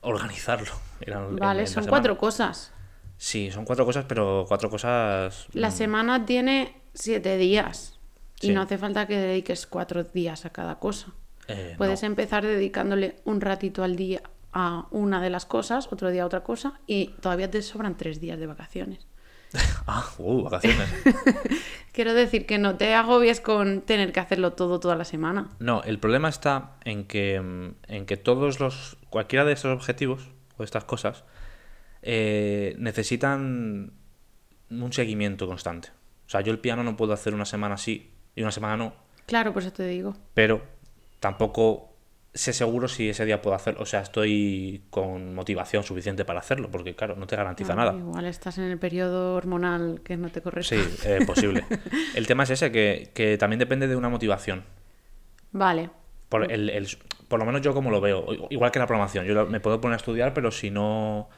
organizarlo. 0.00 0.72
En- 1.02 1.36
Vale, 1.36 1.66
son 1.66 1.84
semana. 1.84 1.90
cuatro 1.90 2.16
cosas. 2.16 2.72
Sí, 3.18 3.50
son 3.50 3.66
cuatro 3.66 3.84
cosas, 3.84 4.06
pero 4.08 4.46
cuatro 4.48 4.70
cosas... 4.70 5.46
La 5.52 5.68
mm, 5.68 5.72
semana 5.72 6.24
tiene 6.24 6.80
siete 6.94 7.36
días. 7.36 7.98
Y 8.40 8.48
no 8.50 8.62
hace 8.62 8.78
falta 8.78 9.06
que 9.06 9.18
dediques 9.18 9.66
cuatro 9.66 10.04
días 10.04 10.46
a 10.46 10.50
cada 10.50 10.78
cosa. 10.78 11.08
eh, 11.48 11.74
Puedes 11.76 12.00
no. 12.02 12.06
empezar 12.08 12.46
dedicándole 12.46 13.16
un 13.26 13.42
ratito 13.42 13.84
al 13.84 13.94
día 13.96 14.22
a 14.54 14.86
una 14.90 15.20
de 15.20 15.28
las 15.28 15.44
cosas, 15.44 15.92
otro 15.92 16.10
día 16.10 16.22
a 16.22 16.26
otra 16.26 16.40
cosa, 16.42 16.80
y 16.86 17.08
todavía 17.20 17.50
te 17.50 17.60
sobran 17.60 17.98
tres 17.98 18.18
días 18.20 18.38
de 18.38 18.46
vacaciones. 18.46 19.06
Ah, 19.86 20.04
uh, 20.18 20.42
vacaciones. 20.42 20.88
Quiero 21.92 22.12
decir 22.12 22.44
que 22.46 22.58
no 22.58 22.76
te 22.76 22.94
agobies 22.94 23.40
con 23.40 23.82
tener 23.82 24.12
que 24.12 24.20
hacerlo 24.20 24.52
todo 24.52 24.80
toda 24.80 24.96
la 24.96 25.04
semana. 25.04 25.50
No, 25.60 25.82
el 25.84 25.98
problema 25.98 26.28
está 26.28 26.76
en 26.84 27.04
que, 27.06 27.40
mm, 27.40 27.92
en 27.92 28.06
que 28.06 28.16
todos 28.16 28.60
los. 28.60 28.96
cualquiera 29.10 29.44
de 29.44 29.52
estos 29.52 29.72
objetivos 29.74 30.28
o 30.58 30.64
estas 30.64 30.84
cosas 30.84 31.24
eh, 32.02 32.74
necesitan 32.78 33.92
un 34.70 34.92
seguimiento 34.92 35.46
constante. 35.46 35.88
O 36.26 36.28
sea, 36.28 36.40
yo 36.40 36.52
el 36.52 36.58
piano 36.58 36.82
no 36.82 36.96
puedo 36.96 37.12
hacer 37.12 37.32
una 37.34 37.44
semana 37.44 37.76
sí 37.76 38.12
y 38.34 38.42
una 38.42 38.50
semana 38.50 38.76
no, 38.76 38.92
Claro, 39.26 39.52
por 39.52 39.62
eso 39.62 39.72
te 39.72 39.86
digo. 39.86 40.16
pero 40.34 40.62
tampoco 41.20 41.95
sé 42.36 42.52
seguro 42.52 42.86
si 42.88 43.08
ese 43.08 43.24
día 43.24 43.42
puedo 43.42 43.56
hacerlo. 43.56 43.82
O 43.82 43.86
sea, 43.86 44.00
estoy 44.00 44.82
con 44.90 45.34
motivación 45.34 45.82
suficiente 45.82 46.24
para 46.24 46.38
hacerlo, 46.40 46.70
porque 46.70 46.94
claro, 46.94 47.16
no 47.16 47.26
te 47.26 47.34
garantiza 47.36 47.72
Ah, 47.72 47.76
nada. 47.76 47.92
Igual 47.94 48.26
estás 48.26 48.58
en 48.58 48.64
el 48.64 48.78
periodo 48.78 49.34
hormonal 49.34 50.00
que 50.04 50.16
no 50.16 50.28
te 50.28 50.40
Sí, 50.40 50.42
corresponde. 50.42 51.16
eh, 51.16 51.24
posible. 51.26 51.64
El 52.14 52.26
tema 52.26 52.44
es 52.44 52.50
ese, 52.50 52.70
que, 52.70 53.10
que 53.14 53.36
también 53.38 53.58
depende 53.58 53.88
de 53.88 53.96
una 53.96 54.08
motivación. 54.08 54.64
Vale. 55.52 55.90
Por, 56.28 56.50
el, 56.50 56.70
el- 56.70 56.88
por 57.28 57.38
lo 57.38 57.46
menos 57.46 57.60
yo 57.62 57.72
como 57.74 57.90
lo 57.90 58.00
veo, 58.00 58.26
igual 58.50 58.70
que 58.70 58.78
la 58.78 58.86
programación, 58.86 59.24
yo 59.26 59.46
me 59.46 59.60
puedo 59.60 59.80
poner 59.80 59.94
a 59.94 59.96
estudiar, 59.96 60.34
pero 60.34 60.50
si 60.50 60.70
no, 60.70 61.28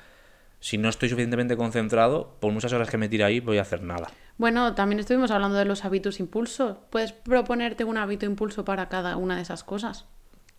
si 0.61 0.78
no 0.78 0.88
estoy 0.88 1.08
suficientemente 1.08 1.56
concentrado, 1.56 2.37
por 2.40 2.52
muchas 2.52 2.72
horas 2.72 2.90
que 2.90 2.96
me 2.98 3.08
tire 3.08 3.24
ahí, 3.24 3.40
voy 3.40 3.58
a 3.58 3.62
hacer 3.62 3.82
nada. 3.82 4.08
Bueno, 4.38 4.74
también 4.74 4.98
estuvimos 5.00 5.30
hablando 5.30 5.56
de 5.58 5.64
los 5.64 5.84
hábitos 5.84 6.20
impulso. 6.20 6.87
Puedes 6.90 7.12
proponerte 7.12 7.84
un 7.84 7.98
hábito 7.98 8.24
impulso 8.26 8.64
para 8.64 8.88
cada 8.88 9.16
una 9.16 9.37
de 9.37 9.42
esas 9.42 9.64
cosas. 9.64 10.06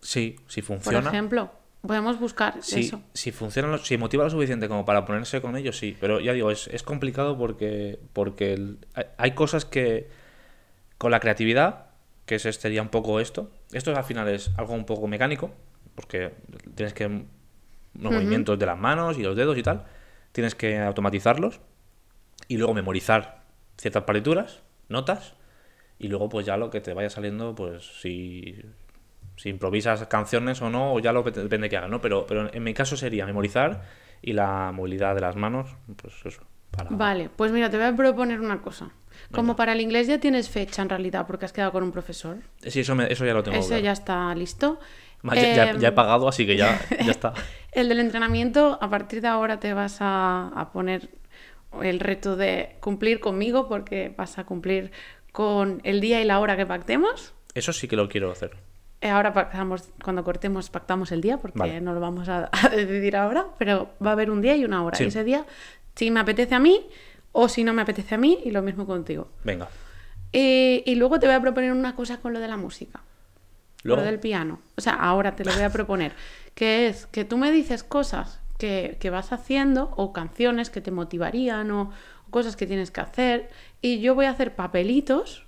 Sí, 0.02 0.38
si 0.48 0.62
Por 0.62 0.68
funciona. 0.68 1.10
ejemplo, 1.10 1.52
podemos 1.82 2.20
buscar 2.20 2.62
Si, 2.62 2.82
eso. 2.82 3.02
si 3.14 3.32
funciona, 3.32 3.68
lo- 3.68 3.78
si 3.80 3.98
motiva 3.98 4.24
lo 4.24 4.30
suficiente 4.30 4.68
como 4.68 4.86
para 4.86 5.06
ponerse 5.06 5.42
con 5.42 5.56
ellos, 5.58 5.78
sí. 5.78 5.96
Pero 6.00 6.20
ya 6.20 6.34
digo, 6.34 6.52
es, 6.52 6.68
es 6.68 6.84
complicado 6.84 7.38
porque, 7.38 8.00
porque 8.14 8.54
el- 8.54 8.80
hay, 9.18 9.32
cosas 9.32 9.66
que 9.66 10.08
con 10.98 11.12
la 11.12 11.20
creatividad, 11.20 11.88
que 12.26 12.36
ese 12.36 12.52
sería 12.54 12.82
un 12.82 12.90
poco 12.90 13.20
esto, 13.20 13.50
esto 13.72 13.96
al 13.96 14.04
final 14.04 14.28
es 14.30 14.52
algo 14.58 14.74
un 14.74 14.86
poco 14.86 15.08
mecánico, 15.08 15.52
porque 15.96 16.32
tienes 16.76 16.94
que 16.94 17.04
los 17.96 18.14
movimientos 18.14 18.58
de 18.60 18.66
las 18.66 18.78
manos 18.78 19.18
y 19.18 19.24
los 19.24 19.36
dedos 19.36 19.58
y 19.58 19.64
tal, 19.64 19.86
tienes 20.32 20.56
que 20.56 20.78
automatizarlos 20.80 21.60
y 22.48 22.58
luego 22.58 22.74
memorizar 22.74 23.44
ciertas 23.78 24.04
partituras, 24.04 24.62
notas, 24.90 25.34
y 25.98 26.08
luego 26.08 26.30
pues 26.30 26.46
ya 26.46 26.56
lo 26.58 26.70
que 26.70 26.82
te 26.82 26.94
vaya 26.94 27.10
saliendo, 27.10 27.56
pues 27.56 28.00
si, 28.02 28.62
si 29.40 29.50
improvisas 29.50 30.06
canciones 30.08 30.62
o 30.62 30.70
no, 30.70 30.94
o 30.94 31.00
ya 31.00 31.14
lo 31.14 31.24
depende 31.24 31.70
que 31.70 31.78
hagas, 31.78 31.90
¿no? 31.90 32.02
Pero, 32.02 32.26
pero 32.28 32.54
en 32.54 32.62
mi 32.64 32.74
caso 32.74 32.98
sería 32.98 33.26
memorizar 33.26 33.84
y 34.22 34.34
la 34.34 34.72
movilidad 34.74 35.16
de 35.16 35.22
las 35.22 35.36
manos, 35.38 35.70
pues 35.96 36.14
eso. 36.26 36.42
Para... 36.72 36.90
Vale, 36.92 37.30
pues 37.36 37.52
mira, 37.54 37.70
te 37.70 37.78
voy 37.78 37.86
a 37.86 37.96
proponer 37.96 38.42
una 38.42 38.62
cosa. 38.62 38.90
Como 39.32 39.48
Venga. 39.48 39.56
para 39.58 39.72
el 39.74 39.82
inglés 39.82 40.08
ya 40.08 40.20
tienes 40.20 40.50
fecha 40.50 40.82
en 40.82 40.90
realidad 40.90 41.26
porque 41.26 41.46
has 41.46 41.54
quedado 41.54 41.72
con 41.72 41.84
un 41.84 41.92
profesor. 41.92 42.38
Sí, 42.66 42.82
eso, 42.82 42.96
me- 42.96 43.12
eso 43.12 43.26
ya 43.26 43.34
lo 43.34 43.42
tengo. 43.44 43.66
Claro. 43.66 43.82
ya 43.82 43.92
está 43.94 44.34
listo. 44.36 44.80
Ma, 45.22 45.36
ya, 45.36 45.54
ya- 45.56 45.70
Em, 45.72 45.80
ya 45.80 45.88
he 45.90 45.92
pagado, 45.94 46.28
así 46.28 46.46
que 46.46 46.56
ya, 46.58 46.80
ya 47.06 47.12
está. 47.12 47.34
El 47.72 47.88
del 47.90 48.00
entrenamiento, 48.02 48.78
a 48.82 48.90
partir 48.90 49.22
de 49.22 49.28
ahora 49.30 49.60
te 49.60 49.74
vas 49.74 49.98
a, 50.02 50.48
a 50.50 50.72
poner 50.72 51.10
el 51.82 52.00
reto 52.00 52.36
de 52.36 52.76
cumplir 52.82 53.20
conmigo 53.20 53.68
porque 53.68 54.14
vas 54.18 54.38
a 54.38 54.44
cumplir 54.46 54.92
con 55.32 55.82
el 55.84 56.02
día 56.02 56.22
y 56.22 56.26
la 56.26 56.40
hora 56.40 56.56
que 56.58 56.66
pactemos. 56.66 57.34
Eso 57.54 57.74
sí 57.74 57.88
que 57.88 57.96
lo 57.96 58.10
quiero 58.10 58.32
hacer. 58.32 58.52
Eh, 59.02 59.10
Ahora 59.10 59.32
pactamos, 59.34 59.90
cuando 60.04 60.24
cortemos, 60.24 60.70
pactamos 60.70 61.12
el 61.12 61.22
día 61.22 61.38
porque 61.38 61.58
Vale. 61.60 61.82
no 61.82 61.94
lo 61.94 62.00
vamos 62.00 62.28
a, 62.30 62.50
a 62.52 62.70
decidir 62.70 63.16
ahora, 63.16 63.48
pero 63.58 63.90
va 64.06 64.10
a 64.12 64.14
haber 64.14 64.30
un 64.32 64.42
día 64.42 64.56
y 64.56 64.66
una 64.66 64.84
hora. 64.84 64.98
Sí. 64.98 65.06
Y 65.06 65.08
ese 65.08 65.24
día, 65.24 65.46
si 65.96 66.12
me 66.12 66.20
apetece 66.20 66.56
a 66.56 66.60
mí 66.60 66.86
o 67.32 67.48
si 67.48 67.64
no 67.64 67.74
me 67.74 67.82
apetece 67.84 68.16
a 68.16 68.18
mí, 68.18 68.40
y 68.44 68.52
lo 68.52 68.62
mismo 68.62 68.86
contigo. 68.88 69.30
Venga. 69.44 69.70
Eh, 70.34 70.84
y 70.86 70.96
luego 70.96 71.20
te 71.20 71.28
voy 71.28 71.36
a 71.36 71.42
proponer 71.42 71.72
una 71.72 71.96
cosa 71.96 72.18
con 72.18 72.34
lo 72.34 72.40
de 72.40 72.48
la 72.48 72.58
música. 72.58 73.02
Luego, 73.84 74.02
Lo 74.02 74.06
del 74.08 74.20
piano. 74.20 74.60
O 74.76 74.82
sea, 74.82 74.94
ahora 74.96 75.36
te 75.36 75.46
lo 75.46 75.54
voy 75.54 75.64
a 75.64 75.70
proponer. 75.72 76.14
Que 76.56 76.88
es 76.88 77.06
que 77.08 77.24
tú 77.26 77.38
me 77.38 77.52
dices 77.52 77.84
cosas 77.84 78.42
que, 78.58 78.98
que 79.00 79.10
vas 79.10 79.32
haciendo 79.32 79.94
o 79.96 80.12
canciones 80.12 80.70
que 80.70 80.82
te 80.82 80.92
motivarían 80.92 81.72
o, 81.72 81.92
o 82.28 82.32
cosas 82.32 82.56
que 82.58 82.68
tienes 82.68 82.92
que 82.92 83.00
hacer. 83.02 83.50
Y 83.82 84.02
yo 84.02 84.16
voy 84.16 84.26
a 84.26 84.32
hacer 84.32 84.56
papelitos 84.56 85.46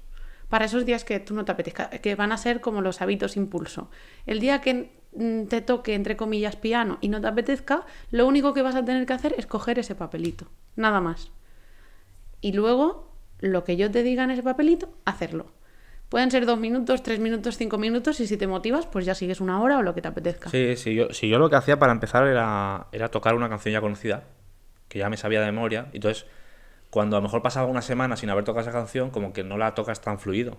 para 0.52 0.66
esos 0.66 0.86
días 0.86 1.06
que 1.06 1.22
tú 1.22 1.34
no 1.34 1.46
te 1.46 1.54
apetezca, 1.54 1.90
que 1.90 2.14
van 2.14 2.34
a 2.34 2.38
ser 2.38 2.60
como 2.60 2.82
los 2.82 3.02
hábitos 3.02 3.38
impulso. 3.38 3.90
El 4.26 4.42
día 4.42 4.60
que 4.60 4.92
mm, 5.16 5.46
te 5.46 5.62
toque, 5.62 5.96
entre 5.96 6.18
comillas, 6.18 6.58
piano 6.58 6.98
y 7.00 7.08
no 7.08 7.22
te 7.22 7.28
apetezca, 7.28 7.86
lo 8.12 8.28
único 8.28 8.54
que 8.54 8.62
vas 8.62 8.76
a 8.76 8.84
tener 8.84 9.06
que 9.06 9.14
hacer 9.14 9.34
es 9.38 9.48
coger 9.48 9.80
ese 9.80 9.96
papelito, 9.96 10.48
nada 10.76 11.00
más. 11.00 11.32
Y 12.42 12.52
luego, 12.52 13.16
lo 13.40 13.64
que 13.64 13.78
yo 13.78 13.90
te 13.90 14.04
diga 14.04 14.26
en 14.26 14.32
ese 14.32 14.44
papelito, 14.44 14.90
hacerlo. 15.06 15.54
Pueden 16.10 16.32
ser 16.32 16.46
dos 16.46 16.60
minutos, 16.60 17.02
tres 17.02 17.22
minutos, 17.22 17.56
cinco 17.56 17.78
minutos, 17.78 18.20
y 18.20 18.28
si 18.28 18.36
te 18.36 18.46
motivas, 18.46 18.88
pues 18.88 19.06
ya 19.06 19.16
sigues 19.16 19.40
una 19.40 19.62
hora 19.62 19.78
o 19.78 19.84
lo 19.84 19.96
que 19.96 20.02
te 20.02 20.10
apetezca. 20.10 20.50
Sí, 20.50 20.76
sí, 20.76 20.96
yo, 20.96 21.14
sí, 21.14 21.30
yo 21.30 21.40
lo 21.40 21.50
que 21.50 21.56
hacía 21.56 21.80
para 21.80 21.94
empezar 21.94 22.28
era, 22.28 22.88
era 22.92 23.08
tocar 23.08 23.36
una 23.36 23.48
canción 23.48 23.72
ya 23.72 23.80
conocida, 23.80 24.26
que 24.90 25.00
ya 25.00 25.10
me 25.10 25.16
sabía 25.16 25.40
de 25.40 25.46
memoria, 25.46 25.88
y 25.94 25.98
entonces 25.98 26.26
cuando 26.92 27.16
a 27.18 27.20
lo 27.20 27.24
mejor 27.24 27.42
pasaba 27.42 27.66
una 27.68 27.82
semana 27.82 28.16
sin 28.18 28.30
haber 28.30 28.44
tocado 28.44 28.62
esa 28.62 28.72
canción, 28.78 29.10
como 29.10 29.34
que 29.34 29.44
no 29.44 29.58
la 29.58 29.74
tocas 29.74 30.00
tan 30.02 30.20
fluido. 30.20 30.58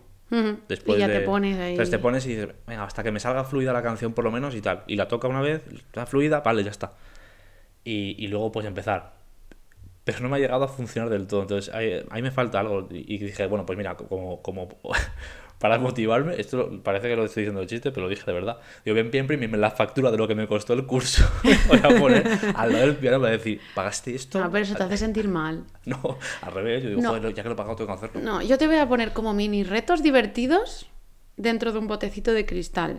Después 0.66 0.96
y 0.96 1.00
ya 1.00 1.06
de- 1.08 1.20
te 1.20 1.26
pones 1.26 1.58
ahí. 1.58 1.70
Entonces 1.72 1.90
te 1.90 1.98
pones 1.98 2.26
y 2.26 2.30
dices, 2.30 2.48
venga, 2.66 2.84
hasta 2.84 3.02
que 3.04 3.12
me 3.12 3.20
salga 3.20 3.44
fluida 3.44 3.72
la 3.72 3.82
canción 3.82 4.12
por 4.14 4.24
lo 4.24 4.30
menos 4.32 4.54
y 4.56 4.60
tal. 4.62 4.82
Y 4.86 4.96
la 4.96 5.06
toca 5.06 5.28
una 5.28 5.42
vez, 5.42 5.62
está 5.70 6.06
fluida, 6.06 6.40
vale, 6.40 6.64
ya 6.64 6.70
está. 6.70 6.92
Y, 7.84 8.16
y 8.18 8.28
luego 8.28 8.50
pues 8.50 8.66
empezar. 8.66 9.12
Pero 10.04 10.20
no 10.20 10.28
me 10.28 10.36
ha 10.36 10.40
llegado 10.40 10.64
a 10.64 10.68
funcionar 10.68 11.10
del 11.10 11.26
todo. 11.26 11.42
Entonces 11.42 11.72
ahí, 11.74 12.04
ahí 12.10 12.22
me 12.22 12.30
falta 12.30 12.58
algo. 12.60 12.88
Y 12.90 13.18
dije, 13.18 13.46
bueno, 13.46 13.64
pues 13.64 13.76
mira, 13.78 13.96
como, 13.96 14.42
como 14.42 14.68
para 15.58 15.78
motivarme, 15.78 16.40
esto 16.40 16.80
parece 16.82 17.08
que 17.08 17.14
lo 17.14 17.24
estoy 17.24 17.42
diciendo 17.44 17.60
de 17.60 17.68
chiste, 17.68 17.92
pero 17.92 18.02
lo 18.06 18.08
dije 18.08 18.24
de 18.26 18.32
verdad. 18.32 18.58
Digo, 18.84 18.94
bien, 18.96 19.12
bien, 19.12 19.24
imprimirme 19.24 19.58
la 19.58 19.70
factura 19.70 20.10
de 20.10 20.16
lo 20.18 20.26
que 20.26 20.34
me 20.34 20.48
costó 20.48 20.72
el 20.72 20.86
curso. 20.86 21.24
voy 21.68 21.78
a 21.78 22.00
poner 22.00 22.26
al 22.56 22.72
lado 22.72 22.86
del 22.86 22.96
piano 22.96 23.18
y 23.18 23.20
voy 23.20 23.28
a 23.28 23.32
decir, 23.32 23.60
¿pagaste 23.74 24.12
esto? 24.14 24.40
No, 24.40 24.50
pero 24.50 24.64
eso 24.64 24.74
te 24.74 24.82
hace 24.82 24.96
sentir 24.96 25.28
mal. 25.28 25.64
No, 25.84 26.18
al 26.40 26.52
revés. 26.52 26.82
Yo 26.82 26.88
digo, 26.90 27.02
No. 27.02 27.10
joder, 27.10 27.32
ya 27.34 27.42
que 27.44 27.48
lo 27.48 27.54
he 27.54 27.56
pagado, 27.56 27.76
tengo 27.76 27.88
que 27.88 27.94
hacerlo. 27.94 28.20
No, 28.20 28.42
yo 28.42 28.58
te 28.58 28.66
voy 28.66 28.76
a 28.76 28.88
poner 28.88 29.12
como 29.12 29.34
mini 29.34 29.62
retos 29.62 30.02
divertidos 30.02 30.86
dentro 31.36 31.70
de 31.72 31.78
un 31.78 31.86
botecito 31.86 32.32
de 32.32 32.44
cristal. 32.44 32.98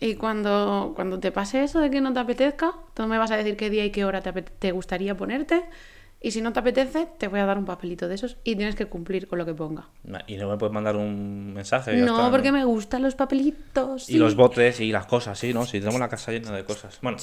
Y 0.00 0.16
cuando, 0.16 0.92
cuando 0.96 1.20
te 1.20 1.30
pase 1.30 1.62
eso 1.62 1.78
de 1.78 1.88
que 1.88 2.00
no 2.00 2.12
te 2.12 2.18
apetezca, 2.18 2.72
tú 2.94 3.06
me 3.06 3.18
vas 3.18 3.30
a 3.30 3.36
decir 3.36 3.56
qué 3.56 3.70
día 3.70 3.84
y 3.84 3.90
qué 3.92 4.04
hora 4.04 4.20
te, 4.22 4.32
te 4.32 4.72
gustaría 4.72 5.16
ponerte. 5.16 5.62
Y 6.24 6.30
si 6.30 6.40
no 6.40 6.52
te 6.52 6.60
apetece, 6.60 7.08
te 7.18 7.26
voy 7.26 7.40
a 7.40 7.46
dar 7.46 7.58
un 7.58 7.64
papelito 7.64 8.06
de 8.06 8.14
esos 8.14 8.36
y 8.44 8.54
tienes 8.54 8.76
que 8.76 8.86
cumplir 8.86 9.26
con 9.26 9.38
lo 9.38 9.44
que 9.44 9.54
ponga. 9.54 9.88
Y 10.28 10.36
no 10.36 10.48
me 10.48 10.56
puedes 10.56 10.72
mandar 10.72 10.94
un 10.94 11.52
mensaje. 11.52 11.96
No, 11.96 12.16
está, 12.16 12.30
porque 12.30 12.52
me 12.52 12.64
gustan 12.64 13.02
los 13.02 13.16
papelitos. 13.16 14.08
Y 14.08 14.12
sí. 14.12 14.18
los 14.18 14.36
botes 14.36 14.78
y 14.78 14.92
las 14.92 15.06
cosas, 15.06 15.36
sí, 15.36 15.52
¿no? 15.52 15.66
Si 15.66 15.80
tenemos 15.80 15.98
la 15.98 16.08
casa 16.08 16.30
llena 16.30 16.52
de 16.52 16.64
cosas. 16.64 16.98
Bueno. 17.02 17.18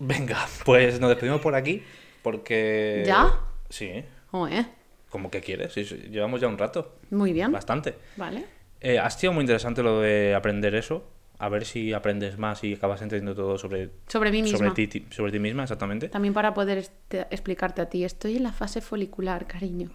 Venga, 0.00 0.48
pues 0.64 0.98
nos 0.98 1.08
despedimos 1.10 1.40
por 1.40 1.54
aquí 1.54 1.82
porque... 2.22 3.04
¿Ya? 3.06 3.32
Sí. 3.68 4.04
Joder, 4.32 4.66
Como 5.08 5.30
que 5.30 5.40
quieres, 5.40 5.72
sí, 5.72 5.84
sí, 5.84 5.96
llevamos 6.10 6.40
ya 6.40 6.48
un 6.48 6.58
rato. 6.58 6.96
muy 7.10 7.32
bien. 7.32 7.52
Bastante. 7.52 7.96
Vale. 8.16 8.44
Eh, 8.80 8.98
ha 8.98 9.10
sido 9.10 9.32
muy 9.32 9.42
interesante 9.42 9.82
lo 9.82 10.00
de 10.00 10.34
aprender 10.34 10.74
eso. 10.74 11.04
A 11.42 11.48
ver 11.48 11.64
si 11.64 11.92
aprendes 11.94 12.36
más 12.36 12.62
y 12.64 12.74
acabas 12.74 13.00
entendiendo 13.00 13.34
todo 13.34 13.56
sobre, 13.56 13.88
Sobre 14.08 14.30
mí 14.30 14.42
misma. 14.42 14.58
sobre 14.58 14.86
ti, 14.86 15.06
sobre 15.10 15.32
ti 15.32 15.38
misma, 15.38 15.62
exactamente. 15.62 16.08
También 16.10 16.34
para 16.34 16.52
poder 16.52 16.76
este- 16.78 17.22
explicarte 17.30 17.80
a 17.80 17.88
ti, 17.88 18.04
estoy 18.04 18.36
en 18.36 18.42
la 18.42 18.52
fase 18.52 18.82
folicular, 18.82 19.46
cariño. 19.46 19.88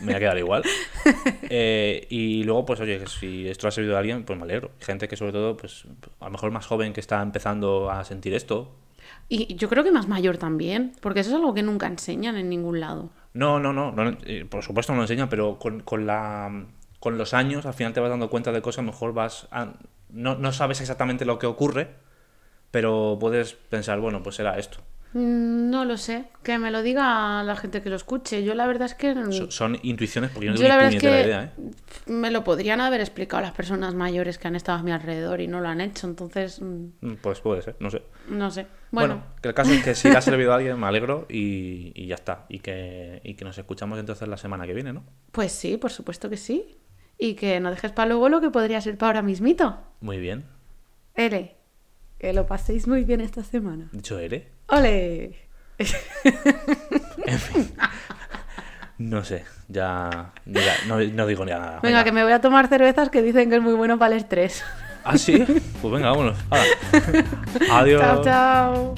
me 0.00 0.06
voy 0.06 0.14
a 0.14 0.18
quedar 0.18 0.38
igual. 0.38 0.62
Eh, 1.54 2.06
y 2.08 2.44
luego, 2.44 2.64
pues 2.64 2.80
oye, 2.80 3.06
si 3.06 3.46
esto 3.48 3.68
ha 3.68 3.70
servido 3.70 3.96
a 3.96 3.98
alguien, 3.98 4.24
pues 4.24 4.38
me 4.38 4.44
alegro. 4.44 4.70
Gente 4.80 5.08
que 5.08 5.16
sobre 5.16 5.32
todo, 5.32 5.56
pues 5.56 5.84
a 6.20 6.24
lo 6.26 6.30
mejor 6.30 6.50
más 6.50 6.66
joven 6.66 6.92
que 6.92 7.00
está 7.00 7.20
empezando 7.20 7.90
a 7.90 8.04
sentir 8.04 8.32
esto. 8.34 8.74
Y 9.28 9.54
yo 9.56 9.68
creo 9.68 9.84
que 9.84 9.92
más 9.92 10.08
mayor 10.08 10.38
también, 10.38 10.92
porque 11.00 11.20
eso 11.20 11.30
es 11.30 11.36
algo 11.36 11.52
que 11.52 11.62
nunca 11.62 11.86
enseñan 11.88 12.36
en 12.36 12.48
ningún 12.48 12.80
lado. 12.80 13.10
No, 13.34 13.58
no, 13.58 13.72
no, 13.72 13.92
no, 13.92 14.16
eh, 14.24 14.46
por 14.48 14.62
supuesto 14.62 14.92
no 14.92 14.98
lo 14.98 15.04
enseñan, 15.04 15.28
pero 15.28 15.58
con, 15.58 15.80
con 15.80 16.06
la, 16.06 16.66
con 17.00 17.18
los 17.18 17.34
años 17.34 17.66
al 17.66 17.74
final 17.74 17.92
te 17.92 18.00
vas 18.00 18.10
dando 18.10 18.30
cuenta 18.30 18.52
de 18.52 18.62
cosas, 18.62 18.84
mejor 18.84 19.12
vas... 19.12 19.48
no, 20.12 20.36
no 20.36 20.52
sabes 20.52 20.80
exactamente 20.80 21.24
lo 21.24 21.38
que 21.38 21.46
ocurre, 21.46 21.90
pero 22.70 23.16
puedes 23.20 23.54
pensar, 23.54 24.00
bueno, 24.00 24.22
pues 24.22 24.36
será 24.36 24.58
esto. 24.58 24.78
Mm, 25.14 25.68
No 25.70 25.84
lo 25.84 25.96
sé, 25.98 26.24
que 26.42 26.58
me 26.58 26.70
lo 26.70 26.82
diga 26.82 27.42
la 27.42 27.54
gente 27.56 27.82
que 27.82 27.90
lo 27.90 27.96
escuche. 27.96 28.44
Yo 28.44 28.54
la 28.54 28.66
verdad 28.66 28.86
es 28.86 28.94
que 28.94 29.14
So- 29.30 29.50
son 29.50 29.78
intuiciones 29.82 30.30
porque 30.30 30.46
yo 30.46 30.52
no 30.52 30.58
Yo 30.58 30.68
la 30.68 30.78
tengo 30.78 30.90
verdad 30.90 30.90
ni 30.90 30.96
es 30.96 31.02
que 31.02 31.24
idea, 31.26 31.44
¿eh? 31.44 31.50
me 32.06 32.30
lo 32.30 32.44
podrían 32.44 32.80
haber 32.80 33.00
explicado 33.00 33.42
las 33.42 33.52
personas 33.52 33.94
mayores 33.94 34.38
que 34.38 34.48
han 34.48 34.56
estado 34.56 34.78
a 34.78 34.82
mi 34.82 34.90
alrededor 34.92 35.40
y 35.42 35.48
no 35.48 35.60
lo 35.60 35.68
han 35.68 35.80
hecho, 35.82 36.06
entonces 36.06 36.60
mm, 36.62 36.86
Mm, 37.02 37.14
Pues 37.20 37.40
puede 37.40 37.60
ser, 37.62 37.76
no 37.80 37.90
sé. 37.90 38.02
no 38.28 38.50
sé. 38.50 38.66
Bueno, 38.90 39.16
Bueno, 39.16 39.22
que 39.42 39.48
el 39.48 39.54
caso 39.54 39.72
es 39.74 39.82
que 39.82 39.94
si 39.94 40.08
le 40.10 40.16
ha 40.16 40.22
servido 40.22 40.52
a 40.52 40.56
alguien, 40.56 40.78
me 40.80 40.86
alegro 40.86 41.26
y, 41.28 41.92
y 41.94 42.06
ya 42.06 42.14
está. 42.14 42.46
Y 42.48 42.60
que, 42.60 43.20
y 43.24 43.34
que 43.34 43.44
nos 43.44 43.56
escuchamos 43.58 43.98
entonces 43.98 44.28
la 44.28 44.36
semana 44.38 44.66
que 44.66 44.72
viene, 44.74 44.92
¿no? 44.94 45.04
pues 45.30 45.52
sí, 45.52 45.76
por 45.76 45.90
supuesto 45.90 46.30
que 46.30 46.36
sí. 46.38 46.74
Y 47.22 47.34
que 47.34 47.60
no 47.60 47.70
dejes 47.70 47.92
para 47.92 48.08
luego 48.08 48.28
lo 48.28 48.40
que 48.40 48.50
podría 48.50 48.80
ser 48.80 48.98
para 48.98 49.10
ahora 49.10 49.22
mismito. 49.22 49.78
Muy 50.00 50.18
bien. 50.18 50.44
L, 51.14 51.54
que 52.18 52.32
lo 52.32 52.48
paséis 52.48 52.88
muy 52.88 53.04
bien 53.04 53.20
esta 53.20 53.44
semana. 53.44 53.88
Dicho 53.92 54.18
Ere, 54.18 54.48
¡Ole! 54.66 55.36
no 58.98 59.22
sé, 59.22 59.44
ya, 59.68 60.32
ya 60.46 60.74
no, 60.88 60.98
no 60.98 61.26
digo 61.28 61.46
ya 61.46 61.60
nada. 61.60 61.78
Venga, 61.80 62.02
que 62.02 62.10
me 62.10 62.24
voy 62.24 62.32
a 62.32 62.40
tomar 62.40 62.66
cervezas 62.66 63.08
que 63.08 63.22
dicen 63.22 63.50
que 63.50 63.56
es 63.56 63.62
muy 63.62 63.74
bueno 63.74 64.00
para 64.00 64.16
el 64.16 64.20
estrés. 64.20 64.64
¿Ah, 65.04 65.16
sí? 65.16 65.44
Pues 65.80 65.94
venga, 65.94 66.10
vámonos. 66.10 66.36
Adiós. 67.70 68.00
Chao, 68.00 68.24
chao. 68.24 68.94